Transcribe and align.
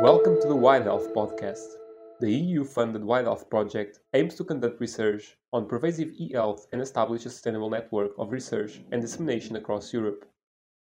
Welcome 0.00 0.40
to 0.40 0.46
the 0.46 0.54
Wide 0.54 0.84
Health 0.84 1.12
podcast. 1.12 1.74
The 2.20 2.32
EU 2.32 2.62
funded 2.62 3.02
Wide 3.02 3.24
Health 3.24 3.50
project 3.50 3.98
aims 4.14 4.36
to 4.36 4.44
conduct 4.44 4.80
research 4.80 5.36
on 5.52 5.66
pervasive 5.66 6.12
e 6.16 6.30
health 6.32 6.68
and 6.70 6.80
establish 6.80 7.26
a 7.26 7.30
sustainable 7.30 7.68
network 7.68 8.12
of 8.16 8.30
research 8.30 8.80
and 8.92 9.02
dissemination 9.02 9.56
across 9.56 9.92
Europe. 9.92 10.24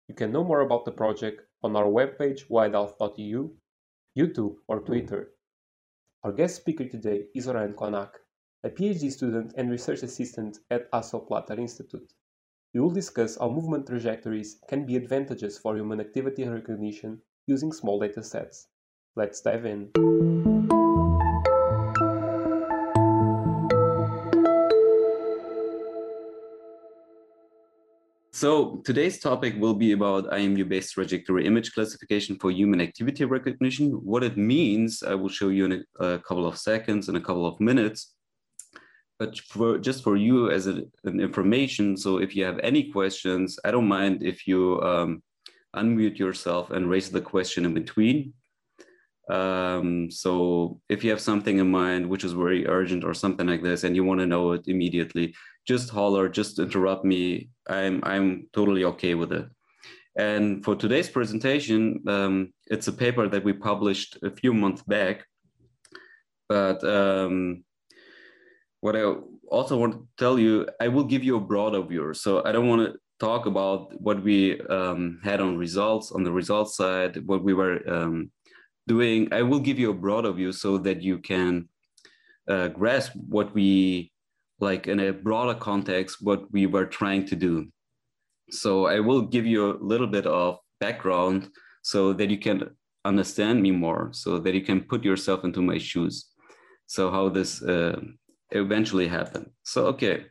You 0.08 0.16
can 0.16 0.32
know 0.32 0.44
more 0.44 0.62
about 0.62 0.86
the 0.86 0.92
project 0.92 1.44
on 1.62 1.76
our 1.76 1.86
webpage 1.86 2.48
widehealth.eu, 2.50 3.52
YouTube, 4.18 4.56
or 4.68 4.80
Twitter. 4.80 5.34
Our 6.24 6.32
guest 6.32 6.56
speaker 6.56 6.86
today 6.86 7.26
is 7.36 7.46
Orhan 7.46 7.76
Konak, 7.76 8.10
a 8.64 8.72
PhD 8.72 9.12
student 9.12 9.54
and 9.56 9.70
research 9.70 10.02
assistant 10.02 10.58
at 10.72 10.92
Hasso 10.92 11.28
Plattner 11.28 11.60
Institute. 11.60 12.12
We 12.74 12.80
will 12.80 12.90
discuss 12.90 13.38
how 13.38 13.50
movement 13.50 13.86
trajectories 13.86 14.58
can 14.68 14.84
be 14.88 14.96
advantages 14.96 15.60
for 15.60 15.78
human 15.78 16.00
activity 16.00 16.48
recognition 16.48 17.22
using 17.46 17.72
small 17.72 18.00
data 18.00 18.24
sets. 18.24 18.68
Let's 19.18 19.40
dive 19.40 19.66
in. 19.66 19.92
So 28.34 28.82
today's 28.84 29.20
topic 29.20 29.56
will 29.58 29.74
be 29.74 29.94
about 29.94 30.30
IMU-based 30.32 30.94
trajectory 30.94 31.46
image 31.46 31.72
classification 31.72 32.38
for 32.38 32.52
human 32.52 32.82
activity 32.82 33.24
recognition. 33.24 33.92
What 34.04 34.26
it 34.26 34.36
means, 34.36 35.02
I 35.02 35.16
will 35.16 35.30
show 35.30 35.48
you 35.48 35.64
in 35.64 35.86
a, 36.02 36.06
a 36.06 36.20
couple 36.20 36.46
of 36.46 36.58
seconds, 36.58 37.08
in 37.08 37.16
a 37.16 37.22
couple 37.22 37.48
of 37.48 37.58
minutes. 37.62 38.16
But 39.18 39.40
for, 39.40 39.78
just 39.78 40.04
for 40.04 40.18
you 40.18 40.52
as 40.52 40.68
a, 40.68 40.82
an 41.06 41.22
information, 41.22 41.96
so 41.96 42.18
if 42.18 42.36
you 42.36 42.44
have 42.44 42.60
any 42.60 42.92
questions, 42.92 43.58
I 43.64 43.72
don't 43.72 43.88
mind 43.88 44.24
if 44.24 44.46
you 44.46 44.82
um, 44.82 45.24
unmute 45.74 46.20
yourself 46.20 46.72
and 46.72 46.90
raise 46.90 47.10
the 47.10 47.22
question 47.22 47.64
in 47.64 47.74
between. 47.74 48.34
Um, 49.30 50.12
so 50.12 50.80
if 50.88 51.04
you 51.04 51.10
have 51.10 51.22
something 51.22 51.58
in 51.58 51.72
mind 51.72 52.08
which 52.08 52.24
is 52.24 52.34
very 52.34 52.68
urgent 52.68 53.04
or 53.04 53.14
something 53.14 53.48
like 53.48 53.64
this, 53.64 53.84
and 53.84 53.96
you 53.96 54.04
want 54.04 54.20
to 54.20 54.28
know 54.28 54.52
it 54.52 54.68
immediately, 54.68 55.34
just 55.68 55.90
holler, 55.90 56.30
just 56.30 56.60
interrupt 56.60 57.06
me. 57.06 57.50
I'm 57.68 58.02
I'm 58.04 58.48
totally 58.54 58.84
okay 58.86 59.16
with 59.16 59.32
it. 59.32 59.48
And 60.18 60.64
for 60.64 60.76
today's 60.76 61.10
presentation, 61.10 62.02
um, 62.08 62.54
it's 62.68 62.88
a 62.88 62.94
paper 62.94 63.28
that 63.28 63.44
we 63.44 63.52
published 63.52 64.18
a 64.24 64.30
few 64.30 64.54
months 64.54 64.82
back. 64.84 65.26
But 66.48 66.84
um, 66.84 67.64
what 68.80 68.96
I 68.96 69.04
also 69.50 69.78
want 69.78 69.94
to 69.94 70.08
tell 70.18 70.40
you, 70.40 70.68
I 70.80 70.88
will 70.88 71.04
give 71.04 71.24
you 71.24 71.36
a 71.36 71.42
broad 71.42 71.74
overview. 71.74 72.16
So 72.16 72.44
I 72.46 72.52
don't 72.52 72.70
want 72.70 72.94
to 72.94 73.00
talk 73.20 73.46
about 73.46 74.00
what 74.00 74.24
we 74.24 74.62
um, 74.62 75.20
had 75.24 75.42
on 75.42 75.58
results 75.58 76.12
on 76.12 76.24
the 76.24 76.32
results 76.32 76.78
side, 76.78 77.26
what 77.26 77.44
we 77.44 77.54
were 77.54 77.82
um, 77.90 78.32
doing, 78.88 79.34
I 79.34 79.42
will 79.42 79.60
give 79.60 79.80
you 79.80 79.90
a 79.92 79.94
broader 79.94 80.32
view 80.32 80.52
so 80.52 80.78
that 80.80 81.02
you 81.02 81.20
can 81.20 81.70
uh, 82.48 82.68
grasp 82.70 83.14
what 83.16 83.54
we 83.54 84.12
like 84.60 84.88
in 84.88 85.00
a 85.00 85.12
broader 85.14 85.58
context, 85.60 86.18
what 86.22 86.52
we 86.52 86.66
were 86.66 86.86
trying 86.86 87.26
to 87.28 87.36
do. 87.36 87.68
So 88.52 88.86
I 88.86 89.00
will 89.00 89.22
give 89.22 89.46
you 89.46 89.72
a 89.72 89.78
little 89.82 90.08
bit 90.08 90.28
of 90.28 90.60
background 90.80 91.50
so 91.82 92.14
that 92.14 92.30
you 92.30 92.38
can 92.38 92.76
understand 93.04 93.62
me 93.62 93.72
more, 93.72 94.10
so 94.14 94.40
that 94.40 94.54
you 94.54 94.62
can 94.62 94.82
put 94.82 95.04
yourself 95.04 95.44
into 95.44 95.62
my 95.62 95.78
shoes. 95.78 96.32
So 96.88 97.12
how 97.12 97.30
this 97.30 97.62
uh, 97.64 98.00
eventually 98.52 99.08
happened. 99.08 99.50
So, 99.64 99.88
okay. 99.88 100.26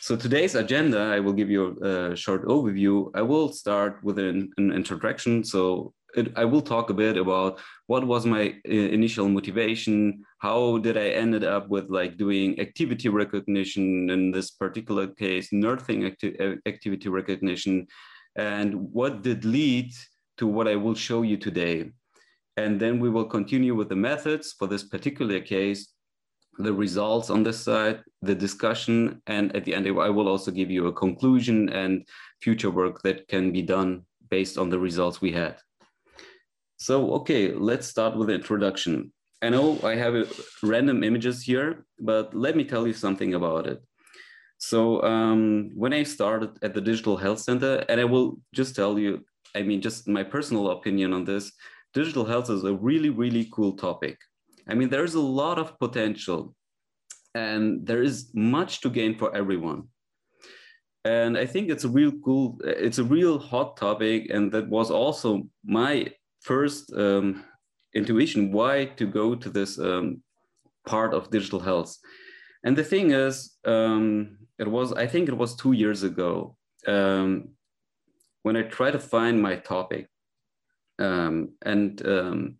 So 0.00 0.16
today's 0.16 0.54
agenda, 0.56 0.98
I 0.98 1.20
will 1.20 1.32
give 1.32 1.50
you 1.50 1.78
a, 1.82 2.12
a 2.12 2.16
short 2.16 2.44
overview. 2.46 3.10
I 3.14 3.22
will 3.22 3.52
start 3.52 4.02
with 4.02 4.18
an, 4.18 4.50
an 4.56 4.72
introduction. 4.72 5.44
So 5.44 5.94
I 6.36 6.44
will 6.44 6.60
talk 6.60 6.90
a 6.90 6.94
bit 6.94 7.16
about 7.16 7.60
what 7.86 8.06
was 8.06 8.26
my 8.26 8.54
uh, 8.68 8.70
initial 8.70 9.28
motivation, 9.28 10.24
how 10.38 10.78
did 10.78 10.96
I 10.96 11.08
ended 11.08 11.44
up 11.44 11.68
with 11.68 11.88
like 11.88 12.16
doing 12.16 12.60
activity 12.60 13.08
recognition 13.08 14.10
in 14.10 14.30
this 14.30 14.50
particular 14.50 15.06
case, 15.06 15.48
nursing 15.52 16.04
acti 16.04 16.38
uh, 16.38 16.56
activity 16.66 17.08
recognition, 17.08 17.86
and 18.36 18.74
what 18.92 19.22
did 19.22 19.44
lead 19.44 19.92
to 20.38 20.46
what 20.46 20.68
I 20.68 20.76
will 20.76 20.94
show 20.94 21.22
you 21.22 21.36
today. 21.36 21.90
And 22.56 22.78
then 22.78 23.00
we 23.00 23.08
will 23.08 23.24
continue 23.24 23.74
with 23.74 23.88
the 23.88 23.96
methods 23.96 24.54
for 24.58 24.66
this 24.66 24.82
particular 24.82 25.40
case, 25.40 25.92
the 26.58 26.72
results 26.72 27.30
on 27.30 27.42
this 27.42 27.60
side, 27.60 28.02
the 28.20 28.34
discussion, 28.34 29.22
and 29.26 29.54
at 29.56 29.64
the 29.64 29.74
end, 29.74 29.86
I 29.86 30.10
will 30.10 30.28
also 30.28 30.50
give 30.50 30.70
you 30.70 30.86
a 30.86 30.92
conclusion 30.92 31.70
and 31.70 32.06
future 32.42 32.70
work 32.70 33.02
that 33.02 33.28
can 33.28 33.52
be 33.52 33.62
done 33.62 34.04
based 34.28 34.58
on 34.58 34.68
the 34.68 34.78
results 34.78 35.20
we 35.20 35.32
had. 35.32 35.56
So, 36.82 37.12
okay, 37.12 37.52
let's 37.52 37.86
start 37.86 38.16
with 38.16 38.26
the 38.26 38.34
introduction. 38.34 39.12
I 39.40 39.50
know 39.50 39.78
I 39.84 39.94
have 39.94 40.14
random 40.64 41.04
images 41.04 41.40
here, 41.40 41.86
but 42.00 42.34
let 42.34 42.56
me 42.56 42.64
tell 42.64 42.88
you 42.88 42.92
something 42.92 43.34
about 43.34 43.68
it. 43.68 43.80
So 44.58 45.00
um, 45.04 45.70
when 45.76 45.92
I 45.92 46.02
started 46.02 46.58
at 46.60 46.74
the 46.74 46.80
Digital 46.80 47.16
Health 47.16 47.38
Center, 47.38 47.84
and 47.88 48.00
I 48.00 48.04
will 48.04 48.40
just 48.52 48.74
tell 48.74 48.98
you, 48.98 49.24
I 49.54 49.62
mean, 49.62 49.80
just 49.80 50.08
my 50.08 50.24
personal 50.24 50.72
opinion 50.72 51.12
on 51.12 51.24
this, 51.24 51.52
digital 51.94 52.24
health 52.24 52.50
is 52.50 52.64
a 52.64 52.74
really, 52.74 53.10
really 53.10 53.48
cool 53.52 53.74
topic. 53.76 54.18
I 54.68 54.74
mean, 54.74 54.88
there's 54.88 55.14
a 55.14 55.20
lot 55.20 55.60
of 55.60 55.78
potential 55.78 56.52
and 57.36 57.86
there 57.86 58.02
is 58.02 58.32
much 58.34 58.80
to 58.80 58.90
gain 58.90 59.16
for 59.16 59.32
everyone. 59.36 59.84
And 61.04 61.38
I 61.38 61.46
think 61.46 61.70
it's 61.70 61.84
a 61.84 61.88
real 61.88 62.12
cool, 62.24 62.58
it's 62.64 62.98
a 62.98 63.04
real 63.04 63.38
hot 63.38 63.76
topic. 63.76 64.30
And 64.30 64.50
that 64.50 64.68
was 64.68 64.90
also 64.90 65.48
my 65.64 66.10
first 66.42 66.92
um, 66.92 67.44
intuition 67.94 68.52
why 68.52 68.86
to 68.96 69.06
go 69.06 69.34
to 69.34 69.48
this 69.48 69.78
um, 69.78 70.22
part 70.86 71.14
of 71.14 71.30
digital 71.30 71.60
health. 71.60 71.96
And 72.64 72.76
the 72.76 72.84
thing 72.84 73.10
is, 73.10 73.56
um, 73.64 74.38
it 74.58 74.68
was, 74.68 74.92
I 74.92 75.06
think 75.06 75.28
it 75.28 75.36
was 75.36 75.56
two 75.56 75.72
years 75.72 76.02
ago 76.02 76.56
um, 76.86 77.50
when 78.42 78.56
I 78.56 78.62
tried 78.62 78.92
to 78.92 78.98
find 78.98 79.40
my 79.40 79.56
topic. 79.56 80.08
Um, 80.98 81.54
and 81.62 82.06
um, 82.06 82.56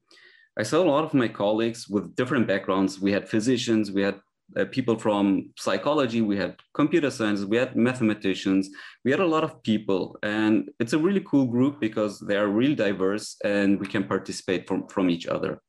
I 0.59 0.65
saw 0.65 0.83
a 0.83 0.91
lot 0.91 1.05
of 1.05 1.15
my 1.15 1.29
colleagues 1.29 1.89
with 1.89 2.17
different 2.17 2.47
backgrounds. 2.47 3.01
We 3.01 3.13
had 3.13 3.29
physicians, 3.29 3.93
we 3.93 4.03
had 4.03 4.21
uh, 4.57 4.65
people 4.67 4.99
from 4.99 5.51
psychology, 5.59 6.21
we 6.21 6.37
had 6.37 6.57
computer 6.75 7.11
science, 7.11 7.45
we 7.45 7.57
had 7.57 7.77
mathematicians, 7.77 8.71
we 9.05 9.11
had 9.11 9.21
a 9.21 9.27
lot 9.27 9.45
of 9.45 9.63
people. 9.63 10.19
And 10.23 10.71
it's 10.79 10.93
a 10.93 10.99
really 10.99 11.21
cool 11.21 11.47
group 11.47 11.81
because 11.81 12.21
they 12.21 12.37
are 12.37 12.49
really 12.49 12.75
diverse 12.75 13.37
and 13.45 13.81
we 13.81 13.87
can 13.87 14.05
participate 14.05 14.69
from, 14.69 14.87
from 14.89 15.11
each 15.11 15.27
other. 15.27 15.61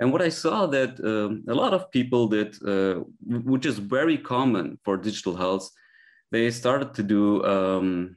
And 0.00 0.12
what 0.12 0.22
I 0.22 0.28
saw 0.28 0.66
that 0.66 1.00
um, 1.00 1.44
a 1.48 1.54
lot 1.54 1.74
of 1.74 1.90
people 1.90 2.28
did, 2.28 2.54
uh, 2.64 3.00
which 3.26 3.66
is 3.66 3.78
very 3.78 4.16
common 4.16 4.78
for 4.84 4.96
digital 4.96 5.34
health, 5.36 5.68
they 6.30 6.50
started 6.50 6.94
to 6.94 7.02
do 7.02 7.44
um, 7.44 8.16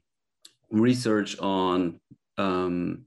research 0.70 1.40
on 1.40 2.00
um, 2.38 3.06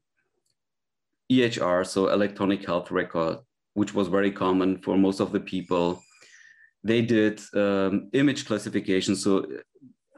EHR, 1.31 1.87
so 1.87 2.09
electronic 2.09 2.67
health 2.67 2.91
record, 2.91 3.39
which 3.75 3.95
was 3.95 4.09
very 4.09 4.33
common 4.33 4.79
for 4.79 4.97
most 4.97 5.21
of 5.21 5.33
the 5.33 5.41
people 5.41 6.03
they 6.85 7.01
did 7.01 7.41
um, 7.55 8.11
image 8.13 8.47
classification. 8.47 9.17
So 9.17 9.47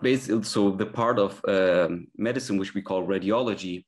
basically, 0.03 0.43
so 0.43 0.73
the 0.73 0.87
part 0.87 1.19
of 1.19 1.41
um, 1.47 2.09
medicine 2.19 2.59
which 2.59 2.75
we 2.75 2.83
call 2.83 3.07
radiology, 3.07 3.85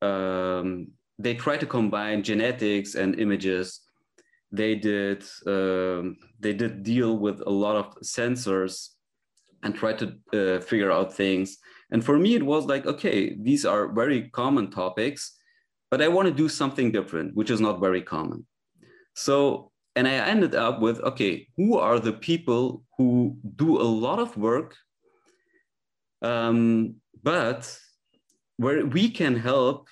um, 0.00 0.88
they 1.18 1.34
try 1.34 1.58
to 1.58 1.66
combine 1.66 2.22
genetics 2.22 2.94
and 2.94 3.20
images. 3.20 3.80
They 4.50 4.74
did 4.74 5.22
um, 5.46 6.16
they 6.40 6.54
did 6.54 6.82
deal 6.82 7.18
with 7.18 7.42
a 7.46 7.50
lot 7.50 7.76
of 7.76 7.94
sensors 8.02 8.88
and 9.62 9.74
try 9.74 9.92
to 9.92 10.06
uh, 10.32 10.60
figure 10.60 10.90
out 10.90 11.14
things. 11.14 11.58
And 11.92 12.04
for 12.04 12.18
me, 12.18 12.34
it 12.34 12.42
was 12.42 12.64
like, 12.64 12.86
okay, 12.86 13.36
these 13.36 13.66
are 13.66 13.92
very 13.92 14.30
common 14.30 14.70
topics, 14.70 15.36
but 15.90 16.00
I 16.00 16.08
want 16.08 16.28
to 16.28 16.34
do 16.34 16.48
something 16.48 16.90
different, 16.92 17.34
which 17.34 17.50
is 17.50 17.60
not 17.60 17.80
very 17.80 18.00
common. 18.00 18.46
So 19.14 19.69
and 19.96 20.06
I 20.06 20.12
ended 20.12 20.54
up 20.54 20.80
with 20.80 21.00
okay, 21.00 21.48
who 21.56 21.78
are 21.78 21.98
the 21.98 22.12
people 22.12 22.84
who 22.96 23.36
do 23.56 23.80
a 23.80 23.90
lot 24.06 24.18
of 24.18 24.36
work, 24.36 24.76
um, 26.22 26.96
but 27.22 27.78
where 28.56 28.84
we 28.86 29.08
can 29.10 29.36
help, 29.36 29.88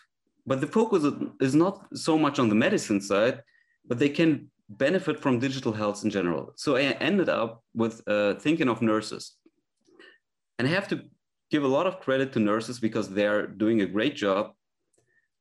but 0.46 0.60
the 0.60 0.66
focus 0.66 1.04
is 1.40 1.54
not 1.54 1.86
so 1.94 2.18
much 2.18 2.38
on 2.38 2.48
the 2.48 2.54
medicine 2.54 3.00
side, 3.00 3.42
but 3.86 3.98
they 3.98 4.08
can 4.08 4.50
benefit 4.68 5.18
from 5.18 5.38
digital 5.38 5.72
health 5.72 6.04
in 6.04 6.10
general. 6.10 6.52
So 6.56 6.76
I 6.76 6.82
ended 6.82 7.28
up 7.28 7.64
with 7.74 8.02
uh, 8.06 8.34
thinking 8.34 8.68
of 8.68 8.82
nurses. 8.82 9.36
And 10.58 10.68
I 10.68 10.70
have 10.70 10.88
to 10.88 11.02
give 11.50 11.64
a 11.64 11.68
lot 11.68 11.86
of 11.86 12.00
credit 12.00 12.32
to 12.32 12.40
nurses 12.40 12.78
because 12.78 13.08
they're 13.08 13.46
doing 13.46 13.80
a 13.80 13.86
great 13.86 14.16
job 14.16 14.52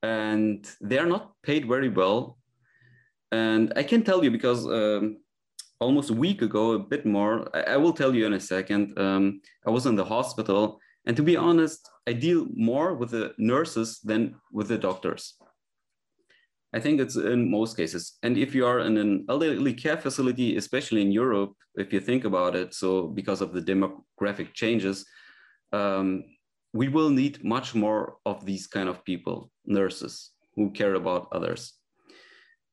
and 0.02 0.66
they're 0.80 1.06
not 1.06 1.32
paid 1.42 1.66
very 1.66 1.88
well 1.88 2.37
and 3.32 3.72
I 3.76 3.82
can 3.82 4.02
tell 4.02 4.24
you 4.24 4.30
because 4.30 4.66
um, 4.66 5.18
almost 5.80 6.10
a 6.10 6.14
week 6.14 6.42
ago, 6.42 6.72
a 6.72 6.78
bit 6.78 7.06
more, 7.06 7.48
I, 7.54 7.74
I 7.74 7.76
will 7.76 7.92
tell 7.92 8.14
you 8.14 8.26
in 8.26 8.34
a 8.34 8.40
second, 8.40 8.98
um, 8.98 9.40
I 9.66 9.70
was 9.70 9.86
in 9.86 9.96
the 9.96 10.04
hospital. 10.04 10.80
And 11.06 11.16
to 11.16 11.22
be 11.22 11.36
honest, 11.36 11.88
I 12.06 12.12
deal 12.12 12.46
more 12.54 12.94
with 12.94 13.10
the 13.10 13.34
nurses 13.38 14.00
than 14.04 14.36
with 14.52 14.68
the 14.68 14.78
doctors. 14.78 15.34
I 16.74 16.80
think 16.80 17.00
it's 17.00 17.16
in 17.16 17.50
most 17.50 17.76
cases. 17.76 18.18
And 18.22 18.36
if 18.36 18.54
you 18.54 18.66
are 18.66 18.80
in 18.80 18.98
an 18.98 19.24
elderly 19.28 19.72
care 19.72 19.96
facility, 19.96 20.56
especially 20.56 21.00
in 21.00 21.12
Europe, 21.12 21.52
if 21.76 21.92
you 21.92 22.00
think 22.00 22.24
about 22.24 22.54
it, 22.54 22.74
so 22.74 23.06
because 23.06 23.40
of 23.40 23.54
the 23.54 23.62
demographic 23.62 24.52
changes, 24.52 25.06
um, 25.72 26.24
we 26.74 26.88
will 26.88 27.08
need 27.08 27.42
much 27.42 27.74
more 27.74 28.16
of 28.26 28.44
these 28.44 28.66
kind 28.66 28.88
of 28.88 29.02
people, 29.04 29.50
nurses 29.64 30.32
who 30.56 30.70
care 30.70 30.94
about 30.94 31.28
others. 31.32 31.72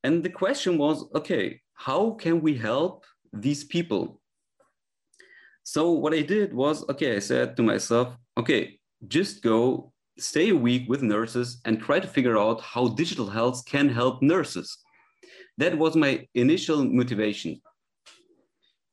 And 0.05 0.21
the 0.21 0.29
question 0.29 0.77
was, 0.77 1.03
okay, 1.15 1.61
how 1.73 2.11
can 2.11 2.39
we 2.39 2.53
help 2.55 3.05
these 3.33 3.63
people? 3.63 4.21
So 5.63 5.81
what 5.93 6.13
I 6.13 6.21
did 6.21 6.53
was, 6.53 6.87
okay, 6.91 7.15
I 7.15 7.19
said 7.19 7.57
to 7.57 7.63
myself, 7.63 8.15
okay, 8.37 8.79
just 9.07 9.41
go 9.41 9.91
stay 10.19 10.49
a 10.49 10.61
week 10.67 10.83
with 10.87 11.01
nurses 11.01 11.59
and 11.65 11.81
try 11.81 11.99
to 11.99 12.07
figure 12.07 12.37
out 12.37 12.61
how 12.61 12.89
digital 12.89 13.27
health 13.37 13.65
can 13.65 13.89
help 13.89 14.21
nurses. 14.21 14.77
That 15.57 15.75
was 15.75 15.95
my 15.95 16.27
initial 16.35 16.85
motivation. 16.85 17.59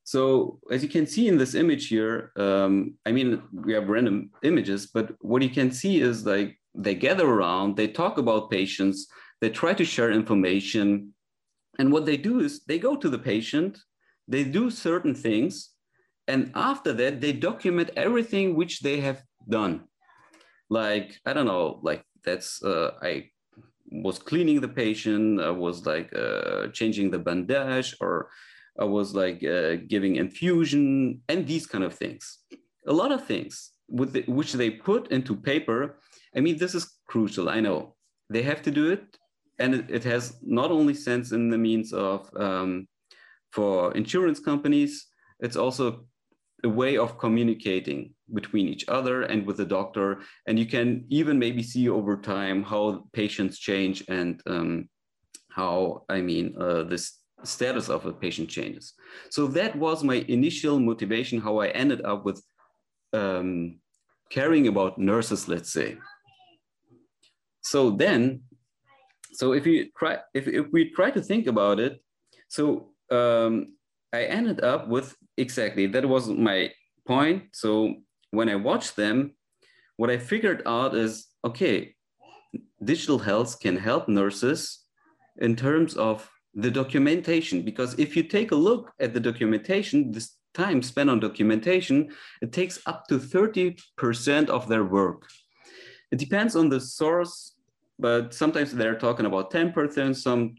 So 0.05 0.61
as 0.71 0.83
you 0.83 0.89
can 0.89 1.07
see 1.07 1.29
in 1.29 1.37
this 1.37 1.55
image 1.55 1.89
here, 1.89 2.33
um, 2.37 2.95
I 3.05 3.13
mean, 3.13 3.43
we 3.53 3.75
have 3.75 3.91
random 3.91 4.31
images, 4.43 4.87
but 4.87 5.07
what 5.21 5.43
you 5.43 5.51
can 5.51 5.73
see 5.73 6.01
is 6.01 6.25
like 6.25 6.59
they 6.75 6.95
gather 6.95 7.29
around, 7.29 7.77
they 7.77 7.89
talk 7.89 8.17
about 8.17 8.51
patients, 8.51 9.09
they 9.43 9.51
try 9.51 9.75
to 9.75 9.85
share 9.85 10.13
information. 10.13 11.13
And 11.79 11.93
what 11.93 12.07
they 12.07 12.17
do 12.17 12.39
is 12.41 12.65
they 12.65 12.79
go 12.79 12.97
to 12.97 13.09
the 13.11 13.19
patient, 13.19 13.77
they 14.29 14.45
do 14.45 14.71
certain 14.71 15.15
things, 15.15 15.71
and 16.29 16.53
after 16.55 16.93
that, 16.93 17.21
they 17.21 17.33
document 17.33 17.91
everything 17.97 18.55
which 18.55 18.81
they 18.81 19.01
have 19.01 19.23
done. 19.49 19.75
Like 20.71 21.21
i 21.27 21.35
don't 21.35 21.51
know 21.53 21.81
like 21.83 22.03
that's 22.25 22.63
uh, 22.63 22.93
i 23.03 23.29
was 24.07 24.19
cleaning 24.19 24.59
the 24.63 24.75
patient 24.85 25.39
i 25.39 25.51
was 25.51 25.85
like 25.85 26.09
uh, 26.25 26.69
changing 26.79 27.11
the 27.11 27.19
bandage 27.19 27.95
or 28.01 28.31
i 28.81 28.85
was 28.85 29.15
like 29.23 29.45
uh, 29.45 29.77
giving 29.93 30.17
infusion 30.17 31.21
and 31.29 31.47
these 31.47 31.67
kind 31.67 31.85
of 31.85 31.95
things. 31.95 32.39
A 32.87 32.93
lot 32.93 33.13
of 33.13 33.27
things 33.27 33.73
the, 33.89 34.23
which 34.39 34.53
they 34.55 34.71
put 34.71 35.13
into 35.17 35.37
paper. 35.37 35.79
I 36.37 36.41
mean 36.41 36.57
this 36.57 36.75
is 36.75 36.85
crucial 37.11 37.51
i 37.51 37.61
know. 37.61 37.97
They 38.31 38.43
have 38.51 38.63
to 38.63 38.71
do 38.71 38.85
it 38.93 39.05
and 39.59 39.75
it, 39.75 39.91
it 39.91 40.05
has 40.05 40.39
not 40.43 40.71
only 40.71 40.95
sense 40.95 41.33
in 41.33 41.51
the 41.51 41.59
means 41.59 41.93
of 41.93 42.29
um, 42.37 42.87
for 43.51 43.95
insurance 43.95 44.41
companies 44.41 45.07
it's 45.41 45.57
also 45.57 46.05
a 46.65 46.69
way 46.69 46.97
of 46.97 47.19
communicating 47.19 48.15
between 48.33 48.69
each 48.69 48.85
other 48.89 49.23
and 49.23 49.45
with 49.47 49.57
the 49.57 49.65
doctor. 49.65 50.21
And 50.47 50.59
you 50.59 50.67
can 50.67 51.05
even 51.09 51.39
maybe 51.39 51.63
see 51.63 51.89
over 51.89 52.17
time 52.17 52.63
how 52.63 53.05
patients 53.13 53.59
change 53.59 54.05
and 54.09 54.41
um, 54.47 54.89
how, 55.51 56.05
I 56.09 56.21
mean, 56.21 56.55
uh, 56.59 56.85
this 56.85 57.19
status 57.43 57.89
of 57.89 58.07
a 58.07 58.13
patient 58.13 58.49
changes. 58.49 58.95
So 59.31 59.49
that 59.49 59.75
was 59.77 60.05
my 60.05 60.25
initial 60.29 60.79
motivation, 60.79 61.41
how 61.41 61.59
I 61.59 61.69
ended 61.69 62.05
up 62.05 62.25
with 62.25 62.43
um, 63.13 63.81
caring 64.31 64.69
about 64.69 64.99
nurses, 64.99 65.49
let's 65.49 65.73
say. 65.73 65.99
So 67.61 67.91
then, 67.91 68.43
so 69.33 69.53
if 69.53 69.67
you 69.67 69.91
try, 69.99 70.19
if, 70.35 70.47
if 70.47 70.67
we 70.73 70.91
try 70.91 71.11
to 71.11 71.21
think 71.21 71.47
about 71.47 71.81
it, 71.81 72.03
so 72.49 72.91
um, 73.11 73.75
I 74.13 74.25
ended 74.25 74.63
up 74.63 74.89
with 74.89 75.17
exactly 75.37 75.87
that 75.87 76.07
was 76.07 76.29
my 76.29 76.71
point. 77.07 77.45
So 77.53 77.95
when 78.31 78.49
I 78.49 78.57
watched 78.57 78.97
them, 78.97 79.35
what 79.97 80.11
I 80.11 80.19
figured 80.19 80.63
out 80.67 80.95
is 80.95 81.29
okay, 81.45 81.95
digital 82.85 83.19
health 83.19 83.61
can 83.61 83.77
help 83.77 84.09
nurses 84.09 84.81
in 85.39 85.57
terms 85.57 85.95
of 85.97 86.29
the 86.55 86.71
documentation. 86.71 87.63
Because 87.63 87.99
if 87.99 88.17
you 88.17 88.23
take 88.23 88.53
a 88.53 88.57
look 88.57 88.93
at 89.01 89.15
the 89.15 89.21
documentation, 89.21 90.13
this 90.13 90.37
time 90.55 90.83
spent 90.83 91.09
on 91.09 91.21
documentation, 91.21 92.11
it 92.43 92.53
takes 92.53 92.81
up 92.87 93.07
to 93.09 93.19
30% 93.19 94.49
of 94.49 94.69
their 94.69 94.85
work. 94.85 95.27
It 96.11 96.19
depends 96.19 96.55
on 96.57 96.69
the 96.69 96.81
source, 96.81 97.52
but 97.99 98.35
sometimes 98.35 98.73
they're 98.73 98.99
talking 98.99 99.27
about 99.27 99.51
10%, 99.51 100.17
some 100.17 100.55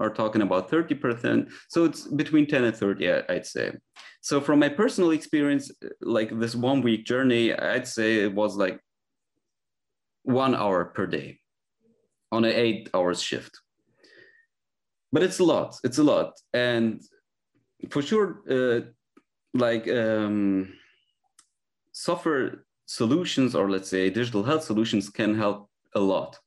are 0.00 0.10
talking 0.10 0.42
about 0.42 0.70
30%. 0.70 1.50
So 1.68 1.84
it's 1.84 2.06
between 2.06 2.46
10 2.46 2.64
and 2.64 2.76
30, 2.76 3.12
I'd 3.28 3.46
say. 3.46 3.72
So 4.20 4.40
from 4.40 4.58
my 4.58 4.68
personal 4.68 5.12
experience, 5.12 5.70
like 6.00 6.38
this 6.38 6.54
one 6.54 6.82
week 6.82 7.04
journey, 7.04 7.54
I'd 7.54 7.86
say 7.86 8.16
it 8.16 8.34
was 8.34 8.56
like 8.56 8.80
one 10.22 10.54
hour 10.54 10.86
per 10.86 11.06
day 11.06 11.38
on 12.32 12.44
an 12.44 12.52
eight 12.52 12.90
hours 12.92 13.22
shift. 13.22 13.60
But 15.12 15.22
it's 15.22 15.38
a 15.38 15.44
lot, 15.44 15.76
it's 15.84 15.98
a 15.98 16.02
lot. 16.02 16.32
And 16.52 17.00
for 17.90 18.02
sure, 18.02 18.42
uh, 18.50 18.80
like 19.54 19.88
um, 19.88 20.74
software 21.92 22.64
solutions 22.86 23.54
or 23.54 23.70
let's 23.70 23.88
say 23.88 24.10
digital 24.10 24.42
health 24.42 24.64
solutions 24.64 25.08
can 25.08 25.34
help 25.34 25.70
a 25.94 26.00
lot 26.00 26.38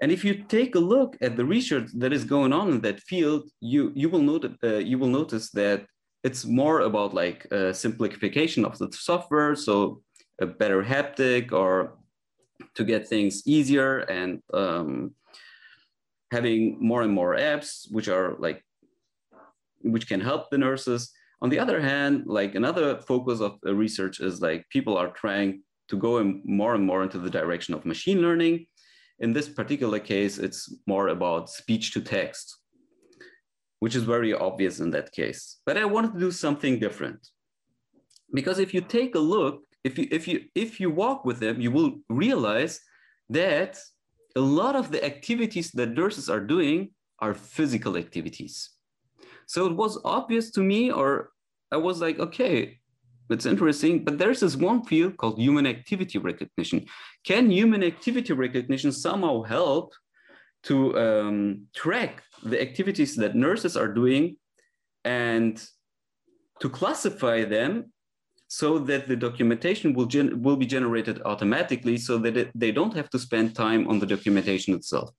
and 0.00 0.12
if 0.12 0.24
you 0.24 0.44
take 0.44 0.74
a 0.74 0.80
look 0.80 1.16
at 1.20 1.36
the 1.36 1.44
research 1.44 1.90
that 1.94 2.12
is 2.12 2.24
going 2.24 2.52
on 2.52 2.70
in 2.70 2.80
that 2.82 3.00
field, 3.00 3.50
you 3.60 3.92
you 3.94 4.08
will 4.08 4.22
note 4.22 4.44
uh, 4.62 4.76
you 4.76 4.98
will 4.98 5.08
notice 5.08 5.50
that 5.50 5.86
it's 6.22 6.44
more 6.44 6.80
about 6.80 7.14
like 7.14 7.46
a 7.50 7.74
simplification 7.74 8.64
of 8.64 8.78
the 8.78 8.88
software, 8.92 9.56
so 9.56 10.02
a 10.40 10.46
better 10.46 10.84
haptic 10.84 11.52
or 11.52 11.98
to 12.74 12.84
get 12.84 13.08
things 13.08 13.42
easier 13.46 13.98
and 13.98 14.40
um, 14.52 15.14
having 16.30 16.76
more 16.80 17.02
and 17.02 17.12
more 17.12 17.36
apps 17.36 17.86
which 17.90 18.08
are 18.08 18.36
like 18.38 18.62
which 19.82 20.08
can 20.08 20.20
help 20.20 20.50
the 20.50 20.58
nurses. 20.58 21.10
On 21.40 21.50
the 21.50 21.58
other 21.58 21.80
hand, 21.80 22.24
like 22.26 22.54
another 22.54 23.00
focus 23.00 23.40
of 23.40 23.58
research 23.62 24.20
is 24.20 24.40
like 24.40 24.68
people 24.70 24.96
are 24.96 25.10
trying 25.10 25.62
to 25.88 25.96
go 25.96 26.18
in 26.18 26.42
more 26.44 26.74
and 26.74 26.84
more 26.84 27.02
into 27.02 27.18
the 27.18 27.30
direction 27.30 27.74
of 27.74 27.84
machine 27.84 28.20
learning 28.20 28.66
in 29.20 29.32
this 29.32 29.48
particular 29.48 29.98
case, 29.98 30.38
it's 30.38 30.72
more 30.86 31.08
about 31.08 31.50
speech 31.50 31.92
to 31.92 32.00
text, 32.00 32.56
which 33.80 33.96
is 33.96 34.04
very 34.04 34.32
obvious 34.32 34.80
in 34.80 34.90
that 34.90 35.12
case. 35.12 35.60
But 35.66 35.76
I 35.76 35.84
wanted 35.84 36.12
to 36.14 36.20
do 36.20 36.30
something 36.30 36.78
different. 36.78 37.26
Because 38.32 38.58
if 38.58 38.74
you 38.74 38.80
take 38.80 39.14
a 39.14 39.18
look, 39.18 39.62
if 39.84 39.98
you, 39.98 40.06
if 40.10 40.28
you, 40.28 40.44
if 40.54 40.80
you 40.80 40.90
walk 40.90 41.24
with 41.24 41.40
them, 41.40 41.60
you 41.60 41.70
will 41.70 41.94
realize 42.08 42.80
that 43.30 43.78
a 44.36 44.40
lot 44.40 44.76
of 44.76 44.90
the 44.90 45.04
activities 45.04 45.70
that 45.72 45.90
nurses 45.90 46.28
are 46.28 46.40
doing 46.40 46.90
are 47.20 47.34
physical 47.34 47.96
activities. 47.96 48.70
So 49.46 49.66
it 49.66 49.74
was 49.74 50.00
obvious 50.04 50.50
to 50.52 50.60
me, 50.60 50.92
or 50.92 51.30
I 51.72 51.78
was 51.78 52.00
like, 52.00 52.18
okay, 52.18 52.77
it's 53.30 53.46
interesting, 53.46 54.04
but 54.04 54.18
there's 54.18 54.40
this 54.40 54.56
one 54.56 54.84
field 54.84 55.16
called 55.16 55.38
human 55.38 55.66
activity 55.66 56.18
recognition. 56.18 56.86
Can 57.24 57.50
human 57.50 57.82
activity 57.82 58.32
recognition 58.32 58.92
somehow 58.92 59.42
help 59.42 59.92
to 60.64 60.98
um, 60.98 61.66
track 61.74 62.22
the 62.42 62.60
activities 62.60 63.16
that 63.16 63.34
nurses 63.34 63.76
are 63.76 63.88
doing 63.88 64.36
and 65.04 65.62
to 66.60 66.68
classify 66.68 67.44
them 67.44 67.92
so 68.48 68.78
that 68.78 69.08
the 69.08 69.16
documentation 69.16 69.92
will, 69.92 70.08
will 70.38 70.56
be 70.56 70.66
generated 70.66 71.20
automatically 71.24 71.98
so 71.98 72.18
that 72.18 72.36
it, 72.36 72.50
they 72.54 72.72
don't 72.72 72.94
have 72.94 73.10
to 73.10 73.18
spend 73.18 73.54
time 73.54 73.86
on 73.88 73.98
the 73.98 74.06
documentation 74.06 74.74
itself. 74.74 75.10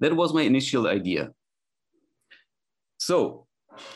That 0.00 0.16
was 0.16 0.32
my 0.32 0.42
initial 0.42 0.86
idea. 0.86 1.30
So 2.98 3.45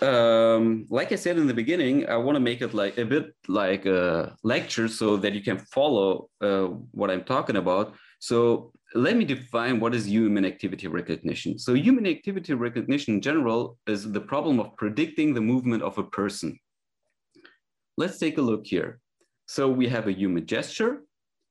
um, 0.02 0.86
like 0.90 1.12
I 1.12 1.16
said 1.16 1.38
in 1.38 1.46
the 1.46 1.54
beginning, 1.54 2.08
I 2.08 2.16
want 2.16 2.36
to 2.36 2.40
make 2.40 2.62
it 2.62 2.74
like 2.74 2.98
a 2.98 3.04
bit 3.04 3.34
like 3.48 3.86
a 3.86 4.36
lecture 4.42 4.88
so 4.88 5.16
that 5.16 5.32
you 5.32 5.42
can 5.42 5.58
follow 5.58 6.28
uh, 6.40 6.66
what 6.92 7.10
I'm 7.10 7.24
talking 7.24 7.56
about. 7.56 7.94
So 8.18 8.72
let 8.94 9.16
me 9.16 9.24
define 9.24 9.80
what 9.80 9.94
is 9.94 10.06
human 10.06 10.44
activity 10.44 10.88
recognition. 10.88 11.58
So 11.58 11.74
human 11.74 12.06
activity 12.06 12.54
recognition 12.54 13.14
in 13.14 13.20
general 13.20 13.78
is 13.86 14.10
the 14.10 14.20
problem 14.20 14.58
of 14.60 14.76
predicting 14.76 15.32
the 15.34 15.40
movement 15.40 15.82
of 15.82 15.96
a 15.98 16.04
person. 16.04 16.58
Let's 17.96 18.18
take 18.18 18.38
a 18.38 18.42
look 18.42 18.66
here. 18.66 19.00
So 19.46 19.68
we 19.68 19.88
have 19.88 20.06
a 20.06 20.12
human 20.12 20.46
gesture, 20.46 21.02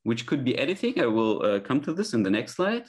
which 0.04 0.26
could 0.26 0.44
be 0.44 0.58
anything. 0.58 1.00
I 1.00 1.06
will 1.06 1.44
uh, 1.44 1.60
come 1.60 1.82
to 1.82 1.94
this 1.94 2.14
in 2.14 2.24
the 2.24 2.30
next 2.30 2.56
slide. 2.56 2.86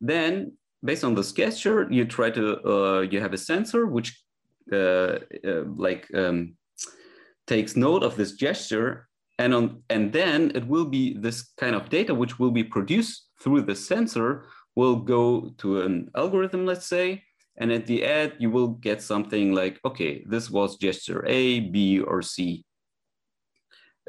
Then 0.00 0.56
based 0.84 1.04
on 1.04 1.14
this 1.14 1.32
gesture, 1.32 1.86
you 1.90 2.04
try 2.04 2.30
to, 2.30 2.68
uh, 2.68 3.00
you 3.00 3.20
have 3.20 3.32
a 3.32 3.38
sensor 3.38 3.86
which 3.86 4.22
uh, 4.72 5.18
uh, 5.44 5.64
like 5.76 6.08
um, 6.14 6.54
takes 7.46 7.76
note 7.76 8.02
of 8.02 8.16
this 8.16 8.32
gesture 8.32 9.08
and 9.38 9.54
on 9.54 9.82
and 9.90 10.12
then 10.12 10.52
it 10.54 10.66
will 10.66 10.84
be 10.84 11.14
this 11.14 11.42
kind 11.56 11.74
of 11.74 11.88
data 11.88 12.14
which 12.14 12.38
will 12.38 12.50
be 12.50 12.64
produced 12.64 13.28
through 13.40 13.62
the 13.62 13.74
sensor 13.74 14.44
will 14.76 14.96
go 14.96 15.52
to 15.58 15.82
an 15.82 16.10
algorithm 16.16 16.64
let's 16.64 16.86
say 16.86 17.22
and 17.58 17.72
at 17.72 17.86
the 17.86 18.04
end 18.04 18.32
you 18.38 18.50
will 18.50 18.68
get 18.68 19.02
something 19.02 19.52
like 19.52 19.80
okay 19.84 20.22
this 20.26 20.50
was 20.50 20.76
gesture 20.76 21.24
a 21.26 21.60
b 21.60 22.00
or 22.00 22.22
c 22.22 22.64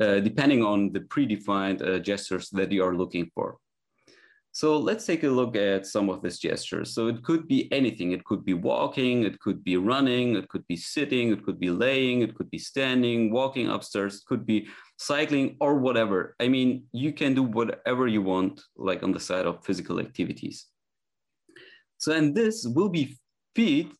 uh, 0.01 0.19
depending 0.19 0.63
on 0.63 0.91
the 0.91 0.99
predefined 0.99 1.81
uh, 1.81 1.99
gestures 1.99 2.49
that 2.49 2.71
you 2.71 2.83
are 2.83 2.95
looking 2.95 3.29
for 3.33 3.57
So 4.55 4.77
let's 4.77 5.07
take 5.07 5.23
a 5.23 5.29
look 5.29 5.55
at 5.55 5.87
some 5.87 6.11
of 6.11 6.21
these 6.21 6.37
gestures. 6.37 6.93
So 6.93 7.07
it 7.07 7.23
could 7.23 7.47
be 7.47 7.67
anything. 7.73 8.11
It 8.11 8.23
could 8.23 8.45
be 8.45 8.53
walking, 8.53 9.23
it 9.23 9.39
could 9.39 9.63
be 9.63 9.77
running, 9.77 10.35
it 10.35 10.47
could 10.47 10.65
be 10.67 10.75
sitting, 10.75 11.33
it 11.33 11.43
could 11.43 11.59
be 11.59 11.71
laying, 11.71 12.21
it 12.21 12.35
could 12.35 12.51
be 12.51 12.59
standing, 12.59 13.31
walking 13.31 13.67
upstairs, 13.67 14.17
it 14.17 14.25
could 14.27 14.45
be 14.45 14.67
cycling 14.99 15.57
or 15.59 15.79
whatever. 15.79 16.35
I 16.39 16.49
mean, 16.49 16.83
you 16.91 17.13
can 17.13 17.33
do 17.33 17.41
whatever 17.41 18.07
you 18.07 18.21
want, 18.21 18.61
like 18.77 19.01
on 19.01 19.11
the 19.11 19.19
side 19.19 19.47
of 19.47 19.65
physical 19.65 19.99
activities. 19.99 20.67
So, 21.97 22.11
and 22.11 22.35
this 22.35 22.63
will 22.63 22.89
be 22.89 23.17
feed 23.55 23.91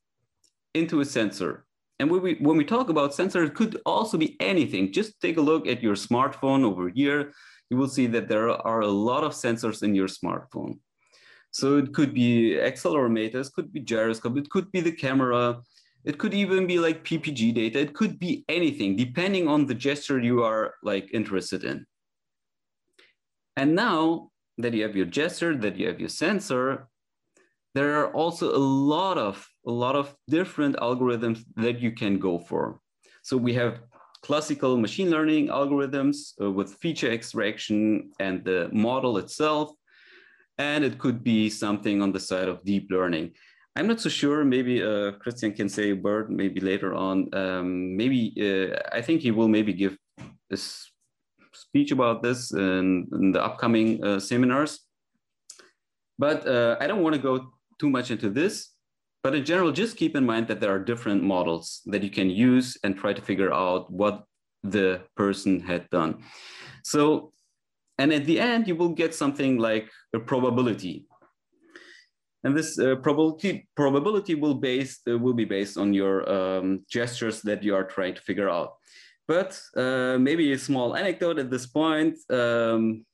into 0.75 1.00
a 1.00 1.05
sensor. 1.05 1.65
And 1.98 2.12
when 2.12 2.22
we, 2.22 2.36
when 2.36 2.57
we 2.57 2.65
talk 2.65 2.89
about 2.89 3.15
sensor, 3.15 3.43
it 3.43 3.55
could 3.55 3.81
also 3.88 4.19
be 4.19 4.38
anything. 4.39 4.93
Just 4.93 5.19
take 5.19 5.38
a 5.38 5.41
look 5.41 5.65
at 5.65 5.81
your 5.81 5.95
smartphone 5.95 6.63
over 6.63 6.89
here 6.89 7.33
you 7.74 7.80
will 7.80 7.96
see 7.98 8.06
that 8.06 8.27
there 8.27 8.50
are 8.50 8.82
a 8.82 8.96
lot 9.10 9.24
of 9.24 9.34
sensors 9.34 9.82
in 9.82 9.96
your 9.96 10.08
smartphone. 10.08 10.74
So 11.50 11.77
it 11.77 11.92
could 11.92 12.13
be 12.13 12.60
accelerometers, 12.70 13.51
could 13.51 13.74
be 13.74 13.80
gyroscope, 13.80 14.38
it 14.38 14.50
could 14.51 14.72
be 14.72 14.82
the 14.82 14.92
camera, 14.92 15.60
it 16.06 16.20
could 16.20 16.36
even 16.36 16.68
be 16.68 16.77
like 16.77 17.03
PPG 17.03 17.42
data, 17.56 17.80
it 17.80 17.96
could 17.96 18.20
be 18.20 18.46
anything 18.48 18.96
depending 18.96 19.48
on 19.48 19.65
the 19.65 19.74
gesture 19.74 20.20
you 20.20 20.44
are 20.44 20.75
like 20.84 21.10
interested 21.20 21.63
in. 21.63 21.84
And 23.58 23.74
now 23.74 24.30
that 24.60 24.74
you 24.75 24.84
have 24.84 24.96
your 24.96 25.08
gesture, 25.22 25.58
that 25.58 25.75
you 25.77 25.88
have 25.88 26.00
your 26.00 26.13
sensor, 26.25 26.88
there 27.74 27.92
are 28.00 28.10
also 28.13 28.46
a 28.56 28.63
lot 28.94 29.18
of 29.18 29.36
a 29.65 29.72
lot 29.72 29.96
of 29.96 30.13
different 30.27 30.75
algorithms 30.77 31.39
that 31.56 31.80
you 31.80 31.92
can 32.01 32.20
go 32.20 32.38
for. 32.38 32.80
So 33.24 33.36
we 33.36 33.53
have 33.62 33.74
classical 34.24 34.77
machine 34.77 35.10
learning 35.10 35.50
algorithms 35.50 36.34
uh, 36.42 36.50
with 36.50 36.75
feature 36.75 37.12
extraction 37.12 38.12
and 38.20 38.44
the 38.44 38.70
model 38.72 39.18
itself. 39.18 39.72
And 40.58 40.84
it 40.84 40.98
could 40.98 41.24
be 41.24 41.50
something 41.50 42.01
on 42.01 42.12
the 42.12 42.20
side 42.20 42.48
of 42.48 42.63
deep 42.63 42.88
learning. 42.89 43.34
I'm 43.75 43.88
not 43.88 44.00
so 44.00 44.10
sure. 44.10 44.44
Maybe 44.46 44.84
uh, 44.84 45.13
Christian 45.13 45.51
can 45.51 45.68
say 45.68 45.92
a 45.92 45.96
word 45.96 46.30
maybe 46.30 46.60
later 46.62 46.94
on. 46.94 47.34
Um, 47.34 47.98
maybe 47.98 48.34
uh, 48.39 48.80
I 48.92 49.01
think 49.01 49.22
he 49.22 49.32
will 49.32 49.48
maybe 49.48 49.74
give 49.74 49.98
a 50.51 50.58
speech 51.53 51.92
about 51.92 52.22
this 52.22 52.53
in, 52.53 53.08
in 53.12 53.32
the 53.32 53.44
upcoming 53.44 54.03
uh, 54.03 54.20
seminars. 54.20 54.80
But 56.20 56.48
uh, 56.48 56.77
I 56.80 56.86
don't 56.86 57.01
want 57.01 57.15
to 57.15 57.22
go 57.22 57.51
too 57.80 57.89
much 57.89 58.12
into 58.12 58.30
this. 58.30 58.73
But 59.24 59.36
in 59.36 59.46
general, 59.46 59.72
just 59.72 59.96
keep 59.96 60.18
in 60.18 60.25
mind 60.25 60.48
that 60.50 60.60
there 60.60 60.74
are 60.75 60.80
different 60.80 61.24
models 61.24 61.82
that 61.86 62.03
you 62.03 62.10
can 62.10 62.30
use 62.30 62.77
and 62.84 62.98
try 62.98 63.13
to 63.13 63.22
figure 63.22 63.53
out 63.53 63.89
what 63.89 64.25
the 64.63 65.01
person 65.15 65.62
had 65.62 65.89
done. 65.89 66.24
So, 66.84 67.32
and 67.98 68.12
at 68.12 68.25
the 68.25 68.39
end, 68.39 68.68
you 68.68 68.75
will 68.75 68.89
get 68.89 69.15
something 69.15 69.58
like 69.58 69.89
a 70.13 70.20
probability. 70.20 71.06
And 72.44 72.58
this 72.58 72.77
uh, 72.77 72.96
probability 72.96 73.70
probability 73.75 74.36
will 74.36 74.56
based 74.56 75.08
uh, 75.08 75.18
will 75.18 75.34
be 75.34 75.46
based 75.46 75.77
on 75.77 75.94
your 75.94 76.30
um, 76.30 76.86
gestures 76.89 77.42
that 77.44 77.63
you 77.63 77.74
are 77.74 77.86
trying 77.86 78.15
to 78.15 78.22
figure 78.22 78.50
out. 78.50 78.74
But 79.25 79.58
uh, 79.77 80.18
maybe 80.20 80.51
a 80.51 80.60
small 80.60 80.98
anecdote 80.98 81.39
at 81.39 81.50
this 81.50 81.65
point. 81.65 82.18
Um, 82.30 83.06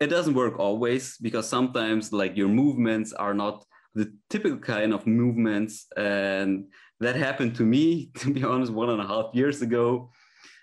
it 0.00 0.08
doesn't 0.08 0.34
work 0.34 0.58
always 0.58 1.16
because 1.18 1.48
sometimes 1.48 2.12
like 2.12 2.36
your 2.36 2.48
movements 2.48 3.12
are 3.12 3.34
not 3.34 3.64
the 3.94 4.12
typical 4.30 4.58
kind 4.58 4.92
of 4.92 5.06
movements. 5.06 5.86
And 5.96 6.66
that 7.00 7.16
happened 7.16 7.54
to 7.56 7.64
me, 7.64 8.10
to 8.18 8.32
be 8.32 8.44
honest, 8.44 8.72
one 8.72 8.90
and 8.90 9.00
a 9.00 9.06
half 9.06 9.34
years 9.34 9.62
ago. 9.62 10.10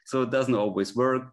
So 0.06 0.24
it 0.24 0.32
doesn't 0.32 0.56
always 0.56 0.96
work. 0.96 1.32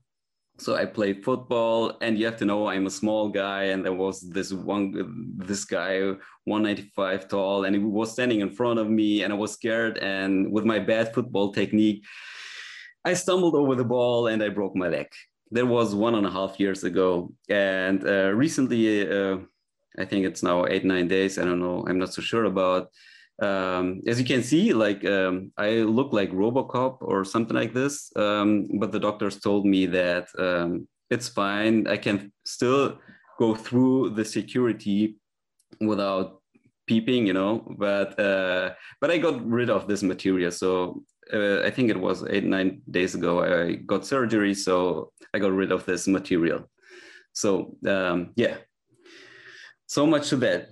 So 0.58 0.74
I 0.74 0.86
play 0.86 1.12
football, 1.12 1.98
and 2.00 2.18
you 2.18 2.24
have 2.24 2.38
to 2.38 2.46
know 2.46 2.66
I'm 2.66 2.86
a 2.86 2.90
small 2.90 3.28
guy, 3.28 3.64
and 3.64 3.84
there 3.84 3.92
was 3.92 4.22
this 4.22 4.54
one, 4.54 5.34
this 5.36 5.66
guy, 5.66 6.00
195 6.44 7.28
tall, 7.28 7.64
and 7.64 7.76
he 7.76 7.82
was 7.82 8.12
standing 8.12 8.40
in 8.40 8.50
front 8.50 8.78
of 8.78 8.88
me, 8.88 9.22
and 9.22 9.34
I 9.34 9.36
was 9.36 9.52
scared. 9.52 9.98
And 9.98 10.50
with 10.50 10.64
my 10.64 10.78
bad 10.78 11.12
football 11.12 11.52
technique, 11.52 12.04
I 13.04 13.12
stumbled 13.12 13.54
over 13.54 13.74
the 13.74 13.84
ball 13.84 14.28
and 14.28 14.42
I 14.42 14.48
broke 14.48 14.74
my 14.74 14.88
leg. 14.88 15.08
That 15.50 15.66
was 15.66 15.94
one 15.94 16.14
and 16.14 16.26
a 16.26 16.30
half 16.30 16.58
years 16.58 16.84
ago, 16.84 17.32
and 17.48 18.06
uh, 18.06 18.32
recently. 18.32 19.08
Uh, 19.08 19.38
I 19.98 20.04
think 20.04 20.26
it's 20.26 20.42
now 20.42 20.66
eight, 20.66 20.84
nine 20.84 21.08
days. 21.08 21.38
I 21.38 21.44
don't 21.44 21.60
know. 21.60 21.84
I'm 21.88 21.98
not 21.98 22.12
so 22.12 22.22
sure 22.22 22.44
about. 22.44 22.90
Um, 23.42 24.00
as 24.06 24.18
you 24.18 24.24
can 24.24 24.42
see, 24.42 24.72
like 24.72 25.04
um, 25.04 25.52
I 25.58 25.70
look 25.82 26.12
like 26.12 26.30
Robocop 26.30 26.98
or 27.00 27.24
something 27.24 27.56
like 27.56 27.74
this. 27.74 28.10
Um, 28.16 28.66
but 28.78 28.92
the 28.92 29.00
doctors 29.00 29.40
told 29.40 29.66
me 29.66 29.86
that 29.86 30.28
um, 30.38 30.88
it's 31.10 31.28
fine. 31.28 31.86
I 31.86 31.96
can 31.98 32.32
still 32.44 32.98
go 33.38 33.54
through 33.54 34.10
the 34.10 34.24
security 34.24 35.16
without 35.80 36.40
peeping, 36.86 37.26
you 37.26 37.34
know. 37.34 37.74
But 37.78 38.18
uh, 38.18 38.74
but 39.00 39.10
I 39.10 39.18
got 39.18 39.44
rid 39.46 39.70
of 39.70 39.86
this 39.86 40.02
material. 40.02 40.50
So 40.50 41.02
uh, 41.32 41.60
I 41.62 41.70
think 41.70 41.90
it 41.90 42.00
was 42.00 42.24
eight, 42.30 42.44
nine 42.44 42.82
days 42.90 43.14
ago. 43.14 43.42
I 43.42 43.74
got 43.74 44.06
surgery, 44.06 44.54
so 44.54 45.12
I 45.34 45.38
got 45.38 45.52
rid 45.52 45.72
of 45.72 45.84
this 45.84 46.06
material. 46.08 46.70
So 47.32 47.76
um, 47.86 48.32
yeah, 48.36 48.56
so 49.86 50.06
much 50.06 50.28
to 50.30 50.36
that. 50.36 50.68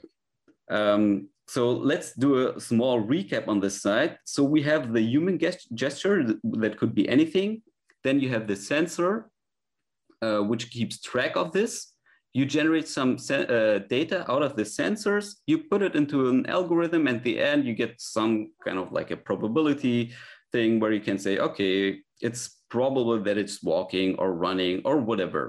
Um, 0.71 1.29
so 1.47 1.73
let's 1.73 2.15
do 2.15 2.49
a 2.49 2.61
small 2.61 3.03
recap 3.03 3.49
on 3.49 3.61
this 3.61 3.81
side. 3.83 4.19
So 4.25 4.43
we 4.43 4.63
have 4.63 4.93
the 4.93 5.03
human 5.03 5.39
gesture 5.75 6.25
that 6.43 6.79
could 6.79 6.95
be 6.95 7.09
anything. 7.09 7.63
Then 8.03 8.21
you 8.21 8.31
have 8.31 8.47
the 8.47 8.57
sensor, 8.57 9.31
uh, 10.23 10.41
which 10.41 10.71
keeps 10.71 11.01
track 11.01 11.37
of 11.37 11.53
this. 11.53 11.93
You 12.33 12.45
generate 12.47 12.89
some 12.89 13.17
uh, 13.31 13.79
data 13.89 14.25
out 14.29 14.43
of 14.43 14.57
the 14.57 14.65
sensors, 14.65 15.37
you 15.47 15.59
put 15.59 15.83
it 15.83 15.95
into 15.95 16.29
an 16.29 16.47
algorithm, 16.47 17.07
and 17.07 17.23
the 17.23 17.39
end 17.39 17.65
you 17.65 17.75
get 17.75 18.01
some 18.01 18.51
kind 18.65 18.77
of 18.77 18.91
like 18.91 19.13
a 19.13 19.17
probability 19.17 20.13
thing 20.51 20.81
where 20.81 20.93
you 20.93 21.01
can 21.01 21.17
say, 21.17 21.39
okay, 21.39 22.01
it's 22.21 22.63
probable 22.75 23.17
that 23.23 23.39
it's 23.43 23.63
walking 23.63 24.17
or 24.23 24.29
running 24.47 24.83
or 24.85 24.97
whatever. 25.09 25.43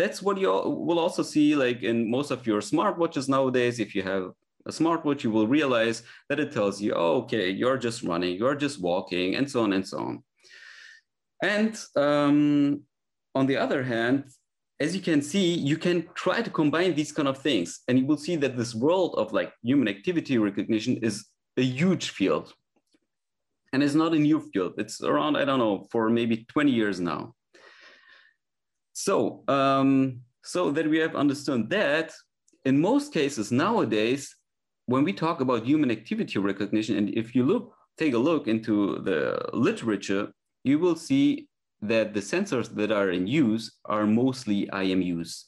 That's 0.00 0.22
what 0.22 0.38
you 0.38 0.50
will 0.88 1.00
also 1.04 1.22
see 1.34 1.56
like 1.64 1.80
in 1.90 1.96
most 2.16 2.30
of 2.30 2.46
your 2.46 2.60
smartwatches 2.60 3.28
nowadays. 3.28 3.80
If 3.80 3.90
you 3.96 4.02
have 4.14 4.24
a 4.70 4.72
smartwatch, 4.80 5.24
you 5.24 5.32
will 5.36 5.48
realize 5.58 5.98
that 6.28 6.38
it 6.44 6.52
tells 6.52 6.80
you, 6.80 6.92
oh, 6.94 7.14
okay, 7.22 7.50
you're 7.60 7.80
just 7.86 8.04
running, 8.10 8.36
you're 8.40 8.60
just 8.66 8.80
walking, 8.80 9.28
and 9.36 9.50
so 9.52 9.58
on 9.64 9.72
and 9.72 9.86
so 9.92 9.98
on. 10.08 10.14
And 11.42 11.74
um, 11.96 12.82
on 13.34 13.46
the 13.50 13.56
other 13.64 13.82
hand, 13.82 14.18
as 14.84 14.94
you 14.96 15.02
can 15.10 15.20
see, 15.22 15.48
you 15.70 15.76
can 15.76 15.96
try 16.24 16.38
to 16.40 16.50
combine 16.60 16.94
these 16.94 17.12
kind 17.16 17.28
of 17.32 17.38
things, 17.48 17.80
and 17.88 17.98
you 17.98 18.06
will 18.06 18.22
see 18.26 18.36
that 18.36 18.56
this 18.56 18.74
world 18.74 19.12
of 19.22 19.32
like 19.32 19.50
human 19.62 19.88
activity 19.88 20.38
recognition 20.38 20.94
is 21.08 21.14
a 21.56 21.62
huge 21.62 22.06
field. 22.18 22.46
And 23.72 23.82
it's 23.82 23.94
not 23.94 24.14
a 24.14 24.18
new 24.18 24.40
field. 24.52 24.74
It's 24.78 25.00
around, 25.00 25.36
I 25.36 25.44
don't 25.44 25.58
know, 25.58 25.86
for 25.90 26.10
maybe 26.10 26.44
20 26.48 26.70
years 26.70 27.00
now. 27.00 27.34
So, 28.92 29.44
um, 29.48 30.20
so 30.44 30.70
that 30.72 30.88
we 30.88 30.98
have 30.98 31.14
understood 31.14 31.70
that 31.70 32.12
in 32.64 32.80
most 32.80 33.12
cases 33.12 33.50
nowadays, 33.50 34.34
when 34.86 35.04
we 35.04 35.12
talk 35.12 35.40
about 35.40 35.64
human 35.64 35.90
activity 35.90 36.38
recognition, 36.38 36.96
and 36.96 37.10
if 37.10 37.34
you 37.34 37.44
look, 37.44 37.72
take 37.96 38.14
a 38.14 38.18
look 38.18 38.48
into 38.48 38.98
the 39.00 39.48
literature, 39.52 40.32
you 40.64 40.78
will 40.78 40.96
see 40.96 41.48
that 41.82 42.12
the 42.12 42.20
sensors 42.20 42.74
that 42.74 42.90
are 42.90 43.10
in 43.10 43.26
use 43.26 43.78
are 43.86 44.06
mostly 44.06 44.66
IMUs. 44.66 45.44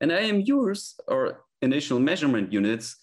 And 0.00 0.10
IMUs 0.10 0.94
or 1.08 1.44
inertial 1.62 2.00
measurement 2.00 2.52
units, 2.52 2.96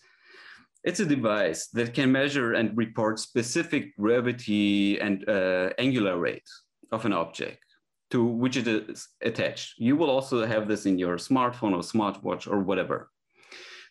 it's 0.84 1.00
a 1.00 1.06
device 1.06 1.68
that 1.68 1.94
can 1.94 2.12
measure 2.12 2.54
and 2.54 2.76
report 2.78 3.20
specific 3.20 3.96
gravity 3.98 5.00
and 5.00 5.28
uh, 5.28 5.72
angular 5.78 6.18
rate 6.18 6.50
of 6.92 7.06
an 7.06 7.14
object 7.14 7.64
to 8.12 8.24
which 8.24 8.58
it 8.58 8.68
is 8.68 9.08
attached. 9.22 9.76
You 9.78 9.96
will 9.96 10.10
also 10.10 10.46
have 10.46 10.68
this 10.68 10.86
in 10.86 10.98
your 10.98 11.18
smartphone 11.18 11.74
or 11.74 11.82
smartwatch 11.82 12.52
or 12.52 12.60
whatever. 12.60 13.12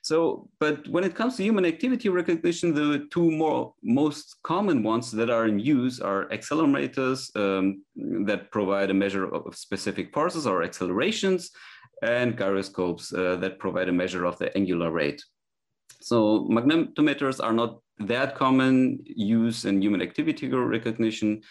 So, 0.02 0.48
but 0.58 0.88
when 0.88 1.04
it 1.04 1.14
comes 1.14 1.36
to 1.36 1.42
human 1.42 1.64
activity 1.64 2.08
recognition, 2.08 2.72
the 2.72 3.06
two 3.10 3.30
more 3.30 3.74
most 3.82 4.36
common 4.42 4.82
ones 4.82 5.10
that 5.12 5.28
are 5.28 5.46
in 5.46 5.58
use 5.58 6.00
are 6.00 6.28
accelerometers 6.28 7.34
um, 7.36 7.84
that 8.26 8.50
provide 8.50 8.90
a 8.90 8.94
measure 8.94 9.32
of 9.32 9.54
specific 9.56 10.12
forces 10.14 10.46
or 10.46 10.62
accelerations, 10.62 11.50
and 12.02 12.38
gyroscopes 12.38 13.12
uh, 13.12 13.36
that 13.36 13.58
provide 13.58 13.88
a 13.88 13.92
measure 13.92 14.24
of 14.24 14.38
the 14.38 14.56
angular 14.56 14.90
rate. 14.90 15.22
So 16.00 16.46
magnetometers 16.50 17.42
are 17.42 17.52
not 17.52 17.80
that 17.98 18.36
common 18.36 19.00
use 19.04 19.64
in 19.64 19.82
human 19.82 20.00
activity 20.00 20.48
recognition, 20.48 21.42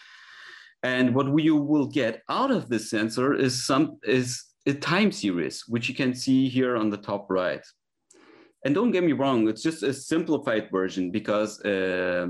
and 0.84 1.13
what 1.13 1.27
you 1.42 1.56
will 1.58 1.88
get 1.88 2.22
out 2.30 2.51
of 2.51 2.70
this 2.70 2.89
sensor 2.89 3.34
is 3.34 3.66
some 3.66 4.00
is 4.04 4.44
a 4.66 4.74
time 4.74 5.12
series, 5.12 5.63
which 5.68 5.89
you 5.89 5.96
can 5.96 6.13
see 6.13 6.48
here 6.50 6.75
on 6.75 6.89
the 6.89 6.98
top 6.98 7.27
right. 7.30 7.66
And 8.66 8.75
don't 8.75 8.92
get 8.92 9.04
me 9.04 9.13
wrong, 9.13 9.48
it's 9.48 9.63
just 9.63 9.84
a 9.84 9.94
simplified 9.94 10.70
version 10.72 11.12
because 11.12 11.62
uh, 11.62 12.27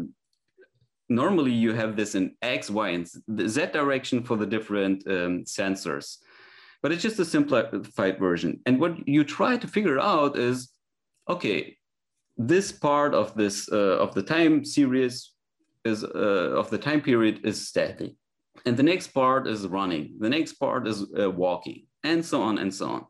normally 1.10 1.52
you 1.52 1.74
have 1.74 1.96
this 1.96 2.16
in 2.16 2.36
X, 2.42 2.70
Y, 2.70 2.90
and 2.90 3.08
Z 3.50 3.68
direction 3.68 4.24
for 4.24 4.38
the 4.38 4.46
different 4.46 5.06
um, 5.08 5.44
sensors. 5.46 6.18
But 6.84 6.92
it's 6.92 7.02
just 7.02 7.20
a 7.20 7.26
simplified 7.26 8.20
version. 8.20 8.60
And 8.66 8.80
what 8.80 9.08
you 9.08 9.24
try 9.24 9.58
to 9.58 9.68
figure 9.68 10.00
out 10.00 10.38
is 10.38 10.72
okay, 11.28 11.77
this 12.38 12.72
part 12.72 13.14
of 13.14 13.34
this 13.36 13.70
uh, 13.72 13.98
of 14.00 14.14
the 14.14 14.24
time 14.24 14.64
series 14.64 15.34
is 15.86 16.04
uh, 16.04 16.54
of 16.62 16.70
the 16.70 16.78
time 16.78 17.02
period 17.02 17.42
is 17.44 17.68
static, 17.68 18.14
and 18.66 18.78
the 18.78 18.84
next 18.84 19.08
part 19.08 19.48
is 19.48 19.68
running. 19.68 20.16
The 20.20 20.30
next 20.30 20.54
part 20.54 20.88
is 20.88 21.06
uh, 21.20 21.32
walking, 21.32 21.86
and 22.04 22.24
so 22.24 22.42
on 22.42 22.58
and 22.58 22.74
so 22.74 22.90
on. 22.90 23.06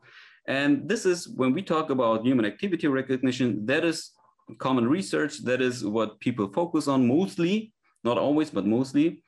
And 0.46 0.88
this 0.88 1.04
is 1.04 1.28
when 1.28 1.52
we 1.52 1.62
talk 1.62 1.90
about 1.90 2.24
human 2.24 2.46
activity 2.46 2.86
recognition. 2.88 3.66
That 3.66 3.84
is 3.84 4.12
common 4.58 4.88
research. 4.88 5.44
That 5.44 5.60
is 5.60 5.84
what 5.84 6.18
people 6.20 6.50
focus 6.52 6.88
on 6.88 7.06
mostly, 7.06 7.72
not 8.02 8.16
always, 8.16 8.50
but 8.50 8.66
mostly. 8.66 9.22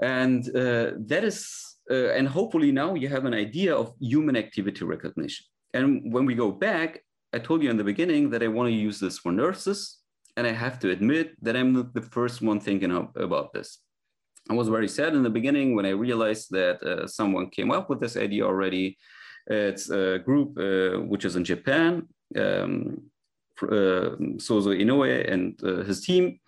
And 0.00 0.46
uh, 0.54 0.92
that 1.06 1.24
is, 1.24 1.52
uh, 1.90 2.10
and 2.10 2.28
hopefully 2.28 2.70
now 2.70 2.94
you 2.94 3.08
have 3.08 3.24
an 3.24 3.34
idea 3.34 3.74
of 3.74 3.94
human 4.00 4.36
activity 4.36 4.84
recognition. 4.84 5.44
And 5.74 6.12
when 6.12 6.24
we 6.24 6.36
go 6.36 6.52
back, 6.52 7.02
I 7.32 7.38
told 7.38 7.62
you 7.62 7.70
in 7.70 7.76
the 7.76 7.84
beginning 7.84 8.30
that 8.30 8.42
I 8.42 8.48
want 8.48 8.68
to 8.68 8.74
use 8.74 8.98
this 9.00 9.18
for 9.18 9.32
nurses. 9.32 9.98
And 10.36 10.46
I 10.46 10.52
have 10.52 10.78
to 10.80 10.90
admit 10.90 11.32
that 11.42 11.56
I'm 11.56 11.72
not 11.72 11.94
the 11.94 12.02
first 12.02 12.40
one 12.42 12.60
thinking 12.60 12.92
of, 12.92 13.08
about 13.16 13.52
this. 13.52 13.80
I 14.48 14.54
was 14.54 14.68
very 14.68 14.88
sad 14.88 15.14
in 15.14 15.22
the 15.22 15.30
beginning 15.30 15.74
when 15.74 15.84
I 15.84 15.90
realized 15.90 16.50
that 16.52 16.82
uh, 16.82 17.06
someone 17.06 17.50
came 17.50 17.70
up 17.70 17.90
with 17.90 18.00
this 18.00 18.16
idea 18.16 18.44
already. 18.44 18.96
It's 19.48 19.90
a 19.90 20.18
group 20.18 20.56
uh, 20.58 21.00
which 21.00 21.24
is 21.24 21.36
in 21.36 21.44
Japan, 21.44 22.06
um, 22.36 23.10
uh, 23.62 24.14
Sozo 24.46 24.72
Inoue 24.72 25.30
and 25.30 25.60
uh, 25.64 25.82
his 25.82 26.00
team. 26.02 26.38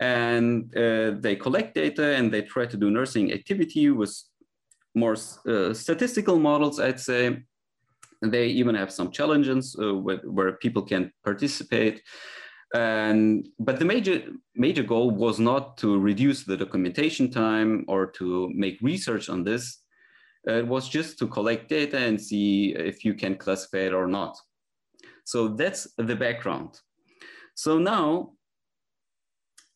And 0.00 0.76
uh, 0.76 1.12
they 1.20 1.36
collect 1.36 1.74
data 1.74 2.16
and 2.16 2.32
they 2.32 2.42
try 2.42 2.66
to 2.66 2.76
do 2.76 2.90
nursing 2.90 3.32
activity 3.32 3.90
with 3.90 4.14
more 4.94 5.16
uh, 5.46 5.72
statistical 5.72 6.38
models, 6.38 6.80
I'd 6.80 7.00
say. 7.00 7.44
They 8.22 8.48
even 8.48 8.74
have 8.74 8.92
some 8.92 9.10
challenges 9.10 9.76
uh, 9.80 9.94
where, 9.94 10.18
where, 10.18 10.52
people 10.52 10.82
can 10.82 11.10
participate. 11.24 12.02
And, 12.74 13.48
but 13.58 13.78
the 13.78 13.84
major, 13.84 14.22
major 14.54 14.82
goal 14.82 15.10
was 15.10 15.40
not 15.40 15.78
to 15.78 15.98
reduce 15.98 16.44
the 16.44 16.56
documentation 16.56 17.30
time 17.30 17.84
or 17.88 18.06
to 18.12 18.50
make 18.54 18.78
research 18.82 19.28
on 19.28 19.42
this. 19.42 19.78
It 20.44 20.66
was 20.66 20.88
just 20.88 21.18
to 21.18 21.26
collect 21.26 21.68
data 21.68 21.98
and 21.98 22.20
see 22.20 22.74
if 22.74 23.04
you 23.04 23.14
can 23.14 23.36
classify 23.36 23.78
it 23.78 23.92
or 23.92 24.06
not. 24.06 24.36
So 25.24 25.48
that's 25.48 25.88
the 25.96 26.16
background. 26.16 26.80
So 27.54 27.78
now, 27.78 28.32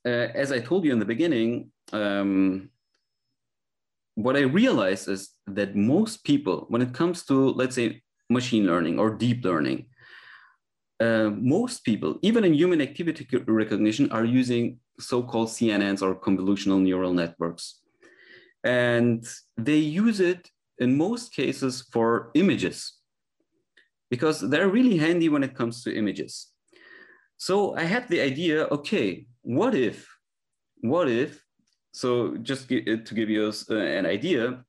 uh, 0.07 0.29
as 0.35 0.53
I 0.53 0.61
told 0.61 0.85
you 0.85 0.93
in 0.93 0.99
the 0.99 1.05
beginning, 1.05 1.71
um, 1.93 2.71
what 4.15 4.37
I 4.37 4.41
realized 4.41 5.09
is 5.09 5.31
that 5.47 5.75
most 5.75 6.25
people, 6.25 6.67
when 6.69 6.83
it 6.83 6.95
comes 6.95 7.25
to, 7.27 7.51
let's 7.51 7.75
say, 7.75 8.03
machine 8.39 8.67
learning 8.67 8.99
or 8.99 9.09
deep 9.11 9.45
learning, 9.45 9.87
uh, 11.01 11.31
most 11.57 11.85
people, 11.85 12.19
even 12.23 12.45
in 12.45 12.55
human 12.55 12.81
activity 12.81 13.27
recognition, 13.47 14.11
are 14.13 14.25
using 14.25 14.79
so-called 14.99 15.49
CNNs 15.49 16.03
or 16.03 16.15
convolutional 16.15 16.81
neural 16.81 17.13
networks. 17.13 17.81
And 18.63 19.27
they 19.57 19.79
use 19.79 20.21
it 20.21 20.49
in 20.79 20.97
most 20.97 21.35
cases 21.35 21.75
for 21.93 22.31
images 22.35 22.79
because 24.11 24.41
they're 24.41 24.69
really 24.69 24.97
handy 24.97 25.29
when 25.29 25.43
it 25.43 25.55
comes 25.55 25.83
to 25.83 25.97
images. 25.97 26.53
So 27.37 27.77
I 27.77 27.85
had 27.85 28.09
the 28.09 28.21
idea, 28.21 28.65
okay, 28.77 29.27
what 29.43 29.75
if, 29.75 30.09
what 30.81 31.09
if, 31.09 31.43
so 31.93 32.37
just 32.39 32.69
to 32.69 33.15
give 33.19 33.29
you 33.31 33.53
uh, 33.71 33.75
an 33.75 34.07
idea, 34.07 34.65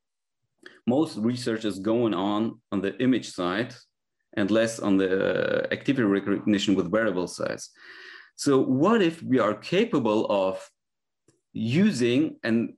most 0.88 1.18
research 1.18 1.66
is 1.66 1.80
going 1.80 2.14
on 2.14 2.60
on 2.72 2.82
the 2.82 2.98
image 3.02 3.32
side 3.32 3.74
and 4.38 4.52
less 4.52 4.80
on 4.80 4.98
the 4.98 5.64
uh, 5.64 5.68
activity 5.72 6.04
recognition 6.04 6.76
with 6.76 6.88
wearable 6.88 7.28
size. 7.28 7.70
So 8.36 8.62
what 8.62 9.02
if 9.02 9.24
we 9.24 9.40
are 9.40 9.54
capable 9.54 10.26
of 10.30 10.70
using 11.54 12.38
an 12.44 12.78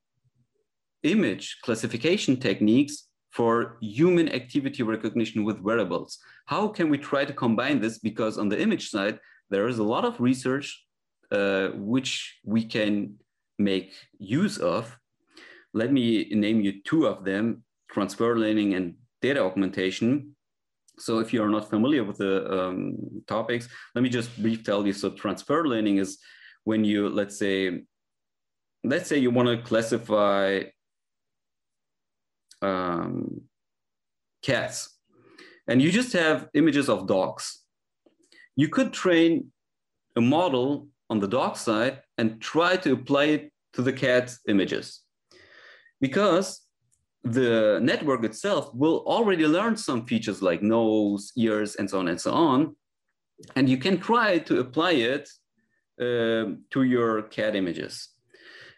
image 1.04 1.58
classification 1.64 2.38
techniques 2.38 3.08
for 3.32 3.78
human 3.82 4.30
activity 4.30 4.84
recognition 4.84 5.44
with 5.44 5.60
wearables. 5.62 6.20
How 6.46 6.68
can 6.68 6.90
we 6.90 6.98
try 6.98 7.26
to 7.26 7.34
combine 7.34 7.80
this? 7.80 8.00
Because 8.00 8.38
on 8.38 8.50
the 8.50 8.60
image 8.60 8.90
side, 8.90 9.20
there 9.50 9.68
is 9.68 9.80
a 9.80 9.84
lot 9.84 10.06
of 10.06 10.20
research 10.20 10.68
uh, 11.32 11.68
which 11.76 12.40
we 12.44 12.66
can 12.66 13.16
make 13.60 13.94
use 14.18 14.58
of. 14.58 14.98
Let 15.74 15.92
me 15.92 16.30
name 16.32 16.62
you 16.62 16.82
two 16.84 17.06
of 17.06 17.26
them, 17.26 17.64
transfer 17.90 18.38
learning 18.38 18.74
and 18.74 18.96
data 19.22 19.42
augmentation. 19.42 20.36
So 21.00 21.20
if 21.20 21.32
you 21.32 21.44
are 21.44 21.50
not 21.50 21.70
familiar 21.70 22.04
with 22.04 22.18
the 22.18 22.52
um, 22.52 22.98
topics, 23.28 23.70
let 23.94 24.02
me 24.02 24.10
just 24.10 24.36
brief 24.42 24.64
tell 24.64 24.86
you. 24.86 24.94
So 24.94 25.12
transfer 25.12 25.68
learning 25.68 25.98
is 25.98 26.18
when 26.64 26.84
you, 26.84 27.10
let's 27.10 27.38
say, 27.38 27.84
let's 28.84 29.08
say 29.08 29.18
you 29.18 29.32
want 29.32 29.48
to 29.50 29.64
classify 29.68 30.64
um, 32.62 33.42
cats, 34.42 34.98
and 35.68 35.82
you 35.82 35.92
just 35.92 36.14
have 36.14 36.48
images 36.54 36.90
of 36.90 37.08
dogs. 37.08 37.64
You 38.56 38.70
could 38.70 38.92
train 38.92 39.52
a 40.16 40.22
model 40.22 40.88
on 41.10 41.20
the 41.20 41.28
dog 41.28 41.58
side 41.58 42.02
and 42.18 42.42
try 42.42 42.76
to 42.78 42.94
apply 42.94 43.26
it 43.26 43.52
to 43.74 43.82
the 43.82 43.94
cat 43.94 44.34
images. 44.48 45.02
Because 46.02 46.67
the 47.34 47.80
network 47.82 48.24
itself 48.24 48.74
will 48.74 49.04
already 49.06 49.46
learn 49.48 49.78
some 49.78 50.06
features 50.06 50.42
like 50.42 50.62
nose, 50.62 51.32
ears, 51.36 51.76
and 51.76 51.90
so 51.90 52.00
on 52.00 52.08
and 52.08 52.20
so 52.20 52.32
on. 52.32 52.76
And 53.56 53.70
you 53.70 53.78
can 53.78 54.00
try 54.00 54.40
to 54.40 54.60
apply 54.60 54.92
it 54.94 55.30
uh, 56.00 56.56
to 56.72 56.84
your 56.84 57.24
cat 57.24 57.56
images. 57.56 58.10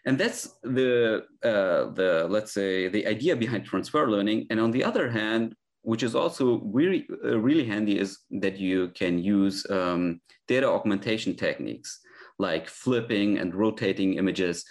And 0.06 0.18
that's 0.18 0.56
the, 0.62 1.24
uh, 1.42 1.92
the, 1.92 2.26
let's 2.28 2.52
say, 2.52 2.88
the 2.88 3.06
idea 3.06 3.36
behind 3.36 3.64
transfer 3.64 4.10
learning. 4.10 4.46
And 4.50 4.58
on 4.58 4.70
the 4.70 4.84
other 4.84 5.10
hand, 5.10 5.54
which 5.82 6.02
is 6.02 6.14
also 6.14 6.60
really, 6.60 7.06
uh, 7.24 7.38
really 7.38 7.64
handy 7.64 7.98
is 7.98 8.18
that 8.30 8.58
you 8.58 8.88
can 8.88 9.18
use 9.18 9.68
um, 9.70 10.20
data 10.46 10.66
augmentation 10.66 11.34
techniques 11.34 12.00
like 12.38 12.68
flipping 12.68 13.38
and 13.38 13.54
rotating 13.54 14.14
images. 14.14 14.64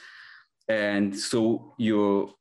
And 0.68 1.18
so 1.18 1.74
you 1.78 2.34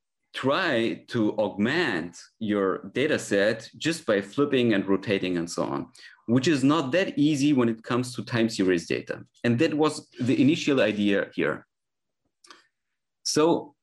try 0.43 1.05
to 1.09 1.33
augment 1.45 2.17
your 2.39 2.67
data 2.95 3.19
set 3.19 3.69
just 3.77 4.07
by 4.07 4.21
flipping 4.21 4.75
and 4.75 4.87
rotating 4.87 5.37
and 5.37 5.51
so 5.51 5.65
on, 5.65 5.81
which 6.27 6.47
is 6.47 6.63
not 6.63 6.93
that 6.93 7.19
easy 7.19 7.53
when 7.53 7.69
it 7.69 7.83
comes 7.83 8.15
to 8.15 8.23
time 8.23 8.49
series 8.49 8.87
data. 8.87 9.17
And 9.43 9.59
that 9.59 9.75
was 9.75 10.09
the 10.21 10.41
initial 10.41 10.81
idea 10.81 11.27
here. 11.35 11.67
So 13.25 13.75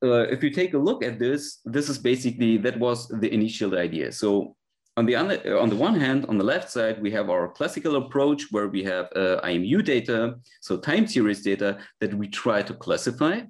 uh, 0.00 0.26
if 0.34 0.44
you 0.44 0.50
take 0.50 0.74
a 0.74 0.84
look 0.88 1.02
at 1.02 1.18
this, 1.18 1.58
this 1.64 1.88
is 1.88 1.98
basically, 1.98 2.56
that 2.58 2.78
was 2.78 3.08
the 3.08 3.32
initial 3.38 3.76
idea. 3.76 4.12
So 4.12 4.54
on 4.96 5.06
the, 5.06 5.16
on 5.16 5.68
the 5.70 5.80
one 5.88 5.98
hand, 5.98 6.26
on 6.28 6.38
the 6.38 6.44
left 6.44 6.70
side, 6.70 7.02
we 7.02 7.10
have 7.10 7.30
our 7.30 7.48
classical 7.48 7.96
approach 7.96 8.44
where 8.52 8.68
we 8.68 8.84
have 8.84 9.06
uh, 9.16 9.40
IMU 9.42 9.84
data, 9.84 10.36
so 10.60 10.76
time 10.76 11.06
series 11.08 11.42
data 11.42 11.78
that 12.00 12.14
we 12.14 12.28
try 12.28 12.62
to 12.62 12.74
classify. 12.74 13.40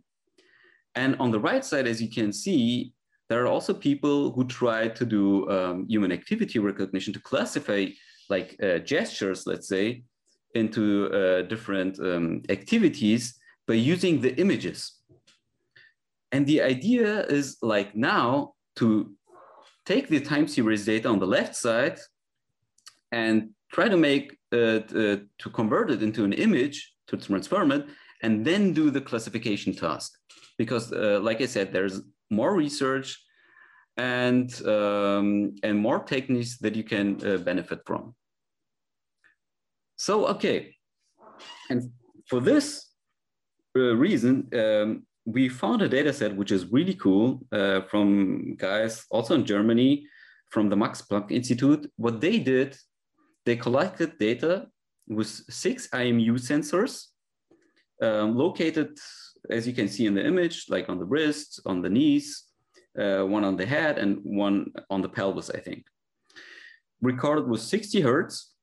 And 0.97 1.15
on 1.21 1.31
the 1.31 1.39
right 1.39 1.65
side, 1.65 1.87
as 1.87 2.01
you 2.01 2.09
can 2.09 2.33
see, 2.33 2.93
there 3.29 3.43
are 3.43 3.47
also 3.47 3.75
people 3.75 4.33
who 4.33 4.45
try 4.47 4.89
to 4.89 5.05
do 5.05 5.49
um, 5.51 5.87
human 5.89 6.11
activity 6.11 6.59
recognition 6.59 7.13
to 7.13 7.21
classify 7.21 7.87
like 8.31 8.57
uh, 8.63 8.79
gestures, 8.79 9.47
let's 9.47 9.69
say, 9.69 10.03
into 10.55 11.13
uh, 11.13 11.43
different 11.43 11.99
um, 12.01 12.43
activities 12.49 13.39
by 13.69 13.75
using 13.75 14.21
the 14.21 14.35
images. 14.41 14.93
And 16.33 16.47
the 16.47 16.63
idea 16.63 17.27
is 17.27 17.59
like 17.63 17.95
now 17.95 18.55
to 18.77 19.13
take 19.85 20.09
the 20.09 20.21
time 20.21 20.49
series 20.49 20.85
data 20.85 21.09
on 21.09 21.19
the 21.19 21.27
left 21.27 21.55
side 21.55 21.99
and 23.13 23.51
try 23.73 23.89
to 23.89 23.97
make 23.97 24.37
uh, 24.53 24.57
uh, 24.57 25.17
to 25.39 25.51
convert 25.53 25.91
it 25.91 26.03
into 26.03 26.25
an 26.25 26.33
image 26.33 26.93
to 27.09 27.17
transform 27.17 27.71
it 27.73 27.87
and 28.23 28.45
then 28.45 28.73
do 28.73 28.91
the 28.91 29.01
classification 29.01 29.75
task 29.75 30.16
because 30.59 30.93
uh, 30.93 31.19
like 31.23 31.41
i 31.41 31.47
said 31.47 31.73
there's 31.73 32.01
more 32.31 32.55
research 32.55 33.23
and 33.97 34.67
um, 34.67 35.55
and 35.63 35.79
more 35.79 36.01
techniques 36.01 36.59
that 36.59 36.75
you 36.77 36.85
can 36.85 37.07
uh, 37.27 37.39
benefit 37.39 37.81
from 37.87 38.15
so 39.97 40.27
okay 40.27 40.75
and 41.71 41.91
for 42.29 42.41
this 42.41 42.87
reason, 43.77 44.49
um, 44.55 45.07
we 45.25 45.49
found 45.49 45.83
a 45.83 45.89
data 45.89 46.13
set 46.13 46.35
which 46.35 46.53
is 46.53 46.73
really 46.73 46.95
cool 46.95 47.41
uh, 47.53 47.83
from 47.83 48.55
guys 48.57 49.05
also 49.11 49.35
in 49.35 49.45
Germany 49.45 50.07
from 50.51 50.69
the 50.69 50.77
Max 50.77 51.03
Planck 51.03 51.31
Institute. 51.31 51.91
What 51.97 52.21
they 52.21 52.39
did, 52.39 52.77
they 53.45 53.57
collected 53.57 54.19
data 54.19 54.67
with 55.09 55.29
six 55.29 55.89
IMU 55.89 56.35
sensors 56.39 57.07
um, 58.03 58.37
located, 58.37 58.99
as 59.51 59.67
you 59.67 59.73
can 59.73 59.89
see 59.89 60.07
in 60.07 60.15
the 60.15 60.25
image, 60.25 60.67
like 60.69 60.89
on 60.89 60.99
the 60.99 61.05
wrist, 61.05 61.61
on 61.67 61.83
the 61.83 61.91
knees, 61.91 62.45
uh, 62.99 63.23
one 63.23 63.45
on 63.45 63.57
the 63.57 63.67
head, 63.67 63.99
and 63.99 64.21
one 64.23 64.73
on 64.91 65.03
the 65.03 65.09
pelvis, 65.09 65.51
I 65.51 65.61
think. 65.61 65.87
Recorded 67.03 67.47
with 67.47 67.61
60 67.61 68.01
hertz 68.01 68.57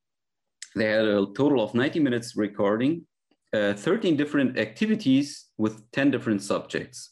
they 0.76 0.86
had 0.86 1.06
a 1.06 1.26
total 1.36 1.64
of 1.64 1.74
90 1.74 2.00
minutes 2.00 2.36
recording, 2.36 3.06
uh, 3.54 3.74
13 3.74 4.18
different 4.18 4.58
activities 4.58 5.50
with 5.58 5.90
10 5.92 6.12
different 6.12 6.42
subjects. 6.42 7.12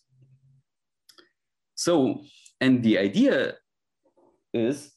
So, 1.75 2.21
and 2.59 2.83
the 2.83 2.97
idea 2.97 3.55
is 4.53 4.91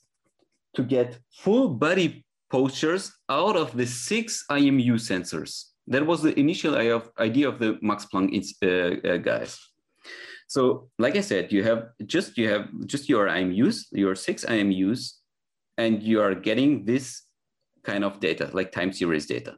to 0.76 0.82
get 0.82 1.18
full 1.30 1.68
body 1.68 2.24
postures 2.50 3.12
out 3.28 3.56
of 3.56 3.76
the 3.76 3.86
six 3.86 4.44
IMU 4.50 4.94
sensors. 4.94 5.73
That 5.86 6.06
was 6.06 6.22
the 6.22 6.38
initial 6.38 6.76
idea 6.76 7.48
of 7.48 7.58
the 7.58 7.78
Max 7.82 8.06
Planck 8.06 8.32
uh, 8.62 9.08
uh, 9.08 9.16
guys. 9.18 9.58
So, 10.46 10.88
like 10.98 11.16
I 11.16 11.20
said, 11.20 11.52
you 11.52 11.62
have 11.64 11.88
just 12.06 12.38
you 12.38 12.48
have 12.48 12.68
just 12.86 13.08
your 13.08 13.26
IMUs, 13.26 13.86
your 13.92 14.14
six 14.14 14.44
IMUs, 14.44 15.12
and 15.76 16.02
you 16.02 16.20
are 16.20 16.34
getting 16.34 16.84
this 16.84 17.22
kind 17.82 18.04
of 18.04 18.20
data, 18.20 18.50
like 18.52 18.72
time 18.72 18.92
series 18.92 19.26
data. 19.26 19.56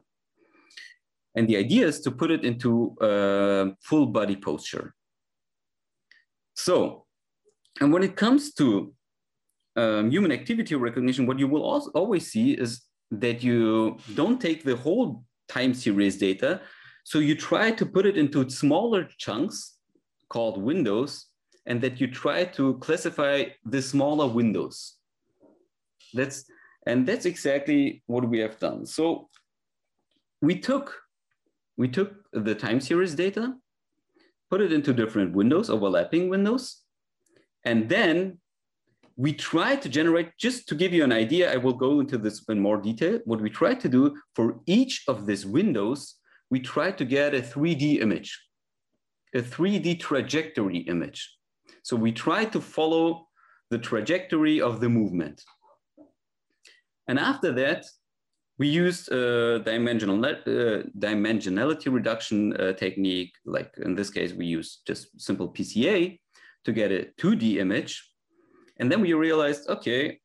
And 1.35 1.47
the 1.47 1.57
idea 1.57 1.85
is 1.85 2.01
to 2.01 2.11
put 2.11 2.31
it 2.31 2.43
into 2.43 2.95
a 2.99 3.67
full 3.83 4.07
body 4.07 4.35
posture. 4.35 4.95
So, 6.55 7.05
and 7.79 7.93
when 7.93 8.03
it 8.03 8.15
comes 8.15 8.53
to 8.55 8.93
um, 9.75 10.09
human 10.09 10.31
activity 10.31 10.75
recognition, 10.75 11.27
what 11.27 11.37
you 11.37 11.47
will 11.47 11.63
also 11.63 11.91
always 11.91 12.31
see 12.31 12.53
is 12.53 12.81
that 13.11 13.43
you 13.43 13.97
don't 14.15 14.41
take 14.41 14.63
the 14.63 14.75
whole 14.75 15.23
time 15.47 15.73
series 15.73 16.17
data. 16.17 16.61
So 17.03 17.19
you 17.19 17.35
try 17.35 17.71
to 17.71 17.85
put 17.85 18.05
it 18.05 18.17
into 18.17 18.49
smaller 18.49 19.07
chunks 19.17 19.77
called 20.29 20.61
windows, 20.61 21.27
and 21.65 21.81
that 21.81 21.99
you 22.01 22.07
try 22.07 22.45
to 22.45 22.77
classify 22.79 23.43
the 23.65 23.81
smaller 23.81 24.27
windows. 24.27 24.95
That's 26.13 26.45
and 26.85 27.05
that's 27.05 27.25
exactly 27.25 28.03
what 28.07 28.27
we 28.27 28.39
have 28.39 28.57
done. 28.59 28.85
So 28.85 29.29
we 30.41 30.59
took 30.59 30.95
we 31.77 31.87
took 31.87 32.13
the 32.33 32.55
time 32.55 32.79
series 32.79 33.15
data, 33.15 33.53
put 34.49 34.61
it 34.61 34.71
into 34.73 34.93
different 34.93 35.35
windows, 35.35 35.69
overlapping 35.69 36.29
windows, 36.29 36.81
and 37.63 37.89
then 37.89 38.39
we 39.17 39.33
try 39.33 39.75
to 39.75 39.89
generate, 39.89 40.37
just 40.37 40.67
to 40.69 40.75
give 40.75 40.93
you 40.93 41.03
an 41.03 41.11
idea, 41.11 41.51
I 41.51 41.57
will 41.57 41.73
go 41.73 41.99
into 41.99 42.19
this 42.19 42.43
in 42.49 42.59
more 42.59 42.77
detail. 42.77 43.19
What 43.25 43.41
we 43.41 43.49
try 43.49 43.73
to 43.73 43.89
do 43.89 44.15
for 44.35 44.59
each 44.67 45.03
of 45.07 45.25
these 45.25 45.43
windows, 45.45 46.15
we 46.51 46.59
try 46.59 46.91
to 46.91 47.03
get 47.03 47.33
a 47.33 47.41
3D 47.41 47.99
image, 47.99 48.39
a 49.33 49.41
3D 49.41 49.99
trajectory 49.99 50.77
image. 50.77 51.35
So 51.81 51.95
we 51.95 52.11
try 52.11 52.45
to 52.45 52.61
follow 52.61 53.27
the 53.71 53.79
trajectory 53.79 54.61
of 54.61 54.81
the 54.81 54.89
movement. 54.89 55.43
And 57.07 57.17
after 57.17 57.51
that, 57.53 57.85
we 58.59 58.67
used 58.67 59.11
a 59.11 59.59
dimensional, 59.59 60.23
uh, 60.25 60.83
dimensionality 60.97 61.91
reduction 61.91 62.55
uh, 62.57 62.73
technique. 62.73 63.33
Like 63.45 63.73
in 63.77 63.95
this 63.95 64.09
case, 64.09 64.33
we 64.33 64.45
use 64.45 64.81
just 64.85 65.19
simple 65.19 65.49
PCA 65.49 66.19
to 66.65 66.71
get 66.71 66.91
a 66.91 67.07
2D 67.19 67.57
image. 67.57 68.03
And 68.79 68.91
then 68.91 69.01
we 69.01 69.13
realized, 69.13 69.69
okay, 69.69 70.19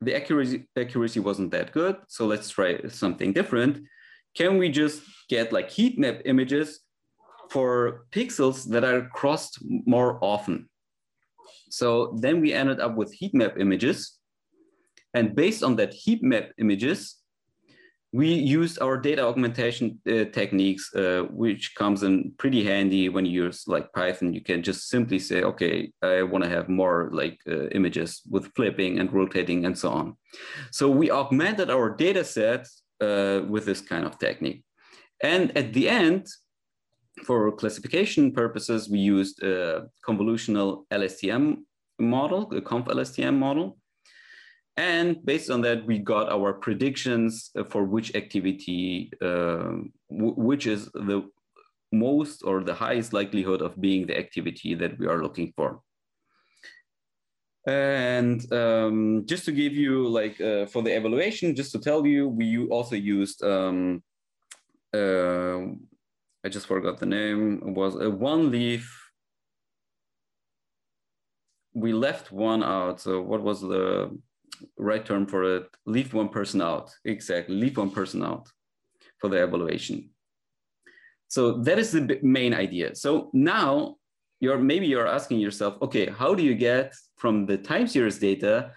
the 0.00 0.14
accuracy, 0.14 0.66
accuracy 0.76 1.20
wasn't 1.20 1.52
that 1.52 1.72
good. 1.72 1.96
So 2.08 2.26
let's 2.26 2.50
try 2.50 2.80
something 2.88 3.32
different. 3.32 3.84
Can 4.34 4.58
we 4.58 4.68
just 4.68 5.02
get 5.28 5.52
like 5.52 5.70
heat 5.70 5.98
map 5.98 6.22
images 6.24 6.80
for 7.50 8.06
pixels 8.10 8.68
that 8.70 8.84
are 8.84 9.08
crossed 9.14 9.58
more 9.86 10.18
often? 10.22 10.68
So 11.70 12.18
then 12.20 12.40
we 12.40 12.52
ended 12.52 12.80
up 12.80 12.96
with 12.96 13.12
heat 13.12 13.34
map 13.34 13.54
images. 13.58 14.18
And 15.14 15.34
based 15.36 15.62
on 15.62 15.76
that 15.76 15.92
heat 15.94 16.22
map 16.22 16.50
images, 16.58 17.21
we 18.12 18.28
used 18.28 18.78
our 18.80 18.98
data 18.98 19.22
augmentation 19.22 19.98
uh, 20.06 20.24
techniques, 20.32 20.94
uh, 20.94 21.22
which 21.30 21.74
comes 21.74 22.02
in 22.02 22.32
pretty 22.36 22.62
handy 22.62 23.08
when 23.08 23.24
you 23.24 23.44
use 23.44 23.64
like 23.66 23.90
Python. 23.94 24.34
You 24.34 24.42
can 24.42 24.62
just 24.62 24.88
simply 24.88 25.18
say, 25.18 25.42
okay, 25.42 25.90
I 26.02 26.22
want 26.22 26.44
to 26.44 26.50
have 26.50 26.68
more 26.68 27.08
like 27.12 27.40
uh, 27.48 27.68
images 27.68 28.20
with 28.30 28.52
flipping 28.54 28.98
and 28.98 29.10
rotating 29.10 29.64
and 29.64 29.76
so 29.76 29.90
on. 29.90 30.16
So 30.70 30.90
we 30.90 31.10
augmented 31.10 31.70
our 31.70 31.88
data 31.88 32.22
set 32.22 32.68
uh, 33.00 33.40
with 33.48 33.64
this 33.64 33.80
kind 33.80 34.04
of 34.04 34.18
technique. 34.18 34.62
And 35.22 35.56
at 35.56 35.72
the 35.72 35.88
end, 35.88 36.26
for 37.24 37.50
classification 37.52 38.32
purposes, 38.32 38.90
we 38.90 38.98
used 38.98 39.42
a 39.42 39.86
convolutional 40.06 40.84
LSTM 40.92 41.58
model, 41.98 42.42
a 42.52 42.60
conv 42.60 42.86
LSTM 42.88 43.38
model. 43.38 43.78
And 44.76 45.24
based 45.24 45.50
on 45.50 45.60
that, 45.62 45.84
we 45.84 45.98
got 45.98 46.32
our 46.32 46.54
predictions 46.54 47.50
for 47.68 47.84
which 47.84 48.14
activity, 48.14 49.12
uh, 49.20 49.72
which 50.08 50.66
is 50.66 50.86
the 50.94 51.28
most 51.92 52.42
or 52.42 52.64
the 52.64 52.72
highest 52.72 53.12
likelihood 53.12 53.60
of 53.60 53.78
being 53.80 54.06
the 54.06 54.16
activity 54.16 54.74
that 54.74 54.98
we 54.98 55.06
are 55.06 55.22
looking 55.22 55.52
for. 55.54 55.80
And 57.66 58.50
um, 58.52 59.24
just 59.26 59.44
to 59.44 59.52
give 59.52 59.74
you 59.74 60.08
like 60.08 60.40
uh, 60.40 60.66
for 60.66 60.82
the 60.82 60.96
evaluation, 60.96 61.54
just 61.54 61.70
to 61.72 61.78
tell 61.78 62.06
you, 62.06 62.28
we 62.28 62.66
also 62.66 62.96
used, 62.96 63.44
um, 63.44 64.02
uh, 64.94 65.58
I 66.44 66.48
just 66.48 66.66
forgot 66.66 66.98
the 66.98 67.06
name, 67.06 67.62
it 67.66 67.74
was 67.74 67.94
a 67.94 68.10
one 68.10 68.50
leaf. 68.50 68.98
We 71.74 71.92
left 71.92 72.32
one 72.32 72.62
out. 72.62 73.00
So 73.00 73.20
what 73.22 73.42
was 73.42 73.60
the 73.60 74.18
right 74.78 75.04
term 75.04 75.26
for 75.26 75.42
it, 75.56 75.66
leave 75.86 76.14
one 76.14 76.28
person 76.28 76.60
out. 76.60 76.90
Exactly, 77.04 77.54
leave 77.54 77.76
one 77.76 77.90
person 77.90 78.22
out 78.22 78.48
for 79.18 79.28
the 79.28 79.42
evaluation. 79.42 80.10
So 81.28 81.52
that 81.62 81.78
is 81.78 81.92
the 81.92 82.18
main 82.22 82.52
idea. 82.52 82.94
So 82.94 83.30
now 83.32 83.96
you're 84.40 84.58
maybe 84.58 84.86
you're 84.86 85.06
asking 85.06 85.38
yourself, 85.38 85.78
okay, 85.80 86.10
how 86.10 86.34
do 86.34 86.42
you 86.42 86.54
get 86.54 86.94
from 87.16 87.46
the 87.46 87.56
time 87.56 87.86
series 87.86 88.18
data, 88.18 88.72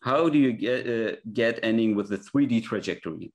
how 0.00 0.28
do 0.28 0.38
you 0.38 0.52
get 0.52 0.80
uh, 0.86 1.16
get 1.32 1.60
ending 1.62 1.94
with 1.94 2.08
the 2.08 2.18
3D 2.18 2.64
trajectory? 2.64 3.32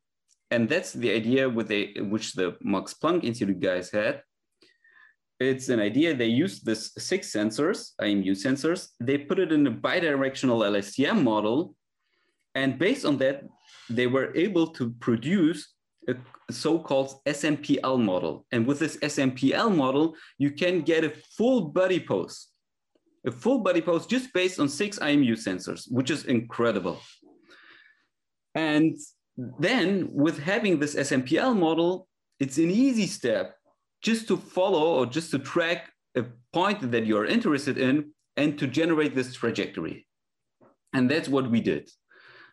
And 0.51 0.67
that's 0.67 0.91
the 0.91 1.11
idea 1.11 1.49
with 1.49 1.69
the 1.69 2.01
which 2.01 2.33
the 2.33 2.57
Max 2.61 2.93
Planck 2.93 3.23
Institute 3.23 3.59
guys 3.59 3.89
had. 3.89 4.21
It's 5.39 5.69
an 5.69 5.79
idea 5.79 6.13
they 6.13 6.27
used 6.27 6.65
this 6.65 6.91
six 6.99 7.31
sensors, 7.31 7.93
IMU 7.99 8.33
sensors. 8.45 8.89
They 8.99 9.17
put 9.17 9.39
it 9.39 9.51
in 9.51 9.65
a 9.65 9.71
bidirectional 9.71 10.59
LSTM 10.71 11.23
model 11.23 11.73
and 12.55 12.77
based 12.77 13.05
on 13.05 13.17
that, 13.17 13.43
they 13.89 14.07
were 14.07 14.35
able 14.35 14.67
to 14.67 14.91
produce 14.99 15.73
a 16.07 16.15
so-called 16.51 17.23
SMPL 17.25 18.03
model. 18.03 18.45
And 18.51 18.65
with 18.65 18.79
this 18.79 18.97
SMPL 18.97 19.75
model, 19.75 20.15
you 20.37 20.51
can 20.51 20.81
get 20.81 21.03
a 21.03 21.13
full 21.37 21.69
body 21.69 21.99
pose, 21.99 22.47
a 23.25 23.31
full 23.31 23.59
body 23.59 23.81
pose 23.81 24.05
just 24.05 24.33
based 24.33 24.59
on 24.59 24.67
six 24.67 24.99
IMU 24.99 25.33
sensors, 25.33 25.89
which 25.91 26.09
is 26.09 26.25
incredible. 26.25 26.99
And 28.55 28.97
then 29.37 30.09
with 30.11 30.39
having 30.39 30.79
this 30.79 30.95
SMPL 30.95 31.57
model, 31.57 32.07
it's 32.39 32.57
an 32.57 32.71
easy 32.71 33.07
step 33.07 33.55
just 34.01 34.27
to 34.27 34.37
follow 34.37 34.99
or 34.99 35.05
just 35.05 35.31
to 35.31 35.39
track 35.39 35.91
a 36.17 36.25
point 36.51 36.91
that 36.91 37.05
you're 37.05 37.25
interested 37.25 37.77
in 37.77 38.11
and 38.35 38.57
to 38.57 38.67
generate 38.67 39.15
this 39.15 39.33
trajectory. 39.33 40.07
And 40.93 41.09
that's 41.09 41.29
what 41.29 41.49
we 41.49 41.61
did. 41.61 41.89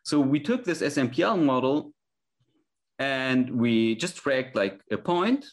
So 0.05 0.21
we 0.21 0.41
took 0.41 0.65
this 0.65 0.81
SMPL 0.83 1.43
model 1.43 1.93
and 2.99 3.51
we 3.51 3.95
just 3.95 4.17
tracked 4.17 4.57
like 4.57 4.81
a 4.91 4.99
point, 4.99 5.45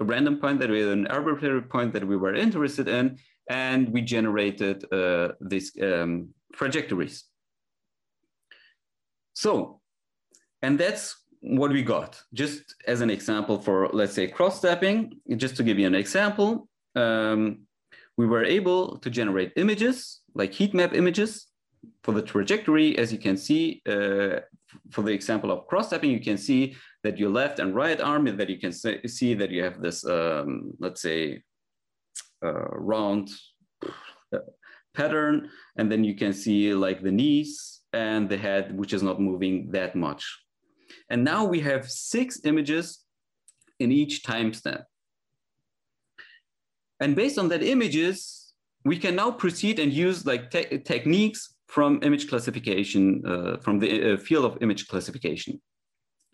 a 0.00 0.04
random 0.04 0.38
point 0.38 0.60
that 0.60 0.70
we 0.70 0.82
an 0.82 1.06
arbitrary 1.06 1.62
point 1.62 1.92
that 1.92 2.06
we 2.06 2.16
were 2.16 2.34
interested 2.34 2.88
in, 2.88 3.18
and 3.48 3.88
we 3.90 4.00
generated 4.00 4.84
uh, 4.92 5.32
these 5.40 5.72
um, 5.82 6.30
trajectories. 6.52 7.24
So, 9.34 9.80
and 10.62 10.78
that's 10.78 11.16
what 11.40 11.70
we 11.72 11.82
got. 11.82 12.22
Just 12.34 12.74
as 12.86 13.00
an 13.00 13.10
example 13.10 13.60
for, 13.60 13.88
let's 13.92 14.12
say, 14.12 14.26
cross-stepping, 14.26 15.20
just 15.36 15.56
to 15.56 15.62
give 15.62 15.78
you 15.78 15.86
an 15.86 15.94
example, 15.94 16.68
um, 16.96 17.60
we 18.16 18.26
were 18.26 18.44
able 18.44 18.98
to 18.98 19.10
generate 19.10 19.52
images, 19.56 20.20
like 20.34 20.52
heat 20.52 20.74
map 20.74 20.92
images, 20.92 21.46
for 22.02 22.12
the 22.12 22.22
trajectory, 22.22 22.96
as 22.98 23.12
you 23.12 23.18
can 23.18 23.36
see, 23.36 23.82
uh, 23.86 24.40
for 24.90 25.02
the 25.02 25.12
example 25.12 25.50
of 25.50 25.66
cross-stepping, 25.66 26.10
you 26.10 26.20
can 26.20 26.38
see 26.38 26.76
that 27.02 27.18
your 27.18 27.30
left 27.30 27.58
and 27.58 27.74
right 27.74 28.00
arm, 28.00 28.24
that 28.36 28.50
you 28.50 28.58
can 28.58 28.72
see 28.72 29.34
that 29.34 29.50
you 29.50 29.62
have 29.62 29.80
this, 29.80 30.04
um, 30.04 30.72
let's 30.78 31.02
say, 31.02 31.42
uh, 32.44 32.68
round 32.70 33.30
uh, 34.32 34.38
pattern, 34.94 35.50
and 35.76 35.90
then 35.90 36.04
you 36.04 36.14
can 36.14 36.32
see 36.32 36.74
like 36.74 37.02
the 37.02 37.12
knees 37.12 37.80
and 37.92 38.28
the 38.28 38.36
head, 38.36 38.76
which 38.76 38.92
is 38.92 39.02
not 39.02 39.20
moving 39.20 39.70
that 39.72 39.94
much. 39.94 40.24
And 41.08 41.24
now 41.24 41.44
we 41.44 41.60
have 41.60 41.90
six 41.90 42.40
images 42.44 43.04
in 43.78 43.90
each 43.92 44.22
time 44.22 44.52
step. 44.52 44.86
And 47.00 47.16
based 47.16 47.38
on 47.38 47.48
that 47.48 47.62
images, 47.62 48.52
we 48.84 48.98
can 48.98 49.16
now 49.16 49.30
proceed 49.30 49.78
and 49.78 49.92
use 49.92 50.26
like 50.26 50.50
te 50.50 50.78
techniques 50.78 51.56
from 51.70 52.00
image 52.02 52.28
classification, 52.28 53.22
uh, 53.24 53.56
from 53.58 53.78
the 53.78 53.90
uh, 53.90 54.16
field 54.16 54.44
of 54.44 54.58
image 54.60 54.88
classification. 54.88 55.60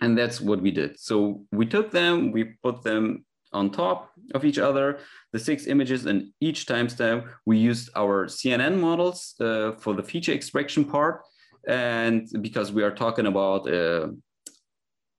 And 0.01 0.17
that's 0.17 0.41
what 0.41 0.63
we 0.63 0.71
did. 0.71 0.99
So 0.99 1.45
we 1.53 1.67
took 1.67 1.91
them, 1.91 2.33
we 2.33 2.45
put 2.63 2.83
them 2.83 3.25
on 3.53 3.71
top 3.71 4.11
of 4.35 4.45
each 4.45 4.59
other, 4.59 4.99
the 5.33 5.39
six 5.39 5.67
images, 5.67 6.07
and 6.07 6.19
each 6.41 6.67
timestamp 6.67 7.29
we 7.45 7.59
used 7.59 7.91
our 7.95 8.27
CNN 8.27 8.79
models 8.79 9.35
uh, 9.41 9.73
for 9.73 9.93
the 9.95 10.03
feature 10.03 10.33
extraction 10.33 10.85
part. 10.85 11.23
And 11.69 12.29
because 12.41 12.73
we 12.73 12.83
are 12.83 12.95
talking 13.05 13.27
about, 13.27 13.71
uh, 13.71 14.09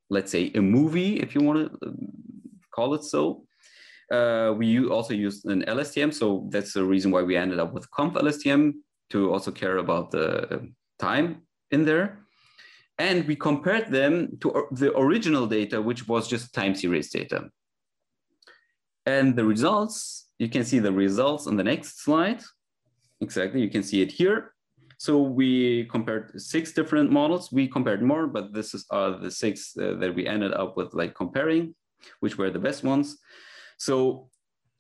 let's 0.10 0.32
say, 0.32 0.52
a 0.56 0.62
movie, 0.62 1.20
if 1.20 1.36
you 1.36 1.42
want 1.42 1.60
to 1.60 1.96
call 2.74 2.96
it 2.96 3.04
so, 3.04 3.44
uh, 4.12 4.54
we 4.58 4.84
also 4.88 5.14
used 5.14 5.46
an 5.46 5.64
LSTM. 5.64 6.12
So 6.14 6.48
that's 6.50 6.74
the 6.74 6.84
reason 6.84 7.12
why 7.12 7.22
we 7.22 7.36
ended 7.36 7.60
up 7.60 7.74
with 7.74 7.90
conv 7.92 8.14
LSTM 8.14 8.74
to 9.10 9.32
also 9.32 9.52
care 9.52 9.78
about 9.78 10.12
the 10.12 10.72
time 11.00 11.44
in 11.72 11.86
there. 11.86 12.20
And 13.00 13.28
we 13.28 13.36
compared 13.36 13.92
them 13.92 14.38
to 14.42 14.68
the 14.72 14.98
original 14.98 15.46
data, 15.46 15.82
which 15.82 16.08
was 16.08 16.28
just 16.28 16.54
time 16.54 16.74
series 16.74 17.12
data. 17.12 17.50
And 19.06 19.36
the 19.36 19.46
results, 19.46 20.30
you 20.40 20.50
can 20.50 20.66
see 20.66 20.80
the 20.80 20.92
results 20.92 21.48
on 21.48 21.56
the 21.58 21.64
next 21.64 22.04
slide. 22.04 22.42
Exactly, 23.22 23.62
you 23.62 23.70
can 23.70 23.84
see 23.84 24.02
it 24.02 24.12
here. 24.12 24.54
So 24.98 25.22
we 25.22 25.86
compared 25.86 26.42
six 26.42 26.72
different 26.72 27.12
models. 27.12 27.52
We 27.52 27.68
compared 27.68 28.02
more, 28.02 28.26
but 28.26 28.52
this 28.52 28.74
is 28.74 28.86
uh, 28.90 29.18
the 29.20 29.30
six 29.30 29.78
uh, 29.78 29.94
that 30.00 30.16
we 30.16 30.26
ended 30.26 30.54
up 30.54 30.76
with 30.76 30.94
like 30.96 31.14
comparing, 31.14 31.76
which 32.20 32.38
were 32.38 32.50
the 32.50 32.60
best 32.60 32.84
ones. 32.84 33.18
So 33.78 34.30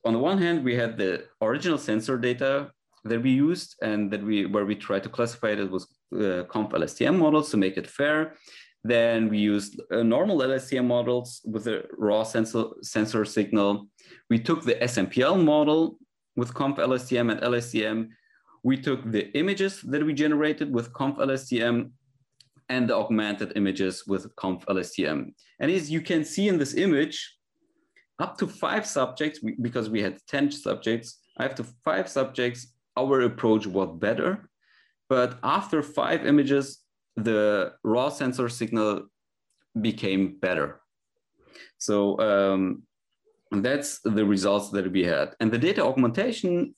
on 0.04 0.14
the 0.14 0.20
one 0.20 0.40
hand, 0.40 0.64
we 0.64 0.76
had 0.76 0.98
the 0.98 1.26
original 1.42 1.78
sensor 1.78 2.18
data 2.18 2.72
that 3.08 3.22
we 3.22 3.32
used 3.32 3.76
and 3.82 4.12
that 4.12 4.24
we 4.24 4.46
where 4.46 4.66
we 4.66 4.76
tried 4.76 5.04
to 5.04 5.10
classify 5.10 5.50
it 5.50 5.72
was 5.72 5.84
uh, 6.14 6.44
conv 6.54 6.72
LSTM 6.72 7.18
models 7.18 7.50
to 7.52 7.58
make 7.58 7.78
it 7.78 7.88
fair. 7.88 8.36
Then 8.84 9.30
we 9.30 9.40
used 9.40 9.82
uh, 9.92 10.04
normal 10.04 10.40
LSTM 10.40 10.86
models 10.86 11.42
with 11.44 11.68
a 11.68 11.84
raw 11.98 12.24
sensor, 12.24 12.66
sensor 12.82 13.26
signal. 13.26 13.88
We 14.30 14.40
took 14.40 14.64
the 14.64 14.76
SMPL 14.76 15.44
model 15.44 15.98
with 16.36 16.54
conv 16.54 16.78
LSTM 16.78 17.32
and 17.32 17.42
LSTM. 17.42 18.10
We 18.64 18.78
took 18.78 19.12
the 19.12 19.26
images 19.38 19.82
that 19.82 20.06
we 20.06 20.14
generated 20.14 20.74
with 20.74 20.94
conv 20.94 21.18
LSTM 21.18 21.92
and 22.70 22.90
the 22.90 22.96
augmented 22.96 23.54
images 23.56 24.06
with 24.08 24.34
conv 24.36 24.64
LSTM. 24.66 25.34
And 25.60 25.72
as 25.72 25.90
you 25.90 26.02
can 26.02 26.24
see 26.24 26.48
in 26.48 26.58
this 26.58 26.76
image, 26.76 27.38
up 28.20 28.38
to 28.38 28.48
five 28.48 28.86
subjects, 28.86 29.40
because 29.62 29.90
we 29.90 30.02
had 30.02 30.18
10 30.28 30.52
subjects, 30.52 31.20
I 31.38 31.44
have 31.44 31.56
to 31.56 31.66
five 31.86 32.10
subjects, 32.10 32.74
our 32.98 33.22
approach 33.22 33.68
was 33.68 33.90
better. 34.00 34.50
But 35.10 35.40
after 35.44 35.82
five 35.82 36.26
images, 36.26 36.80
the 37.16 37.74
raw 37.84 38.10
sensor 38.10 38.50
signal 38.50 39.08
became 39.80 40.38
better. 40.40 40.82
So 41.78 42.20
um, 42.20 42.84
that's 43.52 44.00
the 44.00 44.26
results 44.26 44.70
that 44.72 44.92
we 44.92 45.04
had. 45.04 45.36
And 45.40 45.52
the 45.52 45.58
data 45.58 45.84
augmentation 45.84 46.76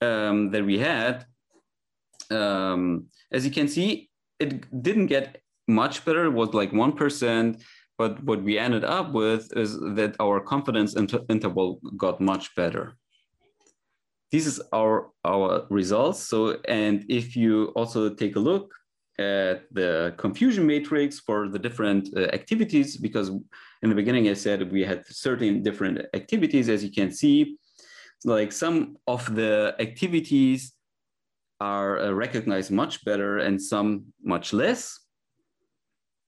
um, 0.00 0.50
that 0.50 0.64
we 0.64 0.78
had, 0.78 1.24
um, 2.30 3.06
as 3.32 3.44
you 3.44 3.50
can 3.50 3.68
see, 3.68 4.10
it 4.38 4.82
didn't 4.82 5.06
get 5.06 5.40
much 5.66 6.04
better. 6.04 6.26
It 6.26 6.32
was 6.32 6.52
like 6.52 6.72
1%. 6.72 7.62
But 7.96 8.22
what 8.24 8.42
we 8.42 8.58
ended 8.58 8.84
up 8.84 9.12
with 9.12 9.56
is 9.56 9.78
that 9.78 10.16
our 10.20 10.40
confidence 10.40 10.96
inter 10.96 11.20
interval 11.28 11.80
got 11.96 12.20
much 12.20 12.54
better. 12.56 12.96
This 14.34 14.48
is 14.48 14.60
our, 14.72 15.10
our 15.24 15.64
results. 15.70 16.18
So, 16.18 16.58
and 16.66 17.04
if 17.08 17.36
you 17.36 17.66
also 17.76 18.12
take 18.12 18.34
a 18.34 18.40
look 18.40 18.74
at 19.16 19.62
the 19.70 20.12
confusion 20.16 20.66
matrix 20.66 21.20
for 21.20 21.48
the 21.48 21.60
different 21.66 22.08
uh, 22.16 22.22
activities, 22.38 22.96
because 22.96 23.28
in 23.28 23.88
the 23.90 23.94
beginning 23.94 24.28
I 24.28 24.32
said 24.34 24.72
we 24.72 24.82
had 24.82 25.06
certain 25.06 25.62
different 25.62 26.00
activities, 26.14 26.68
as 26.68 26.82
you 26.82 26.90
can 26.90 27.12
see, 27.12 27.58
like 28.24 28.50
some 28.50 28.96
of 29.06 29.22
the 29.36 29.76
activities 29.78 30.72
are 31.60 32.00
uh, 32.00 32.10
recognized 32.10 32.72
much 32.72 33.04
better 33.04 33.38
and 33.38 33.62
some 33.62 34.06
much 34.24 34.52
less 34.52 34.98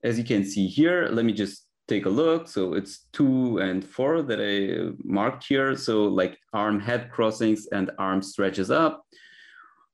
as 0.03 0.17
you 0.17 0.23
can 0.23 0.45
see 0.45 0.67
here, 0.67 1.09
let 1.11 1.25
me 1.25 1.33
just 1.33 1.66
take 1.87 2.05
a 2.05 2.09
look. 2.09 2.47
So 2.47 2.73
it's 2.73 3.07
two 3.13 3.59
and 3.59 3.83
four 3.83 4.21
that 4.21 4.39
I 4.41 4.93
marked 5.03 5.45
here. 5.47 5.75
So 5.75 6.03
like 6.03 6.37
arm 6.53 6.79
head 6.79 7.11
crossings 7.11 7.67
and 7.71 7.91
arm 7.97 8.21
stretches 8.21 8.69
up, 8.69 9.05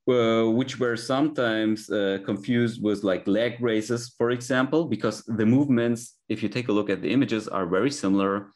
uh, 0.10 0.46
which 0.46 0.80
were 0.80 0.98
sometimes 0.98 1.90
uh, 1.90 2.20
confused 2.26 2.84
with 2.84 3.04
like 3.04 3.28
leg 3.28 3.58
raises, 3.62 4.14
for 4.18 4.32
example, 4.32 4.86
because 4.86 5.24
the 5.26 5.46
movements, 5.46 6.18
if 6.30 6.42
you 6.42 6.50
take 6.50 6.68
a 6.70 6.72
look 6.74 6.90
at 6.90 7.02
the 7.02 7.12
images, 7.12 7.48
are 7.48 7.68
very 7.68 7.92
similar. 7.92 8.50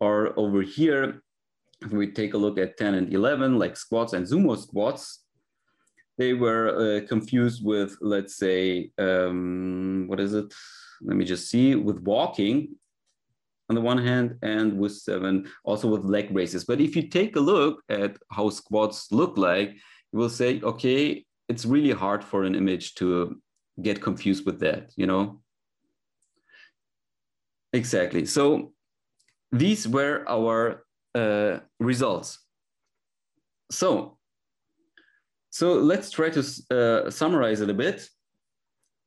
Or 0.00 0.38
over 0.38 0.62
here, 0.62 1.22
if 1.80 1.92
we 1.92 2.10
take 2.10 2.34
a 2.34 2.38
look 2.38 2.58
at 2.58 2.76
10 2.76 2.94
and 2.94 3.12
11, 3.12 3.58
like 3.58 3.76
squats 3.76 4.12
and 4.12 4.26
sumo 4.26 4.60
squats, 4.60 5.20
they 6.18 6.32
were 6.32 6.68
uh, 7.02 7.06
confused 7.06 7.64
with, 7.64 7.96
let's 8.00 8.36
say, 8.36 8.90
um, 8.98 10.04
what 10.06 10.20
is 10.20 10.34
it? 10.34 10.52
Let 11.02 11.16
me 11.16 11.24
just 11.24 11.50
see, 11.50 11.74
with 11.74 12.00
walking 12.00 12.76
on 13.68 13.74
the 13.74 13.80
one 13.80 13.98
hand, 13.98 14.36
and 14.42 14.78
with 14.78 14.92
seven, 14.92 15.50
also 15.64 15.88
with 15.88 16.04
leg 16.04 16.28
raises. 16.30 16.64
But 16.64 16.80
if 16.80 16.94
you 16.94 17.08
take 17.08 17.36
a 17.36 17.40
look 17.40 17.82
at 17.88 18.16
how 18.30 18.50
squats 18.50 19.10
look 19.10 19.38
like, 19.38 19.70
you 20.12 20.18
will 20.18 20.28
say, 20.28 20.60
okay, 20.60 21.24
it's 21.48 21.64
really 21.64 21.92
hard 21.92 22.22
for 22.22 22.44
an 22.44 22.54
image 22.54 22.94
to 22.96 23.40
get 23.80 24.02
confused 24.02 24.44
with 24.46 24.60
that, 24.60 24.92
you 24.96 25.06
know? 25.06 25.40
Exactly. 27.72 28.26
So 28.26 28.72
these 29.50 29.88
were 29.88 30.24
our 30.28 30.84
uh, 31.14 31.60
results. 31.80 32.38
So 33.70 34.18
so 35.50 35.74
let's 35.74 36.10
try 36.10 36.30
to 36.30 36.40
uh, 36.70 37.10
summarize 37.10 37.60
it 37.60 37.70
a 37.70 37.74
bit. 37.74 38.08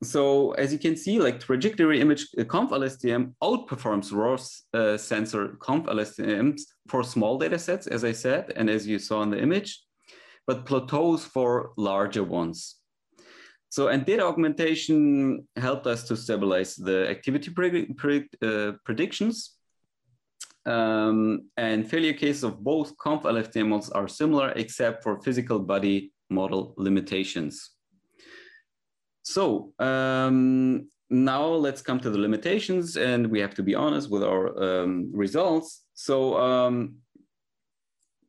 So 0.04 0.52
as 0.52 0.72
you 0.72 0.78
can 0.78 0.96
see, 0.96 1.20
like 1.20 1.40
trajectory 1.40 2.02
image 2.02 2.28
uh, 2.38 2.44
conv 2.44 2.70
LSTM 2.70 3.34
outperforms 3.42 4.14
raw 4.14 4.38
uh, 4.80 4.98
sensor 4.98 5.58
conv 5.60 5.86
LSTMs 5.88 6.62
for 6.88 7.04
small 7.04 7.40
data 7.40 7.58
sets, 7.58 7.88
as 7.88 8.04
I 8.04 8.12
said, 8.12 8.54
and 8.56 8.70
as 8.70 8.86
you 8.86 9.00
saw 9.00 9.24
in 9.24 9.32
the 9.32 9.42
image, 9.42 9.82
but 10.46 10.66
plateaus 10.66 11.26
for 11.26 11.72
larger 11.78 12.24
ones. 12.24 12.76
So, 13.70 13.88
and 13.88 14.06
data 14.06 14.24
augmentation 14.24 15.48
helped 15.56 15.88
us 15.88 16.04
to 16.08 16.16
stabilize 16.16 16.76
the 16.76 17.10
activity 17.10 17.50
pre 17.50 17.86
pre 17.94 18.30
uh, 18.42 18.74
predictions. 18.86 19.54
Um, 20.66 21.50
and 21.56 21.90
failure 21.90 22.14
cases 22.14 22.44
of 22.44 22.64
both 22.64 22.96
conv 22.98 23.24
LSTM 23.24 23.70
models 23.70 23.90
are 23.90 24.08
similar, 24.08 24.52
except 24.52 25.02
for 25.02 25.22
physical 25.22 25.60
body 25.60 26.12
model 26.30 26.76
limitations. 26.78 27.77
So 29.28 29.74
um, 29.80 30.88
now 31.10 31.46
let's 31.46 31.82
come 31.82 32.00
to 32.00 32.10
the 32.10 32.18
limitations 32.18 32.96
and 32.96 33.28
we 33.28 33.42
have 33.42 33.54
to 33.56 33.64
be 33.64 33.76
honest 33.76 34.10
with 34.10 34.24
our 34.24 34.44
um, 34.64 35.12
results. 35.12 35.84
So 35.94 36.38
um, 36.38 36.96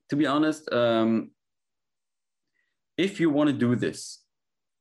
to 0.08 0.16
be 0.16 0.26
honest, 0.26 0.68
um, 0.72 1.30
if 2.96 3.20
you 3.20 3.30
want 3.30 3.48
to 3.48 3.56
do 3.56 3.76
this, 3.76 4.24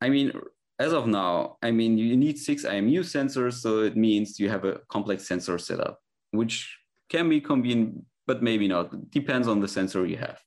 I 0.02 0.10
mean, 0.10 0.32
as 0.80 0.92
of 0.92 1.06
now, 1.06 1.58
I 1.62 1.70
mean, 1.70 2.00
you 2.00 2.18
need 2.18 2.40
six 2.40 2.64
IMU 2.64 3.02
sensors. 3.02 3.62
So 3.62 3.82
it 3.82 3.96
means 3.96 4.40
you 4.40 4.50
have 4.50 4.66
a 4.66 4.80
complex 4.90 5.28
sensor 5.28 5.60
setup, 5.60 6.00
which 6.32 6.80
can 7.10 7.30
be 7.30 7.40
convenient, 7.40 8.06
but 8.26 8.42
maybe 8.42 8.68
not. 8.68 9.12
Depends 9.12 9.48
on 9.48 9.60
the 9.60 9.68
sensor 9.68 10.04
you 10.08 10.18
have. 10.18 10.40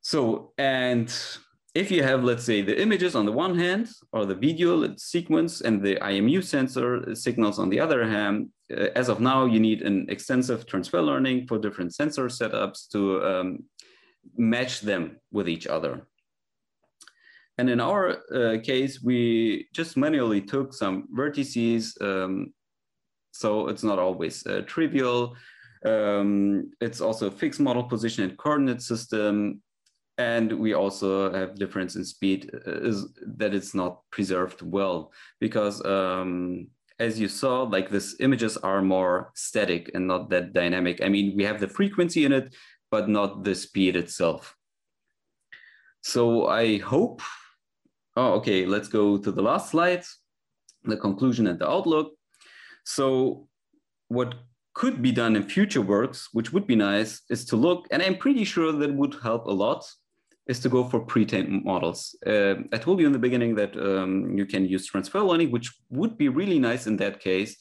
So, 0.00 0.54
and 0.58 1.08
if 1.74 1.90
you 1.90 2.02
have, 2.02 2.24
let's 2.24 2.44
say, 2.44 2.62
the 2.62 2.80
images 2.80 3.14
on 3.14 3.26
the 3.26 3.32
one 3.32 3.58
hand, 3.58 3.88
or 4.12 4.24
the 4.24 4.34
video 4.34 4.94
sequence 4.96 5.60
and 5.60 5.82
the 5.82 5.96
IMU 5.96 6.42
sensor 6.42 7.14
signals 7.14 7.58
on 7.58 7.68
the 7.68 7.80
other 7.80 8.08
hand, 8.08 8.48
uh, 8.72 8.88
as 8.94 9.08
of 9.08 9.20
now, 9.20 9.44
you 9.44 9.60
need 9.60 9.82
an 9.82 10.06
extensive 10.08 10.66
transfer 10.66 11.02
learning 11.02 11.46
for 11.46 11.58
different 11.58 11.94
sensor 11.94 12.26
setups 12.26 12.88
to 12.90 13.24
um, 13.24 13.64
match 14.36 14.80
them 14.80 15.18
with 15.30 15.48
each 15.48 15.66
other. 15.66 16.06
And 17.58 17.68
in 17.68 17.80
our 17.80 18.18
uh, 18.32 18.60
case, 18.62 19.02
we 19.02 19.68
just 19.74 19.96
manually 19.96 20.40
took 20.40 20.72
some 20.72 21.08
vertices. 21.14 22.00
Um, 22.00 22.54
so 23.32 23.68
it's 23.68 23.82
not 23.82 23.98
always 23.98 24.46
uh, 24.46 24.62
trivial. 24.66 25.36
Um, 25.84 26.70
it's 26.80 27.00
also 27.00 27.30
fixed 27.30 27.60
model 27.60 27.84
position 27.84 28.24
and 28.24 28.38
coordinate 28.38 28.82
system 28.82 29.60
and 30.18 30.52
we 30.52 30.74
also 30.74 31.32
have 31.32 31.54
difference 31.54 31.94
in 31.94 32.04
speed 32.04 32.50
uh, 32.66 32.80
is 32.80 33.06
that 33.38 33.54
it's 33.54 33.74
not 33.74 34.02
preserved 34.10 34.62
well 34.62 35.12
because 35.40 35.84
um, 35.84 36.66
as 36.98 37.18
you 37.20 37.28
saw 37.28 37.62
like 37.62 37.88
these 37.88 38.16
images 38.20 38.56
are 38.56 38.82
more 38.82 39.30
static 39.34 39.90
and 39.94 40.06
not 40.06 40.28
that 40.30 40.52
dynamic. 40.52 41.02
I 41.02 41.08
mean 41.08 41.36
we 41.36 41.44
have 41.44 41.60
the 41.60 41.68
frequency 41.68 42.24
in 42.24 42.32
it 42.32 42.54
but 42.90 43.08
not 43.08 43.44
the 43.44 43.54
speed 43.54 43.96
itself. 43.96 44.56
So 46.02 46.48
i 46.48 46.78
hope 46.78 47.22
oh 48.16 48.32
okay 48.34 48.66
let's 48.66 48.88
go 48.88 49.18
to 49.18 49.30
the 49.30 49.42
last 49.42 49.70
slide 49.70 50.04
the 50.84 50.96
conclusion 50.96 51.46
and 51.46 51.58
the 51.58 51.68
outlook. 51.68 52.12
So 52.84 53.48
what 54.08 54.34
could 54.74 55.02
be 55.02 55.12
done 55.12 55.36
in 55.36 55.42
future 55.42 55.82
works, 55.82 56.28
which 56.32 56.52
would 56.52 56.66
be 56.66 56.76
nice, 56.76 57.22
is 57.30 57.44
to 57.46 57.56
look, 57.56 57.86
and 57.90 58.02
I'm 58.02 58.16
pretty 58.16 58.44
sure 58.44 58.72
that 58.72 58.94
would 58.94 59.16
help 59.22 59.46
a 59.46 59.50
lot, 59.50 59.84
is 60.48 60.58
to 60.60 60.68
go 60.68 60.82
for 60.82 61.00
pre-trained 61.00 61.62
models. 61.64 62.16
Uh, 62.26 62.54
I 62.72 62.78
told 62.78 63.00
you 63.00 63.06
in 63.06 63.12
the 63.12 63.18
beginning 63.18 63.54
that 63.56 63.76
um, 63.76 64.36
you 64.36 64.46
can 64.46 64.64
use 64.64 64.86
transfer 64.86 65.20
learning, 65.20 65.50
which 65.50 65.70
would 65.90 66.16
be 66.16 66.28
really 66.28 66.58
nice 66.58 66.86
in 66.86 66.96
that 66.96 67.20
case. 67.20 67.56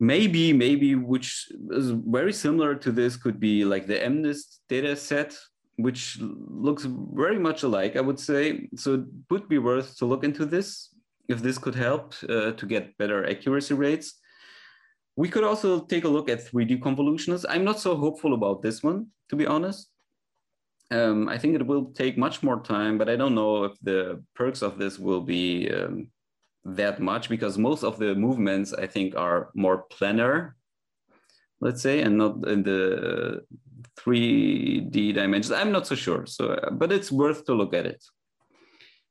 Maybe, 0.00 0.54
maybe 0.54 0.94
which 0.94 1.48
is 1.70 1.90
very 1.90 2.32
similar 2.32 2.74
to 2.76 2.90
this 2.90 3.16
could 3.16 3.38
be 3.38 3.66
like 3.66 3.86
the 3.86 3.98
MNIST 3.98 4.60
data 4.70 4.96
set, 4.96 5.36
which 5.76 6.18
looks 6.20 6.86
very 7.12 7.38
much 7.38 7.62
alike, 7.62 7.96
I 7.96 8.00
would 8.00 8.18
say. 8.18 8.70
So 8.76 8.94
it 8.94 9.00
would 9.28 9.46
be 9.46 9.58
worth 9.58 9.98
to 9.98 10.06
look 10.06 10.24
into 10.24 10.46
this 10.46 10.94
if 11.28 11.42
this 11.42 11.58
could 11.58 11.74
help 11.74 12.14
uh, 12.28 12.52
to 12.52 12.66
get 12.66 12.96
better 12.96 13.28
accuracy 13.28 13.74
rates. 13.74 14.18
We 15.16 15.28
could 15.28 15.44
also 15.44 15.80
take 15.80 16.04
a 16.04 16.08
look 16.08 16.30
at 16.30 16.46
3D 16.46 16.80
convolutionists. 16.80 17.44
I'm 17.46 17.64
not 17.64 17.78
so 17.78 17.94
hopeful 17.94 18.32
about 18.32 18.62
this 18.62 18.82
one, 18.82 19.08
to 19.28 19.36
be 19.36 19.46
honest. 19.46 19.89
Um, 20.90 21.28
I 21.28 21.38
think 21.38 21.54
it 21.54 21.66
will 21.66 21.92
take 21.92 22.18
much 22.18 22.42
more 22.42 22.60
time, 22.60 22.98
but 22.98 23.08
I 23.08 23.16
don't 23.16 23.34
know 23.34 23.64
if 23.64 23.78
the 23.80 24.22
perks 24.34 24.62
of 24.62 24.76
this 24.76 24.98
will 24.98 25.20
be 25.20 25.70
um, 25.70 26.08
that 26.64 27.00
much 27.00 27.28
because 27.28 27.56
most 27.58 27.84
of 27.84 27.98
the 27.98 28.14
movements 28.14 28.72
I 28.72 28.86
think 28.86 29.14
are 29.16 29.50
more 29.54 29.86
planar, 29.88 30.52
let's 31.60 31.80
say, 31.80 32.02
and 32.02 32.18
not 32.18 32.46
in 32.48 32.64
the 32.64 33.44
3D 33.98 35.14
dimensions. 35.14 35.52
I'm 35.52 35.72
not 35.72 35.86
so 35.86 35.94
sure. 35.94 36.26
So, 36.26 36.58
but 36.72 36.90
it's 36.90 37.12
worth 37.12 37.44
to 37.46 37.54
look 37.54 37.72
at 37.74 37.86
it. 37.86 38.02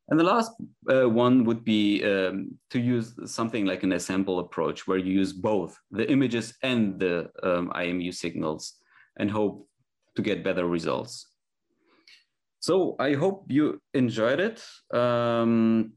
And 0.09 0.19
the 0.19 0.23
last 0.23 0.51
uh, 0.91 1.07
one 1.07 1.45
would 1.45 1.63
be 1.63 2.03
um, 2.03 2.57
to 2.71 2.79
use 2.79 3.13
something 3.25 3.65
like 3.65 3.83
an 3.83 3.93
ensemble 3.93 4.39
approach 4.39 4.87
where 4.87 4.97
you 4.97 5.13
use 5.13 5.31
both 5.33 5.77
the 5.91 6.09
images 6.11 6.55
and 6.63 6.99
the 6.99 7.29
um, 7.43 7.71
IMU 7.75 8.11
signals 8.13 8.73
and 9.17 9.29
hope 9.29 9.67
to 10.15 10.23
get 10.23 10.43
better 10.43 10.65
results. 10.65 11.28
So 12.59 12.95
I 12.99 13.13
hope 13.13 13.45
you 13.49 13.81
enjoyed 13.93 14.39
it. 14.39 14.63
Um, 14.93 15.93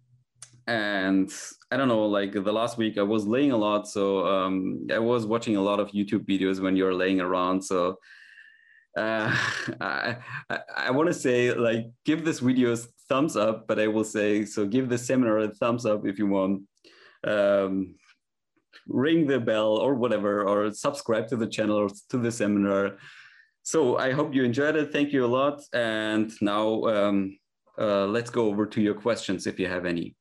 and 0.66 1.32
I 1.72 1.76
don't 1.76 1.88
know, 1.88 2.06
like 2.06 2.32
the 2.32 2.52
last 2.52 2.78
week 2.78 2.98
I 2.98 3.02
was 3.02 3.26
laying 3.26 3.50
a 3.50 3.56
lot. 3.56 3.88
So 3.88 4.26
um, 4.26 4.86
I 4.92 4.98
was 4.98 5.26
watching 5.26 5.56
a 5.56 5.60
lot 5.60 5.80
of 5.80 5.90
YouTube 5.90 6.24
videos 6.26 6.60
when 6.60 6.76
you're 6.76 6.94
laying 6.94 7.20
around. 7.20 7.62
So 7.62 7.96
uh, 8.96 9.36
I, 9.80 10.18
I, 10.48 10.58
I 10.76 10.90
want 10.92 11.08
to 11.08 11.14
say 11.14 11.52
like, 11.52 11.86
give 12.04 12.24
this 12.24 12.38
video 12.38 12.72
a 12.72 12.76
thumbs 13.08 13.36
up, 13.36 13.66
but 13.66 13.80
I 13.80 13.88
will 13.88 14.04
say, 14.04 14.44
so 14.44 14.64
give 14.64 14.88
the 14.88 14.98
seminar 14.98 15.38
a 15.38 15.48
thumbs 15.48 15.84
up 15.84 16.06
if 16.06 16.18
you 16.18 16.28
want. 16.28 16.62
Um, 17.26 17.96
ring 18.88 19.26
the 19.26 19.40
bell 19.40 19.76
or 19.76 19.94
whatever, 19.94 20.44
or 20.44 20.72
subscribe 20.72 21.28
to 21.28 21.36
the 21.36 21.46
channel 21.46 21.76
or 21.76 21.88
to 22.10 22.18
the 22.18 22.32
seminar 22.32 22.98
so 23.62 23.96
I 23.98 24.12
hope 24.12 24.34
you 24.34 24.44
enjoyed 24.44 24.76
it. 24.76 24.92
Thank 24.92 25.12
you 25.12 25.24
a 25.24 25.26
lot. 25.26 25.62
And 25.72 26.32
now 26.40 26.84
um, 26.84 27.38
uh, 27.78 28.06
let's 28.06 28.30
go 28.30 28.46
over 28.46 28.66
to 28.66 28.80
your 28.80 28.94
questions 28.94 29.46
if 29.46 29.58
you 29.58 29.68
have 29.68 29.86
any. 29.86 30.14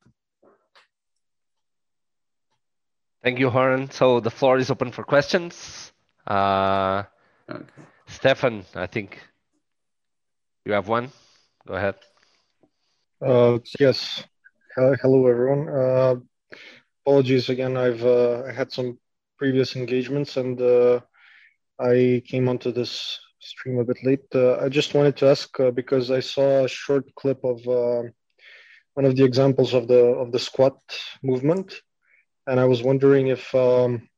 Thank 3.22 3.38
you, 3.38 3.50
Orhan. 3.50 3.92
So 3.92 4.20
the 4.20 4.30
floor 4.30 4.58
is 4.58 4.70
open 4.70 4.90
for 4.90 5.04
questions. 5.04 5.92
Uh, 6.26 7.04
okay. 7.48 7.64
Stefan, 8.06 8.64
I 8.74 8.86
think 8.86 9.20
you 10.64 10.72
have 10.72 10.88
one. 10.88 11.10
Go 11.66 11.74
ahead. 11.74 11.94
Uh, 13.24 13.58
yes. 13.78 14.24
hello, 14.76 15.26
everyone. 15.26 15.68
Uh, 15.68 16.14
apologies 17.04 17.48
again. 17.48 17.76
I've 17.76 18.04
uh, 18.04 18.42
I 18.48 18.52
had 18.52 18.72
some 18.72 18.98
previous 19.38 19.76
engagements 19.76 20.36
and 20.36 20.60
uh, 20.60 21.00
I 21.78 22.22
came 22.26 22.48
onto 22.48 22.72
this 22.72 23.20
stream 23.52 23.78
a 23.78 23.84
bit 23.90 24.00
late. 24.08 24.28
Uh, 24.34 24.56
I 24.64 24.68
just 24.68 24.94
wanted 24.94 25.16
to 25.18 25.26
ask 25.34 25.48
uh, 25.60 25.70
because 25.70 26.10
I 26.10 26.20
saw 26.20 26.64
a 26.64 26.74
short 26.82 27.04
clip 27.20 27.40
of 27.52 27.58
uh, 27.80 28.02
one 28.98 29.06
of 29.08 29.14
the 29.16 29.24
examples 29.30 29.74
of 29.78 29.84
the 29.92 30.02
of 30.22 30.28
the 30.32 30.42
squat 30.48 30.78
movement, 31.22 31.68
and 32.48 32.56
I 32.58 32.66
was 32.72 32.80
wondering 32.88 33.24
if 33.36 33.44
um, 33.54 34.08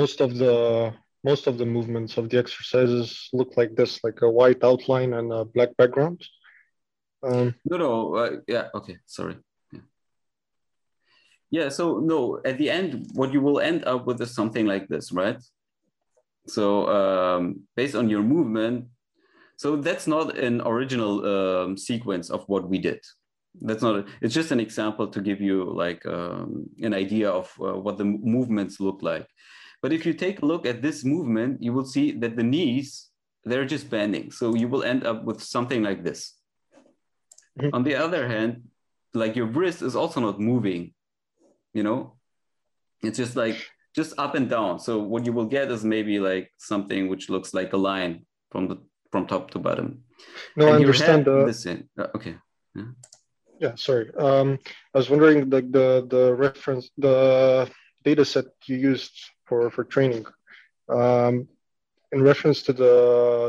most 0.00 0.20
of 0.20 0.30
the 0.42 0.56
most 1.30 1.46
of 1.50 1.54
the 1.60 1.66
movements 1.76 2.16
of 2.16 2.24
the 2.30 2.38
exercises 2.38 3.28
look 3.38 3.50
like 3.60 3.72
this, 3.74 3.92
like 4.06 4.22
a 4.22 4.34
white 4.38 4.62
outline 4.70 5.12
and 5.18 5.28
a 5.32 5.44
black 5.44 5.70
background. 5.80 6.18
Um, 7.22 7.54
no, 7.70 7.76
no, 7.76 7.92
uh, 8.20 8.36
yeah, 8.46 8.68
okay, 8.78 8.96
sorry. 9.06 9.36
Yeah. 9.72 9.84
yeah, 11.50 11.68
so 11.68 11.98
no, 12.12 12.40
at 12.44 12.56
the 12.58 12.70
end, 12.70 13.10
what 13.14 13.32
you 13.32 13.40
will 13.40 13.60
end 13.60 13.84
up 13.92 14.06
with 14.06 14.20
is 14.22 14.34
something 14.34 14.66
like 14.66 14.86
this, 14.88 15.10
right? 15.12 15.40
So 16.46 16.88
um, 16.88 17.60
based 17.76 17.94
on 17.94 18.08
your 18.08 18.22
movement, 18.22 18.86
so 19.56 19.76
that's 19.76 20.06
not 20.06 20.38
an 20.38 20.60
original 20.62 21.24
um, 21.26 21.76
sequence 21.76 22.30
of 22.30 22.44
what 22.46 22.68
we 22.68 22.78
did. 22.78 23.00
That's 23.60 23.82
not, 23.82 23.96
a, 23.96 24.04
it's 24.20 24.34
just 24.34 24.52
an 24.52 24.60
example 24.60 25.08
to 25.08 25.20
give 25.20 25.40
you 25.40 25.64
like 25.64 26.06
um, 26.06 26.66
an 26.80 26.94
idea 26.94 27.28
of 27.28 27.52
uh, 27.60 27.72
what 27.74 27.98
the 27.98 28.04
movements 28.04 28.78
look 28.78 29.02
like. 29.02 29.26
But 29.82 29.92
if 29.92 30.06
you 30.06 30.14
take 30.14 30.42
a 30.42 30.46
look 30.46 30.64
at 30.66 30.80
this 30.80 31.04
movement, 31.04 31.62
you 31.62 31.72
will 31.72 31.84
see 31.84 32.12
that 32.18 32.36
the 32.36 32.42
knees, 32.42 33.08
they're 33.44 33.64
just 33.64 33.90
bending. 33.90 34.30
So 34.30 34.54
you 34.54 34.68
will 34.68 34.84
end 34.84 35.04
up 35.04 35.24
with 35.24 35.42
something 35.42 35.82
like 35.82 36.04
this. 36.04 36.34
Mm-hmm. 37.58 37.74
On 37.74 37.82
the 37.82 37.96
other 37.96 38.28
hand, 38.28 38.62
like 39.14 39.34
your 39.34 39.46
wrist 39.46 39.82
is 39.82 39.96
also 39.96 40.20
not 40.20 40.38
moving, 40.38 40.94
you 41.74 41.82
know, 41.82 42.16
it's 43.02 43.18
just 43.18 43.36
like 43.36 43.56
just 43.98 44.14
up 44.24 44.34
and 44.38 44.48
down. 44.48 44.78
So 44.86 44.92
what 45.12 45.26
you 45.26 45.32
will 45.36 45.50
get 45.56 45.66
is 45.74 45.82
maybe 45.94 46.14
like 46.30 46.46
something 46.72 47.02
which 47.10 47.24
looks 47.34 47.50
like 47.58 47.72
a 47.72 47.80
line 47.90 48.12
from 48.52 48.62
the 48.68 48.76
from 49.10 49.26
top 49.26 49.50
to 49.52 49.58
bottom. 49.58 49.88
No, 50.56 50.66
and 50.66 50.74
I 50.74 50.76
understand. 50.78 51.24
The... 51.24 51.44
This 51.50 51.66
in. 51.66 51.78
Uh, 51.98 52.16
okay. 52.16 52.34
Yeah. 52.76 52.90
yeah. 53.64 53.74
Sorry. 53.74 54.06
Um, 54.26 54.48
I 54.94 54.98
was 55.00 55.10
wondering 55.12 55.38
the 55.52 55.60
the 55.76 55.88
the 56.14 56.24
reference 56.46 56.84
the 57.06 57.16
data 58.08 58.24
set 58.24 58.46
you 58.68 58.76
used 58.92 59.16
for 59.46 59.60
for 59.74 59.84
training. 59.94 60.24
Um, 60.98 61.34
in 62.14 62.20
reference 62.30 62.58
to 62.66 62.72
the 62.82 62.94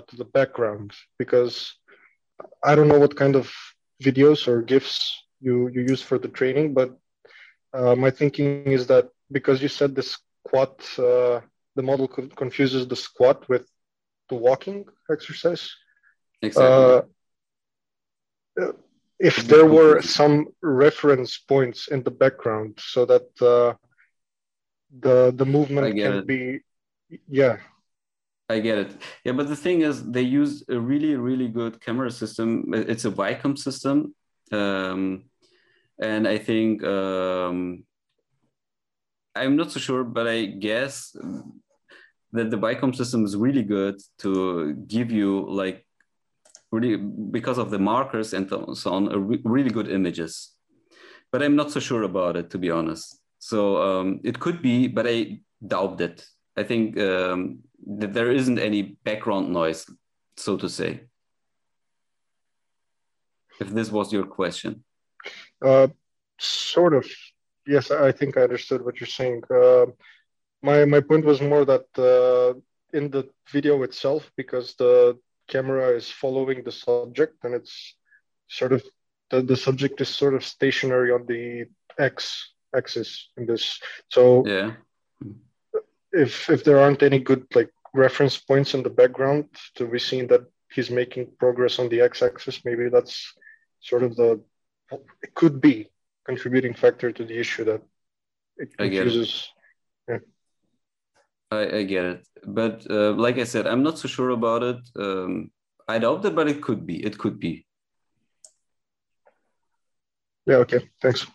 to 0.09 0.15
the 0.21 0.29
background 0.37 0.89
because 1.21 1.55
I 2.69 2.71
don't 2.75 2.91
know 2.91 3.01
what 3.03 3.19
kind 3.21 3.35
of 3.41 3.45
videos 4.07 4.47
or 4.49 4.57
GIFs 4.71 4.95
you 5.45 5.55
you 5.75 5.81
use 5.93 6.01
for 6.09 6.17
the 6.23 6.31
training, 6.39 6.73
but 6.79 6.89
uh, 7.77 7.95
my 8.03 8.11
thinking 8.19 8.49
is 8.77 8.83
that 8.91 9.05
because 9.37 9.61
you 9.61 9.69
said 9.79 9.93
this 9.93 10.11
squat, 10.49 10.81
uh, 10.97 11.41
the 11.75 11.83
model 11.83 12.07
confuses 12.07 12.87
the 12.87 12.95
squat 12.95 13.47
with 13.49 13.65
the 14.29 14.35
walking 14.35 14.85
exercise. 15.09 15.69
Exactly. 16.41 17.01
Uh, 18.59 18.71
if 19.19 19.35
there 19.47 19.65
were 19.65 20.01
some 20.01 20.47
reference 20.61 21.37
points 21.37 21.87
in 21.87 22.03
the 22.03 22.11
background 22.11 22.79
so 22.79 23.05
that 23.05 23.27
uh, 23.41 23.73
the 24.99 25.31
the 25.35 25.45
movement 25.45 25.95
can 25.95 26.13
it. 26.19 26.27
be 26.27 26.59
yeah 27.27 27.57
I 28.51 28.59
get 28.59 28.77
it. 28.79 28.91
Yeah, 29.23 29.33
but 29.33 29.47
the 29.47 29.55
thing 29.55 29.81
is, 29.81 30.03
they 30.03 30.23
use 30.23 30.63
a 30.67 30.79
really, 30.79 31.15
really 31.15 31.47
good 31.47 31.79
camera 31.79 32.09
system. 32.09 32.73
It's 32.73 33.05
a 33.05 33.11
Vicon 33.11 33.55
system, 33.55 34.15
um, 34.51 35.25
and 36.01 36.27
I 36.27 36.39
think 36.39 36.83
um, 36.83 37.83
I'm 39.39 39.55
not 39.55 39.71
so 39.71 39.79
sure, 39.79 40.03
but 40.03 40.27
I 40.27 40.45
guess 40.45 41.15
that 42.31 42.51
the 42.51 42.57
Vicon 42.57 42.95
system 42.95 43.25
is 43.25 43.35
really 43.35 43.63
good 43.63 43.99
to 44.19 44.73
give 44.87 45.11
you 45.11 45.49
like 45.49 45.85
really 46.71 46.97
because 46.97 47.57
of 47.57 47.71
the 47.71 47.79
markers 47.79 48.33
and 48.33 48.49
so 48.49 48.91
on, 48.91 49.05
re 49.27 49.39
really 49.43 49.69
good 49.69 49.89
images. 49.89 50.51
But 51.31 51.43
I'm 51.43 51.55
not 51.55 51.71
so 51.71 51.79
sure 51.79 52.03
about 52.03 52.35
it, 52.37 52.49
to 52.51 52.57
be 52.57 52.71
honest. 52.71 53.19
So 53.39 53.81
um, 53.81 54.19
it 54.23 54.39
could 54.39 54.61
be, 54.61 54.87
but 54.87 55.07
I 55.07 55.39
doubt 55.65 56.01
it. 56.01 56.25
I 56.57 56.63
think 56.63 56.99
um, 56.99 57.59
that 57.99 58.13
there 58.13 58.31
isn't 58.31 58.59
any 58.59 58.81
background 59.03 59.51
noise, 59.51 59.85
so 60.37 60.57
to 60.57 60.67
say. 60.69 61.01
If 63.59 63.69
this 63.69 63.91
was 63.91 64.11
your 64.11 64.25
question. 64.25 64.83
Uh, 65.61 65.87
sort 66.39 66.93
of 66.93 67.05
yes, 67.69 67.91
I 67.91 68.11
think 68.11 68.37
I 68.37 68.41
understood 68.41 68.83
what 68.83 68.99
you're 68.99 69.15
saying. 69.19 69.43
Uh, 69.49 69.85
my 70.61 70.85
my 70.85 71.01
point 71.01 71.25
was 71.25 71.41
more 71.41 71.65
that 71.65 71.87
uh, 71.97 72.59
in 72.97 73.09
the 73.11 73.29
video 73.51 73.83
itself, 73.83 74.31
because 74.35 74.75
the 74.75 75.17
camera 75.47 75.89
is 75.89 76.09
following 76.09 76.63
the 76.63 76.71
subject 76.71 77.43
and 77.43 77.53
it's 77.55 77.95
sort 78.47 78.73
of 78.73 78.83
the, 79.29 79.41
the 79.41 79.55
subject 79.55 80.01
is 80.01 80.09
sort 80.09 80.33
of 80.33 80.43
stationary 80.45 81.11
on 81.11 81.25
the 81.25 81.65
x 81.97 82.53
axis 82.75 83.29
in 83.37 83.45
this. 83.45 83.79
So 84.09 84.45
yeah, 84.45 84.73
if 86.11 86.49
if 86.49 86.63
there 86.63 86.79
aren't 86.79 87.03
any 87.03 87.19
good 87.19 87.45
like 87.55 87.71
reference 87.93 88.37
points 88.37 88.73
in 88.73 88.83
the 88.83 88.89
background 89.01 89.45
to 89.75 89.85
be 89.85 89.99
seen 89.99 90.27
that 90.27 90.43
he's 90.71 90.89
making 90.89 91.31
progress 91.39 91.79
on 91.79 91.89
the 91.89 92.01
x-axis, 92.01 92.63
maybe 92.63 92.89
that's 92.89 93.33
sort 93.79 94.03
of 94.03 94.15
the 94.15 94.41
it 95.21 95.33
could 95.33 95.61
be 95.61 95.89
contributing 96.25 96.73
factor 96.73 97.11
to 97.11 97.25
the 97.25 97.37
issue 97.37 97.63
that 97.65 97.81
it 98.57 98.75
confuses. 98.77 99.49
I, 101.51 101.77
I 101.77 101.83
get 101.83 102.05
it, 102.05 102.27
but 102.45 102.85
uh, 102.91 103.13
like 103.13 103.39
I 103.39 103.43
said, 103.43 103.65
I'm 103.65 103.81
not 103.81 103.97
so 103.97 104.07
sure 104.07 104.29
about 104.29 104.61
it. 104.61 104.77
Um, 104.95 105.49
I 105.87 105.97
doubt 105.97 106.23
it, 106.25 106.35
but 106.35 106.47
it 106.47 106.61
could 106.61 106.85
be. 106.85 107.03
It 107.03 107.17
could 107.17 107.39
be. 107.39 107.65
Yeah. 110.45 110.57
Okay. 110.57 110.87
Thanks. 111.01 111.25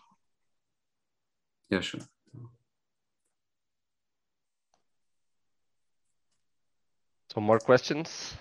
Yeah. 1.70 1.80
Sure. 1.80 2.00
So 7.34 7.40
more 7.40 7.58
questions? 7.58 8.36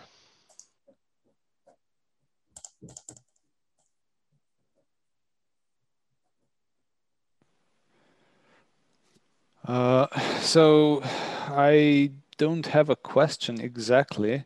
Uh, 9.66 10.08
so 10.42 11.02
I 11.50 12.12
don't 12.38 12.66
have 12.68 12.90
a 12.90 12.96
question 12.96 13.62
exactly, 13.62 14.44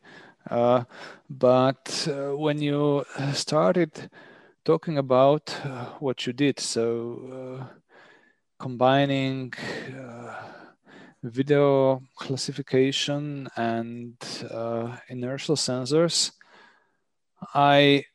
uh, 0.49 0.83
but 1.29 2.07
uh, 2.09 2.35
when 2.37 2.61
you 2.61 3.05
started 3.33 4.09
talking 4.65 4.97
about 4.97 5.55
uh, 5.63 5.85
what 5.99 6.25
you 6.27 6.33
did, 6.33 6.59
so 6.59 7.59
uh, 7.61 7.65
combining 8.59 9.53
uh, 9.97 10.35
video 11.23 12.01
classification 12.15 13.47
and 13.55 14.15
inertial 15.09 15.55
sensors, 15.55 16.31
I 17.53 18.05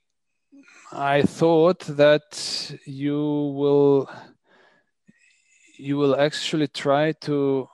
I 0.92 1.22
thought 1.22 1.80
that 1.80 2.76
you 2.84 3.16
will 3.57 4.11
you 5.83 5.97
will 5.97 6.16
actually 6.16 6.68
try 6.68 7.12
to 7.12 7.68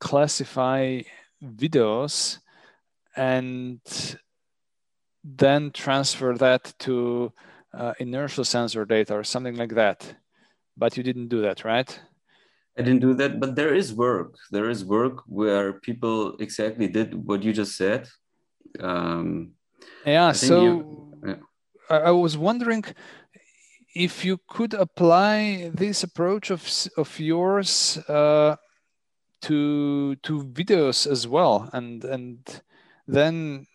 classify 0.00 1.00
videos 1.42 2.38
and 3.16 3.80
then 5.22 5.70
transfer 5.70 6.34
that 6.36 6.74
to 6.80 7.32
uh, 7.72 7.92
inertial 8.00 8.44
sensor 8.44 8.84
data 8.84 9.14
or 9.14 9.22
something 9.22 9.56
like 9.56 9.74
that. 9.74 10.14
But 10.76 10.96
you 10.96 11.04
didn't 11.04 11.28
do 11.28 11.40
that, 11.42 11.64
right? 11.64 11.90
I 12.76 12.82
didn't 12.82 13.00
do 13.00 13.14
that, 13.14 13.38
but 13.38 13.54
there 13.54 13.74
is 13.74 13.94
work. 13.94 14.34
There 14.50 14.68
is 14.68 14.84
work 14.84 15.22
where 15.26 15.74
people 15.74 16.36
exactly 16.38 16.88
did 16.88 17.14
what 17.14 17.42
you 17.44 17.52
just 17.52 17.76
said. 17.76 18.08
Um, 18.80 19.52
yeah. 20.04 20.32
So 20.32 20.62
you, 20.62 20.74
yeah. 21.26 21.40
I, 21.90 21.96
I 21.96 22.10
was 22.10 22.36
wondering 22.36 22.84
if 23.94 24.24
you 24.24 24.38
could 24.48 24.74
apply 24.74 25.70
this 25.74 26.02
approach 26.02 26.50
of, 26.50 26.62
of 26.96 27.18
yours 27.18 27.98
uh, 28.08 28.56
to 29.42 30.16
to 30.16 30.44
videos 30.44 31.06
as 31.10 31.26
well 31.26 31.68
and 31.72 32.04
and 32.04 32.62
then 33.06 33.66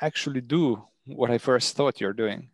actually 0.00 0.40
do 0.40 0.82
what 1.04 1.30
i 1.30 1.38
first 1.38 1.76
thought 1.76 2.00
you're 2.00 2.12
doing. 2.12 2.48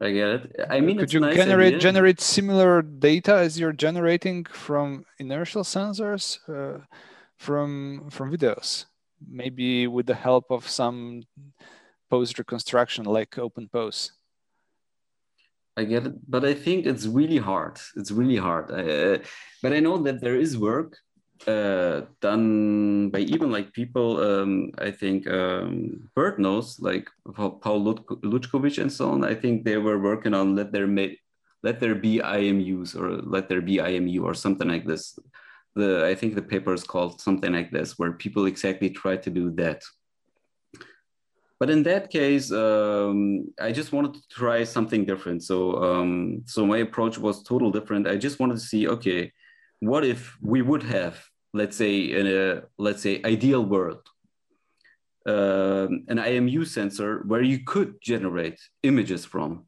I 0.00 0.12
get 0.12 0.28
it. 0.28 0.66
I 0.70 0.80
mean 0.80 0.98
could 0.98 1.12
you 1.12 1.20
nice 1.20 1.34
generate 1.34 1.74
idea. 1.74 1.80
generate 1.80 2.20
similar 2.20 2.82
data 2.82 3.34
as 3.34 3.58
you're 3.58 3.72
generating 3.72 4.44
from 4.44 5.04
inertial 5.18 5.64
sensors 5.64 6.38
uh, 6.48 6.84
from 7.36 8.08
from 8.10 8.30
videos? 8.30 8.84
Maybe 9.26 9.88
with 9.88 10.06
the 10.06 10.14
help 10.14 10.44
of 10.50 10.68
some 10.68 11.22
pose 12.10 12.38
reconstruction 12.38 13.04
like 13.04 13.30
OpenPose 13.32 14.12
I 15.78 15.84
get 15.84 16.06
it, 16.06 16.14
but 16.28 16.44
I 16.44 16.54
think 16.54 16.86
it's 16.86 17.06
really 17.06 17.38
hard. 17.38 17.78
It's 17.96 18.10
really 18.10 18.36
hard. 18.36 18.70
Uh, 18.70 19.18
but 19.62 19.72
I 19.72 19.78
know 19.78 19.96
that 19.98 20.20
there 20.20 20.34
is 20.34 20.58
work 20.58 20.96
uh, 21.46 22.02
done 22.20 23.10
by 23.10 23.20
even 23.20 23.52
like 23.52 23.72
people. 23.72 24.20
Um, 24.20 24.72
I 24.78 24.90
think 24.90 25.30
um, 25.30 26.10
Bert 26.16 26.40
knows, 26.40 26.80
like 26.80 27.08
Paul 27.34 27.94
Lukowicz 28.32 28.78
and 28.82 28.92
so 28.92 29.10
on. 29.10 29.24
I 29.24 29.34
think 29.34 29.64
they 29.64 29.76
were 29.76 30.00
working 30.00 30.34
on 30.34 30.56
let 30.56 30.72
there 30.72 30.88
may, 30.88 31.16
let 31.62 31.78
there 31.78 31.94
be 31.94 32.18
IMUs 32.18 32.96
or 32.96 33.22
let 33.22 33.48
there 33.48 33.62
be 33.62 33.76
IMU 33.76 34.24
or 34.24 34.34
something 34.34 34.68
like 34.68 34.86
this. 34.86 35.16
The 35.76 36.04
I 36.06 36.14
think 36.16 36.34
the 36.34 36.42
paper 36.42 36.74
is 36.74 36.82
called 36.82 37.20
something 37.20 37.52
like 37.52 37.70
this, 37.70 37.98
where 37.98 38.12
people 38.12 38.46
exactly 38.46 38.90
try 38.90 39.16
to 39.16 39.30
do 39.30 39.50
that. 39.52 39.82
But 41.60 41.70
in 41.70 41.82
that 41.84 42.10
case, 42.10 42.52
um, 42.52 43.52
I 43.60 43.72
just 43.72 43.92
wanted 43.92 44.14
to 44.14 44.20
try 44.30 44.62
something 44.62 45.04
different. 45.04 45.42
So, 45.42 45.82
um, 45.82 46.42
so 46.46 46.64
my 46.64 46.78
approach 46.78 47.18
was 47.18 47.42
total 47.42 47.72
different. 47.72 48.06
I 48.06 48.16
just 48.16 48.38
wanted 48.38 48.54
to 48.54 48.60
see, 48.60 48.86
okay, 48.86 49.32
what 49.80 50.04
if 50.04 50.36
we 50.40 50.62
would 50.62 50.84
have, 50.84 51.18
let's 51.52 51.76
say, 51.76 51.98
in 51.98 52.26
a 52.26 52.62
let's 52.78 53.02
say 53.02 53.20
ideal 53.24 53.64
world, 53.64 54.08
um, 55.26 56.04
an 56.08 56.18
IMU 56.18 56.64
sensor 56.66 57.22
where 57.26 57.42
you 57.42 57.64
could 57.64 58.00
generate 58.00 58.58
images 58.82 59.24
from. 59.24 59.66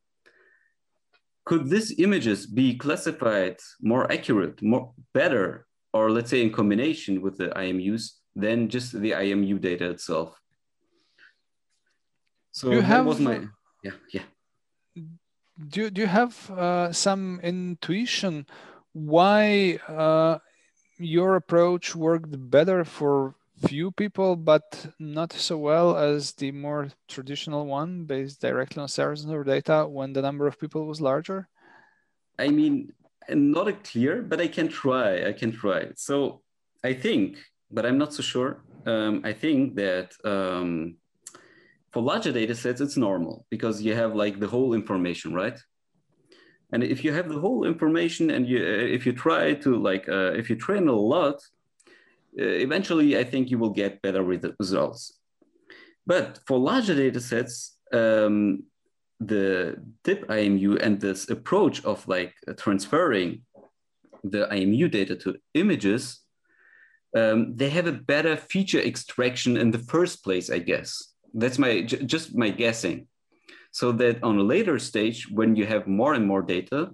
Could 1.45 1.69
these 1.69 1.99
images 1.99 2.47
be 2.47 2.77
classified 2.77 3.57
more 3.83 4.11
accurate, 4.11 4.63
more 4.63 4.93
better, 5.13 5.67
or 5.93 6.11
let's 6.11 6.31
say 6.31 6.43
in 6.43 6.53
combination 6.53 7.21
with 7.21 7.37
the 7.37 7.49
IMUs 7.49 8.13
than 8.37 8.69
just 8.69 8.93
the 8.93 9.11
IMU 9.11 9.61
data 9.61 9.91
itself? 9.91 10.41
So 12.53 12.71
you 12.73 12.81
have, 12.81 13.07
was 13.07 13.21
my 13.21 13.41
yeah 13.83 13.93
yeah. 14.13 14.23
Do 15.69 15.91
do 15.91 16.01
you 16.01 16.07
have 16.07 16.51
uh, 16.51 16.93
some 16.93 17.41
intuition 17.43 18.47
why 18.93 19.79
uh, 19.89 20.39
your 20.99 21.37
approach 21.37 21.95
worked 21.95 22.51
better 22.51 22.85
for 22.85 23.35
few 23.69 23.91
people, 23.91 24.37
but 24.37 24.87
not 24.99 25.33
so 25.33 25.59
well 25.59 25.97
as 25.97 26.33
the 26.33 26.51
more 26.51 26.89
traditional 27.09 27.67
one 27.67 28.05
based 28.05 28.41
directly 28.41 28.83
on 28.83 28.89
sensor 28.89 29.45
data 29.45 29.87
when 29.87 30.13
the 30.13 30.23
number 30.23 30.47
of 30.47 30.59
people 30.59 30.87
was 30.87 31.01
larger? 31.01 31.49
I 32.39 32.49
mean, 32.49 32.93
not 33.29 33.69
a 33.69 33.73
clear, 33.73 34.23
but 34.23 34.41
I 34.41 34.49
can 34.49 34.69
try. 34.69 35.27
I 35.27 35.33
can 35.33 35.53
try. 35.53 35.89
So 35.97 36.43
I 36.83 36.95
think, 36.95 37.39
but 37.71 37.85
I'm 37.85 37.99
not 37.99 38.15
so 38.15 38.23
sure. 38.23 38.63
Um, 38.87 39.21
I 39.25 39.33
think 39.35 39.77
that 39.77 40.13
um, 40.25 40.97
for 41.93 42.03
larger 42.03 42.33
data 42.33 42.55
sets, 42.55 42.81
it's 42.81 42.97
normal 42.97 43.47
because 43.51 43.83
you 43.83 43.95
have 43.95 44.15
like 44.15 44.39
the 44.39 44.47
whole 44.47 44.75
information, 44.75 45.35
right? 45.35 45.59
And 46.73 46.85
if 46.85 47.05
you 47.05 47.13
have 47.13 47.29
the 47.29 47.41
whole 47.41 47.65
information 47.65 48.31
and 48.31 48.47
you, 48.47 48.59
uh, 48.59 48.87
if 48.97 49.05
you 49.05 49.13
try 49.13 49.55
to 49.55 49.77
like, 49.77 50.09
uh, 50.09 50.33
if 50.35 50.49
you 50.49 50.57
train 50.57 50.87
a 50.87 50.93
lot, 50.93 51.35
uh, 52.39 52.45
eventually 52.45 53.19
I 53.19 53.25
think 53.25 53.51
you 53.51 53.59
will 53.59 53.71
get 53.71 54.03
better 54.03 54.23
results. 54.23 55.19
But 56.07 56.39
for 56.47 56.59
larger 56.59 56.95
data 56.95 57.21
sets, 57.21 57.77
um, 57.93 58.65
the 59.19 59.77
DIP 60.05 60.29
IMU 60.29 60.79
and 60.81 61.01
this 61.01 61.29
approach 61.29 61.85
of 61.85 62.07
like 62.07 62.35
transferring 62.57 63.43
the 64.23 64.47
IMU 64.47 64.91
data 64.91 65.17
to 65.17 65.37
images, 65.55 66.21
um, 67.17 67.57
they 67.57 67.69
have 67.71 67.89
a 67.89 67.93
better 67.93 68.37
feature 68.37 68.79
extraction 68.79 69.57
in 69.57 69.73
the 69.73 69.79
first 69.79 70.23
place, 70.23 70.51
I 70.51 70.61
guess 70.61 71.10
that's 71.35 71.59
my 71.59 71.83
just 71.83 72.35
my 72.35 72.51
guessing. 72.51 73.07
So 73.73 73.93
that 73.93 74.23
on 74.23 74.39
a 74.39 74.43
later 74.43 74.79
stage 74.79 75.29
when 75.31 75.55
you 75.57 75.67
have 75.67 75.87
more 75.87 76.15
and 76.15 76.27
more 76.27 76.43
data 76.43 76.91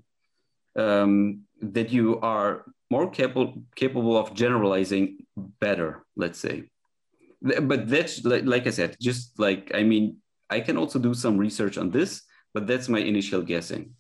um, 0.77 1.43
that 1.63 1.91
you 1.91 2.21
are 2.21 2.65
more 2.91 3.11
capable 3.11 3.55
capable 3.75 4.17
of 4.17 4.35
generalizing 4.35 5.19
better 5.37 6.05
let's 6.17 6.39
say. 6.39 6.65
But 7.43 7.89
that's 7.89 8.25
like, 8.25 8.45
like 8.45 8.67
i 8.67 8.71
said 8.71 8.97
just 9.01 9.39
like 9.39 9.71
i 9.75 9.83
mean 9.83 10.17
i 10.51 10.61
can 10.61 10.77
also 10.77 10.99
do 10.99 11.15
some 11.15 11.37
research 11.39 11.77
on 11.79 11.91
this 11.91 12.23
but 12.57 12.67
that's 12.67 12.89
my 12.89 13.01
initial 13.01 13.43
guessing. 13.43 13.91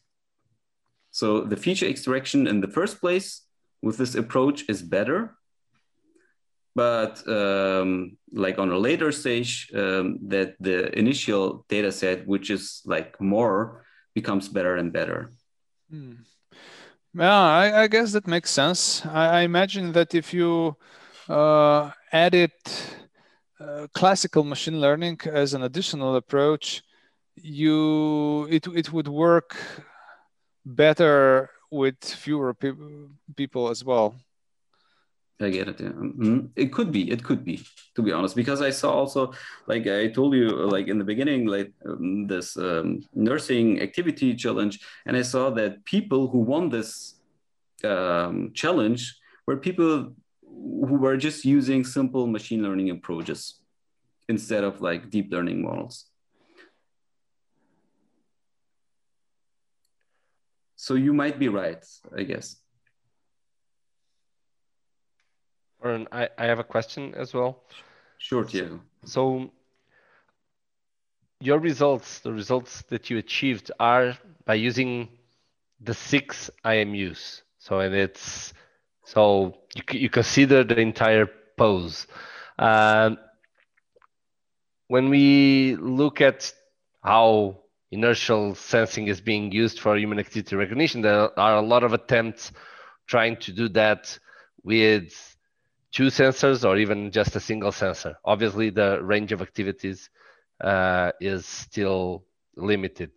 So 1.10 1.42
the 1.42 1.58
feature 1.58 1.84
extraction 1.86 2.46
in 2.46 2.62
the 2.62 2.72
first 2.78 3.02
place 3.02 3.42
with 3.82 3.98
this 3.98 4.14
approach 4.14 4.64
is 4.66 4.80
better 4.80 5.36
but 6.76 7.26
um, 7.26 8.18
like 8.32 8.58
on 8.58 8.70
a 8.70 8.76
later 8.78 9.10
stage 9.10 9.70
um, 9.74 10.18
that 10.28 10.56
the 10.60 10.96
initial 10.96 11.64
data 11.70 11.90
set 11.90 12.26
which 12.26 12.50
is 12.50 12.82
like 12.84 13.18
more 13.18 13.82
becomes 14.14 14.48
better 14.48 14.76
and 14.76 14.92
better. 14.92 15.32
Hmm. 15.90 16.16
yeah 17.14 17.42
I, 17.62 17.82
I, 17.82 17.86
guess 17.86 18.12
that 18.12 18.26
makes 18.26 18.50
sense. 18.50 19.04
I, 19.06 19.38
I 19.38 19.40
imagine 19.40 19.92
that 19.92 20.14
if 20.14 20.34
you 20.34 20.76
uh, 21.28 21.90
added 22.12 22.52
uh, 23.58 23.86
classical 23.94 24.44
machine 24.44 24.78
learning 24.80 25.20
as 25.32 25.54
an 25.54 25.62
additional 25.62 26.16
approach 26.16 26.82
you 27.36 28.46
it, 28.50 28.66
it 28.66 28.92
would 28.92 29.08
work 29.08 29.56
better 30.64 31.50
with 31.70 31.96
fewer 32.04 32.52
pe 32.54 32.72
people 33.36 33.68
as 33.68 33.84
well 33.84 34.14
I 35.40 35.50
get 35.50 35.68
it. 35.68 35.80
Yeah. 35.80 35.88
Mm-hmm. 35.88 36.46
It 36.56 36.72
could 36.72 36.90
be. 36.90 37.10
It 37.10 37.22
could 37.22 37.44
be. 37.44 37.62
To 37.94 38.02
be 38.02 38.12
honest, 38.12 38.36
because 38.36 38.62
I 38.62 38.70
saw 38.70 38.92
also, 38.92 39.32
like 39.66 39.86
I 39.86 40.08
told 40.08 40.34
you, 40.34 40.48
like 40.48 40.88
in 40.88 40.98
the 40.98 41.04
beginning, 41.04 41.46
like 41.46 41.72
um, 41.86 42.26
this 42.26 42.56
um, 42.56 43.00
nursing 43.14 43.80
activity 43.80 44.34
challenge, 44.34 44.80
and 45.06 45.16
I 45.16 45.22
saw 45.22 45.50
that 45.50 45.84
people 45.84 46.28
who 46.28 46.38
won 46.38 46.68
this 46.70 47.16
um, 47.84 48.52
challenge 48.54 49.16
were 49.46 49.56
people 49.56 50.12
who 50.42 50.96
were 50.96 51.16
just 51.16 51.44
using 51.44 51.84
simple 51.84 52.26
machine 52.26 52.62
learning 52.62 52.90
approaches 52.90 53.60
instead 54.28 54.64
of 54.64 54.80
like 54.80 55.10
deep 55.10 55.30
learning 55.30 55.62
models. 55.62 56.06
So 60.76 60.94
you 60.94 61.12
might 61.12 61.38
be 61.38 61.48
right, 61.48 61.84
I 62.16 62.22
guess. 62.22 62.56
Orhan, 65.86 66.06
I, 66.12 66.28
I 66.38 66.46
have 66.46 66.58
a 66.58 66.64
question 66.64 67.14
as 67.14 67.32
well. 67.32 67.62
Sure, 68.18 68.44
Diego. 68.44 68.80
So 69.04 69.50
your 71.40 71.58
results, 71.58 72.20
the 72.20 72.32
results 72.32 72.82
that 72.88 73.10
you 73.10 73.18
achieved 73.18 73.70
are 73.78 74.16
by 74.44 74.54
using 74.54 75.08
the 75.80 75.94
six 75.94 76.50
IMUs. 76.64 77.42
So 77.58 77.80
and 77.80 77.94
it's 77.94 78.52
so 79.04 79.56
you, 79.74 79.82
you 79.98 80.10
consider 80.10 80.64
the 80.64 80.78
entire 80.80 81.28
pose. 81.56 82.06
Um, 82.58 83.18
when 84.88 85.10
we 85.10 85.76
look 85.76 86.20
at 86.20 86.52
how 87.02 87.58
inertial 87.90 88.54
sensing 88.54 89.08
is 89.08 89.20
being 89.20 89.52
used 89.52 89.80
for 89.80 89.96
human 89.96 90.18
activity 90.18 90.56
recognition, 90.56 91.02
there 91.02 91.38
are 91.38 91.56
a 91.56 91.62
lot 91.62 91.84
of 91.84 91.92
attempts 91.92 92.52
trying 93.06 93.36
to 93.36 93.52
do 93.52 93.68
that 93.70 94.18
with 94.62 95.35
two 95.92 96.06
sensors 96.06 96.68
or 96.68 96.76
even 96.76 97.10
just 97.10 97.36
a 97.36 97.40
single 97.40 97.72
sensor. 97.72 98.16
Obviously, 98.24 98.70
the 98.70 99.02
range 99.02 99.32
of 99.32 99.42
activities 99.42 100.10
uh, 100.60 101.12
is 101.20 101.46
still 101.46 102.24
limited. 102.56 103.10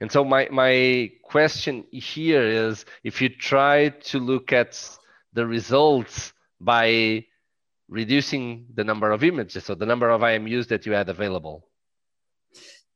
And 0.00 0.12
so 0.12 0.24
my, 0.24 0.48
my 0.50 1.10
question 1.22 1.84
here 1.90 2.42
is 2.42 2.84
if 3.02 3.22
you 3.22 3.28
try 3.28 3.88
to 3.88 4.18
look 4.18 4.52
at 4.52 4.78
the 5.32 5.46
results 5.46 6.32
by 6.60 7.24
reducing 7.88 8.66
the 8.74 8.84
number 8.84 9.10
of 9.10 9.24
images, 9.24 9.64
so 9.64 9.74
the 9.74 9.86
number 9.86 10.10
of 10.10 10.20
IMUs 10.20 10.68
that 10.68 10.84
you 10.86 10.92
had 10.92 11.08
available. 11.08 11.68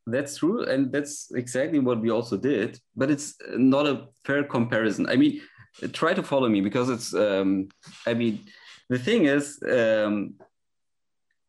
That's 0.07 0.39
true. 0.39 0.65
And 0.65 0.91
that's 0.91 1.31
exactly 1.35 1.79
what 1.79 2.01
we 2.01 2.11
also 2.11 2.37
did, 2.37 2.81
but 2.97 3.11
it's 3.11 3.37
not 3.53 3.87
a 3.87 4.09
fair 4.25 4.45
comparison. 4.45 5.09
I 5.09 5.17
mean, 5.17 5.41
try 5.93 6.15
to 6.15 6.23
follow 6.23 6.49
me 6.49 6.61
because 6.61 6.89
it's, 6.89 7.15
um, 7.15 7.69
I 8.07 8.15
mean, 8.15 8.41
the 8.89 8.99
thing 8.99 9.25
is, 9.25 9.63
um, 9.69 10.35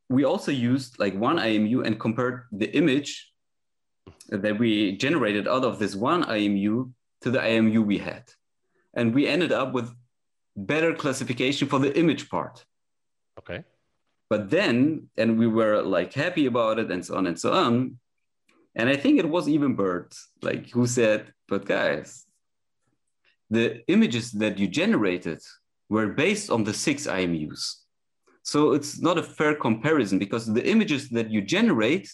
we 0.09 0.25
also 0.25 0.51
used 0.51 0.99
like 0.99 1.15
one 1.15 1.37
IMU 1.37 1.85
and 1.85 1.99
compared 1.99 2.43
the 2.51 2.69
image 2.75 3.31
that 4.29 4.59
we 4.59 4.97
generated 4.97 5.47
out 5.47 5.63
of 5.63 5.79
this 5.79 5.95
one 5.95 6.23
IMU 6.23 6.91
to 7.21 7.31
the 7.31 7.39
IMU 7.39 7.85
we 7.85 7.97
had. 7.97 8.23
And 8.93 9.13
we 9.13 9.27
ended 9.27 9.51
up 9.51 9.73
with 9.73 9.89
better 10.55 10.93
classification 10.93 11.67
for 11.67 11.79
the 11.79 11.97
image 11.97 12.29
part. 12.29 12.65
Okay. 13.39 13.63
But 14.29 14.49
then, 14.49 15.09
and 15.17 15.37
we 15.37 15.47
were 15.47 15.81
like 15.81 16.13
happy 16.13 16.45
about 16.45 16.79
it 16.79 16.91
and 16.91 17.05
so 17.05 17.15
on 17.15 17.27
and 17.27 17.39
so 17.39 17.53
on. 17.53 17.99
And 18.75 18.89
I 18.89 18.95
think 18.95 19.19
it 19.19 19.27
was 19.27 19.49
even 19.49 19.75
Bert, 19.75 20.15
like 20.41 20.69
who 20.69 20.87
said, 20.87 21.33
but 21.47 21.65
guys, 21.65 22.25
the 23.51 23.83
images 23.87 24.31
that 24.31 24.57
you 24.57 24.67
generated 24.67 25.39
were 25.89 26.07
based 26.07 26.49
on 26.49 26.63
the 26.63 26.73
six 26.73 27.05
IMUs. 27.05 27.75
So 28.43 28.71
it's 28.71 28.99
not 28.99 29.17
a 29.17 29.23
fair 29.23 29.55
comparison 29.55 30.17
because 30.17 30.45
the 30.47 30.65
images 30.67 31.09
that 31.09 31.29
you 31.29 31.41
generate, 31.41 32.09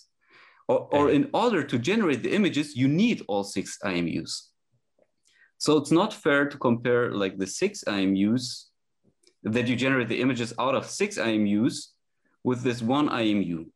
or, 0.67 0.89
or 0.91 1.11
in 1.11 1.29
order 1.33 1.63
to 1.63 1.77
generate 1.79 2.23
the 2.23 2.33
images, 2.33 2.75
you 2.75 2.87
need 2.87 3.21
all 3.27 3.43
six 3.43 3.77
IMUs. 3.85 4.47
So 5.59 5.77
it's 5.77 5.91
not 5.91 6.11
fair 6.11 6.49
to 6.49 6.57
compare 6.57 7.13
like 7.13 7.37
the 7.37 7.47
six 7.47 7.83
IMUs 7.87 8.65
that 9.43 9.67
you 9.67 9.75
generate 9.75 10.09
the 10.09 10.19
images 10.19 10.53
out 10.59 10.75
of 10.75 10.85
six 10.89 11.17
IMUs 11.17 11.87
with 12.43 12.63
this 12.63 12.81
one 12.81 13.09
IMU. 13.09 13.67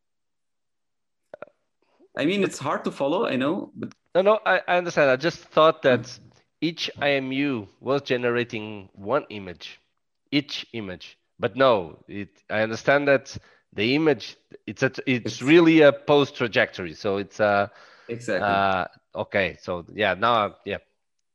I 2.18 2.26
mean, 2.26 2.42
it's 2.42 2.58
hard 2.58 2.84
to 2.84 2.90
follow, 2.90 3.26
I 3.26 3.36
know, 3.36 3.72
but 3.74 3.94
no, 4.14 4.20
no, 4.20 4.40
I, 4.44 4.60
I 4.68 4.76
understand. 4.76 5.10
I 5.10 5.16
just 5.16 5.38
thought 5.38 5.80
that 5.82 6.18
each 6.62 6.90
IMU 6.96 7.66
was 7.80 8.02
generating 8.02 8.88
one 8.94 9.26
image, 9.28 9.80
each 10.30 10.64
image. 10.72 11.18
But 11.38 11.56
no, 11.56 11.98
it, 12.08 12.30
I 12.48 12.62
understand 12.62 13.08
that 13.08 13.36
the 13.74 13.94
image 13.94 14.36
it's 14.66 14.82
a, 14.82 14.86
it's, 14.86 15.26
it's 15.26 15.42
really 15.42 15.80
a 15.80 15.92
pose 15.92 16.30
trajectory. 16.30 16.94
So 16.94 17.16
it's 17.16 17.40
a 17.40 17.70
exactly 18.08 18.48
uh, 18.48 18.84
okay. 19.14 19.58
So 19.60 19.84
yeah, 19.92 20.14
now 20.14 20.56
yeah, 20.64 20.78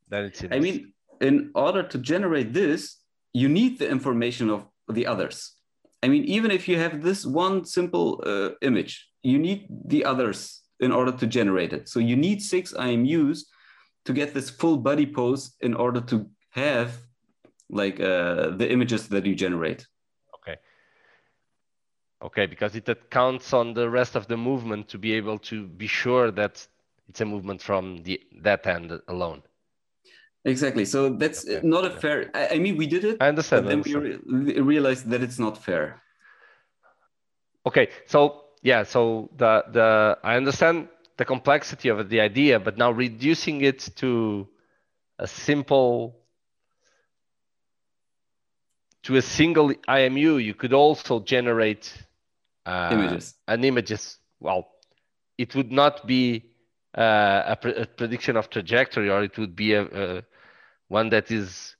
then 0.07 0.25
it's. 0.25 0.43
I 0.49 0.59
mean, 0.59 0.93
in 1.19 1.51
order 1.53 1.83
to 1.83 1.97
generate 1.97 2.53
this, 2.53 2.97
you 3.33 3.49
need 3.49 3.79
the 3.79 3.89
information 3.89 4.49
of 4.49 4.65
the 4.87 5.05
others. 5.05 5.53
I 6.01 6.07
mean, 6.07 6.23
even 6.23 6.51
if 6.51 6.69
you 6.69 6.79
have 6.79 7.03
this 7.03 7.25
one 7.25 7.65
simple 7.65 8.23
uh, 8.25 8.51
image, 8.61 9.09
you 9.23 9.37
need 9.39 9.67
the 9.85 10.05
others 10.05 10.61
in 10.79 10.91
order 10.91 11.11
to 11.11 11.27
generate 11.27 11.73
it. 11.73 11.89
So 11.89 11.99
you 11.99 12.15
need 12.15 12.41
six 12.41 12.71
IMUs 12.71 13.39
to 14.07 14.13
get 14.13 14.33
this 14.33 14.49
full 14.49 14.77
body 14.77 15.05
pose 15.05 15.55
in 15.61 15.73
order 15.73 16.01
to 16.01 16.25
have 16.51 16.89
like 17.69 17.99
uh, 17.99 18.55
the 18.55 18.67
images 18.71 19.07
that 19.09 19.25
you 19.25 19.35
generate. 19.35 19.85
Okay, 20.35 20.57
Okay, 22.23 22.45
because 22.47 22.75
it 22.75 22.87
counts 23.11 23.53
on 23.53 23.73
the 23.73 23.89
rest 23.89 24.15
of 24.15 24.27
the 24.27 24.37
movement 24.37 24.87
to 24.89 24.97
be 24.97 25.13
able 25.13 25.37
to 25.39 25.67
be 25.67 25.87
sure 25.87 26.31
that 26.31 26.65
it's 27.09 27.21
a 27.21 27.25
movement 27.25 27.61
from 27.61 28.01
the 28.03 28.19
that 28.41 28.65
end 28.65 28.99
alone. 29.07 29.43
Exactly. 30.45 30.85
So 30.85 31.09
that's 31.09 31.47
okay. 31.47 31.65
not 31.67 31.85
a 31.85 31.91
fair. 31.91 32.31
I, 32.33 32.55
I, 32.55 32.59
mean, 32.59 32.77
we 32.77 32.87
did 32.87 33.03
it. 33.03 33.17
I 33.19 33.27
understand. 33.27 33.65
But 33.65 33.69
then 33.69 33.79
understand. 33.79 34.23
we 34.25 34.53
re 34.53 34.61
realized 34.61 35.09
that 35.09 35.21
it's 35.21 35.39
not 35.39 35.63
fair. 35.63 36.01
Okay. 37.65 37.89
So 38.05 38.45
yeah. 38.63 38.83
So 38.83 39.29
the 39.35 39.65
the 39.71 40.17
I 40.23 40.37
understand 40.37 40.87
the 41.17 41.25
complexity 41.25 41.89
of 41.89 42.09
the 42.09 42.21
idea, 42.21 42.59
but 42.59 42.77
now 42.77 42.91
reducing 42.91 43.61
it 43.61 43.89
to 43.97 44.47
a 45.19 45.27
simple 45.27 46.15
to 49.03 49.15
a 49.15 49.21
single 49.21 49.73
IMU, 49.87 50.43
you 50.43 50.53
could 50.53 50.73
also 50.73 51.21
generate 51.21 51.93
uh, 52.65 52.89
images. 52.91 53.35
An 53.47 53.63
images. 53.63 54.17
Well, 54.39 54.67
it 55.37 55.55
would 55.55 55.71
not 55.71 56.05
be 56.05 56.51
uh, 56.95 57.43
a, 57.47 57.55
pre- 57.55 57.75
a, 57.75 57.85
prediction 57.85 58.35
of 58.35 58.49
trajectory, 58.49 59.09
or 59.09 59.23
it 59.23 59.37
would 59.37 59.55
be 59.55 59.73
a, 59.73 59.83
a, 59.83 60.23
one 60.89 61.09
that 61.11 61.31
is 61.31 61.75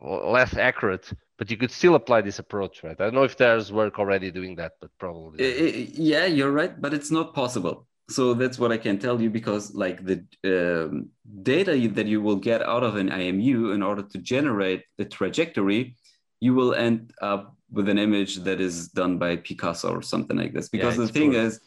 less 0.00 0.54
accurate. 0.56 1.10
But 1.38 1.50
you 1.50 1.56
could 1.56 1.70
still 1.70 1.94
apply 1.94 2.20
this 2.20 2.38
approach, 2.38 2.84
right? 2.84 3.00
I 3.00 3.04
don't 3.04 3.14
know 3.14 3.22
if 3.22 3.38
there's 3.38 3.72
work 3.72 3.98
already 3.98 4.30
doing 4.30 4.56
that, 4.56 4.72
but 4.80 4.90
probably. 4.98 5.90
Yeah, 5.94 6.26
you're 6.26 6.52
right, 6.52 6.78
but 6.78 6.92
it's 6.92 7.10
not 7.10 7.34
possible. 7.34 7.88
So 8.12 8.34
that's 8.34 8.58
what 8.58 8.72
I 8.72 8.78
can 8.78 8.98
tell 8.98 9.20
you 9.20 9.30
because, 9.30 9.74
like, 9.74 10.04
the 10.04 10.18
um, 10.44 11.08
data 11.42 11.72
that 11.94 12.06
you 12.06 12.20
will 12.20 12.36
get 12.36 12.62
out 12.62 12.82
of 12.82 12.96
an 12.96 13.08
IMU 13.08 13.74
in 13.74 13.82
order 13.82 14.02
to 14.02 14.18
generate 14.18 14.84
the 14.98 15.04
trajectory, 15.04 15.96
you 16.40 16.54
will 16.54 16.74
end 16.74 17.12
up 17.22 17.56
with 17.70 17.88
an 17.88 17.98
image 17.98 18.36
that 18.36 18.60
is 18.60 18.88
done 18.88 19.18
by 19.18 19.36
Picasso 19.36 19.90
or 19.94 20.02
something 20.02 20.36
like 20.36 20.52
this. 20.52 20.68
Because 20.68 20.98
yeah, 20.98 21.04
the 21.06 21.12
thing 21.12 21.32
is, 21.34 21.60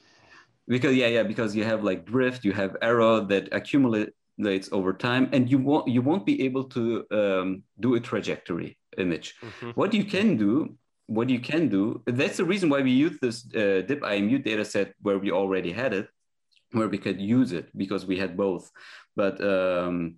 because 0.67 0.95
yeah, 0.95 1.07
yeah, 1.07 1.23
because 1.23 1.55
you 1.55 1.63
have 1.63 1.83
like 1.83 2.05
drift, 2.05 2.45
you 2.45 2.53
have 2.53 2.77
error 2.81 3.21
that 3.21 3.49
accumulates 3.51 4.69
over 4.71 4.93
time, 4.93 5.29
and 5.33 5.49
you 5.49 5.57
won't 5.57 5.87
you 5.87 6.01
won't 6.01 6.25
be 6.25 6.43
able 6.43 6.65
to 6.65 7.05
um, 7.11 7.63
do 7.79 7.95
a 7.95 7.99
trajectory 7.99 8.77
image. 8.97 9.35
Mm-hmm. 9.41 9.71
What 9.71 9.93
you 9.93 10.05
can 10.05 10.37
do, 10.37 10.77
what 11.07 11.29
you 11.29 11.39
can 11.39 11.69
do, 11.69 12.01
that's 12.05 12.37
the 12.37 12.45
reason 12.45 12.69
why 12.69 12.81
we 12.81 12.91
use 12.91 13.17
this 13.21 13.45
uh, 13.55 13.81
DIP 13.87 14.01
IMU 14.01 14.43
data 14.43 14.65
set 14.65 14.93
where 15.01 15.19
we 15.19 15.31
already 15.31 15.71
had 15.71 15.93
it, 15.93 16.07
where 16.75 16.87
we 16.87 16.97
could 16.97 17.19
use 17.19 17.51
it 17.51 17.69
because 17.75 18.05
we 18.05 18.17
had 18.17 18.37
both. 18.37 18.71
But 19.15 19.41
um, 19.43 20.17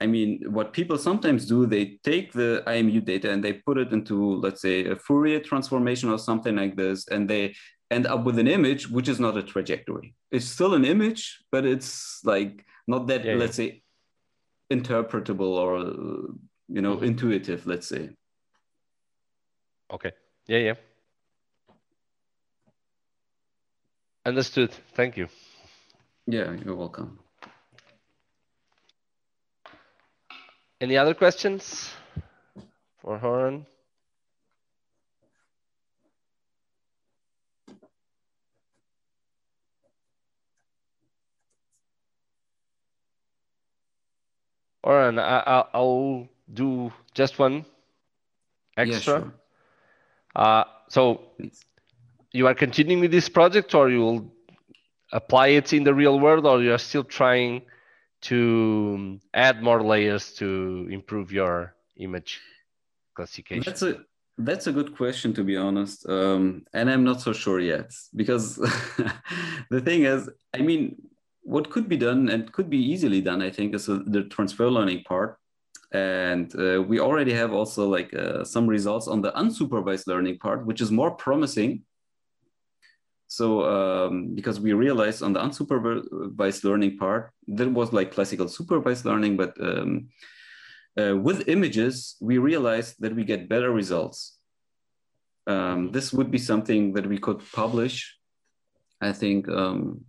I 0.00 0.06
mean, 0.06 0.42
what 0.48 0.72
people 0.72 0.98
sometimes 0.98 1.46
do, 1.46 1.66
they 1.66 1.98
take 2.02 2.32
the 2.32 2.62
IMU 2.66 3.04
data 3.04 3.30
and 3.30 3.42
they 3.42 3.54
put 3.54 3.78
it 3.78 3.92
into, 3.92 4.36
let's 4.36 4.60
say, 4.60 4.84
a 4.86 4.96
Fourier 4.96 5.40
transformation 5.40 6.10
or 6.10 6.18
something 6.18 6.56
like 6.56 6.76
this, 6.76 7.08
and 7.08 7.28
they 7.28 7.54
end 7.90 8.06
up 8.06 8.24
with 8.24 8.38
an 8.38 8.48
image 8.48 8.90
which 8.90 9.08
is 9.08 9.20
not 9.20 9.36
a 9.36 9.42
trajectory. 9.42 10.14
It's 10.30 10.46
still 10.46 10.74
an 10.74 10.84
image, 10.84 11.42
but 11.52 11.64
it's 11.64 12.20
like 12.24 12.64
not 12.86 13.06
that, 13.06 13.24
yeah, 13.24 13.34
let's 13.34 13.58
yeah. 13.58 13.70
say, 13.70 13.82
interpretable 14.72 15.54
or 15.64 15.78
you 16.68 16.82
know 16.82 16.96
mm-hmm. 16.96 17.04
intuitive. 17.04 17.66
Let's 17.66 17.88
say. 17.88 18.10
Okay. 19.92 20.12
Yeah. 20.46 20.58
Yeah. 20.58 20.74
Understood. 24.26 24.72
Thank 24.94 25.16
you. 25.16 25.28
Yeah, 26.26 26.56
you're 26.64 26.74
welcome. 26.74 27.18
Any 30.80 30.96
other 30.96 31.12
questions 31.14 31.90
for 33.00 33.18
Orhan? 33.18 33.66
Orhan, 44.84 45.18
I, 45.18 45.78
will 45.78 46.28
do 46.52 46.92
just 47.14 47.38
one 47.38 47.64
extra. 48.76 48.94
Yeah, 48.94 49.00
sure. 49.20 49.34
Uh, 50.36 50.64
so 50.88 51.20
you 52.32 52.46
are 52.46 52.54
continuing 52.54 53.00
with 53.00 53.10
this 53.10 53.28
project, 53.28 53.74
or 53.74 53.90
you 53.90 54.00
will 54.00 54.33
apply 55.12 55.48
it 55.48 55.72
in 55.72 55.84
the 55.84 55.94
real 55.94 56.18
world, 56.20 56.46
or 56.46 56.62
you 56.62 56.72
are 56.72 56.78
still 56.78 57.04
trying 57.04 57.62
to 58.22 59.20
add 59.34 59.62
more 59.62 59.82
layers 59.82 60.32
to 60.32 60.88
improve 60.90 61.30
your 61.30 61.74
image 61.96 62.40
classification? 63.14 63.62
That's 63.64 63.82
a 63.82 64.00
that's 64.38 64.66
a 64.66 64.72
good 64.72 64.96
question 64.96 65.32
to 65.34 65.44
be 65.44 65.56
honest, 65.56 66.08
um, 66.08 66.64
and 66.72 66.90
I'm 66.90 67.04
not 67.04 67.20
so 67.20 67.32
sure 67.32 67.60
yet 67.60 67.92
because 68.16 68.56
the 69.70 69.80
thing 69.80 70.04
is, 70.04 70.28
I 70.52 70.58
mean, 70.58 70.96
what 71.42 71.70
could 71.70 71.88
be 71.88 71.96
done 71.96 72.28
and 72.28 72.52
could 72.52 72.68
be 72.68 72.78
easily 72.78 73.20
done, 73.20 73.42
I 73.42 73.50
think, 73.50 73.74
is 73.74 73.88
uh, 73.88 74.00
the 74.06 74.24
transfer 74.24 74.68
learning 74.68 75.04
part, 75.04 75.38
and 75.92 76.52
uh, 76.58 76.82
we 76.82 76.98
already 76.98 77.32
have 77.32 77.52
also 77.52 77.88
like 77.88 78.12
uh, 78.14 78.42
some 78.42 78.66
results 78.66 79.06
on 79.06 79.22
the 79.22 79.30
unsupervised 79.32 80.08
learning 80.08 80.38
part, 80.38 80.66
which 80.66 80.80
is 80.80 80.90
more 80.90 81.12
promising. 81.12 81.82
So 83.36 83.64
um, 83.64 84.34
because 84.34 84.60
we 84.60 84.72
realized 84.72 85.22
on 85.22 85.32
the 85.32 85.40
unsupervised 85.40 86.64
learning 86.64 86.98
part, 86.98 87.32
there 87.46 87.68
was 87.68 87.92
like 87.92 88.12
classical 88.12 88.48
supervised 88.48 89.04
learning, 89.04 89.36
but 89.36 89.52
um, 89.60 90.08
uh, 90.98 91.16
with 91.16 91.48
images, 91.48 92.16
we 92.20 92.38
realized 92.38 92.96
that 93.00 93.14
we 93.14 93.24
get 93.24 93.48
better 93.48 93.70
results. 93.72 94.38
Um, 95.46 95.90
this 95.90 96.12
would 96.12 96.30
be 96.30 96.38
something 96.38 96.92
that 96.94 97.06
we 97.06 97.18
could 97.18 97.40
publish, 97.52 98.16
I 99.00 99.12
think, 99.12 99.48
um, 99.48 100.04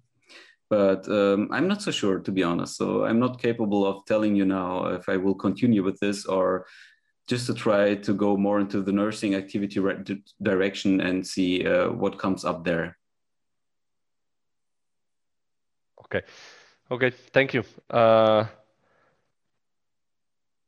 but 0.69 1.07
um, 1.09 1.49
I'm 1.51 1.67
not 1.67 1.81
so 1.81 1.91
sure 1.91 2.19
to 2.19 2.31
be 2.31 2.43
honest. 2.43 2.77
So 2.77 3.05
I'm 3.05 3.19
not 3.19 3.41
capable 3.41 3.85
of 3.85 4.05
telling 4.05 4.35
you 4.35 4.45
now 4.45 4.85
if 4.87 5.09
I 5.09 5.17
will 5.17 5.35
continue 5.35 5.83
with 5.83 5.99
this 5.99 6.25
or 6.25 6.65
just 7.27 7.47
to 7.47 7.53
try 7.53 7.95
to 7.95 8.13
go 8.13 8.37
more 8.37 8.59
into 8.59 8.81
the 8.81 8.91
nursing 8.91 9.33
activity 9.35 9.81
direction 10.41 11.01
and 11.01 11.25
see 11.25 11.65
uh, 11.65 11.89
what 11.89 12.19
comes 12.19 12.45
up 12.45 12.63
there. 12.63 12.97
Okay, 16.05 16.21
okay, 16.91 17.11
thank 17.33 17.53
you. 17.53 17.63
Uh... 17.89 18.45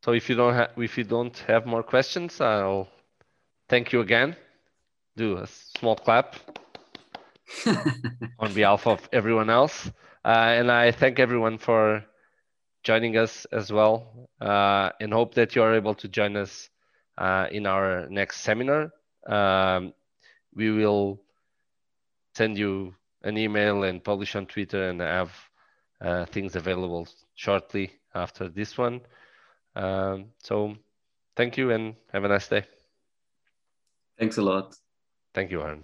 So 0.08 0.14
if 0.14 0.30
you 0.30 0.36
don't 0.36 0.54
have 0.54 0.70
if 0.78 0.98
you 0.98 1.04
don't 1.04 1.38
have 1.48 1.66
more 1.66 1.84
questions, 1.84 2.40
I'll 2.40 2.88
thank 3.68 3.92
you 3.92 4.00
again. 4.00 4.38
Do 5.18 5.38
a 5.40 5.48
small 5.48 5.98
clap 5.98 6.38
on 8.40 8.54
behalf 8.54 8.88
of 8.88 9.10
everyone 9.12 9.50
else, 9.50 9.92
uh, 10.24 10.30
and 10.60 10.72
I 10.72 10.92
thank 10.92 11.20
everyone 11.20 11.58
for 11.58 12.06
joining 12.84 13.18
us 13.18 13.46
as 13.52 13.70
well, 13.70 14.30
uh, 14.40 14.92
and 15.02 15.12
hope 15.12 15.34
that 15.34 15.56
you 15.56 15.64
are 15.64 15.76
able 15.76 15.96
to 15.96 16.08
join 16.08 16.38
us 16.38 16.70
uh, 17.18 17.48
in 17.52 17.66
our 17.66 18.08
next 18.10 18.42
seminar. 18.44 18.92
Um, 19.28 19.94
we 20.56 20.72
will 20.72 21.20
send 22.36 22.58
you 22.58 22.96
an 23.24 23.38
email 23.38 23.84
and 23.84 24.04
publish 24.04 24.36
on 24.36 24.46
Twitter 24.46 24.90
and 24.90 25.02
have 25.02 25.32
uh, 26.02 26.26
things 26.26 26.56
available 26.56 27.08
shortly 27.36 27.92
after 28.14 28.50
this 28.50 28.78
one. 28.78 29.02
Um, 29.76 30.28
so 30.44 30.76
thank 31.36 31.58
you 31.58 31.72
and 31.72 31.96
have 32.14 32.24
a 32.24 32.28
nice 32.28 32.48
day. 32.48 32.64
Thanks 34.18 34.38
a 34.38 34.42
lot. 34.42 34.76
Thank 35.34 35.52
you, 35.52 35.60
Orhan. 35.60 35.84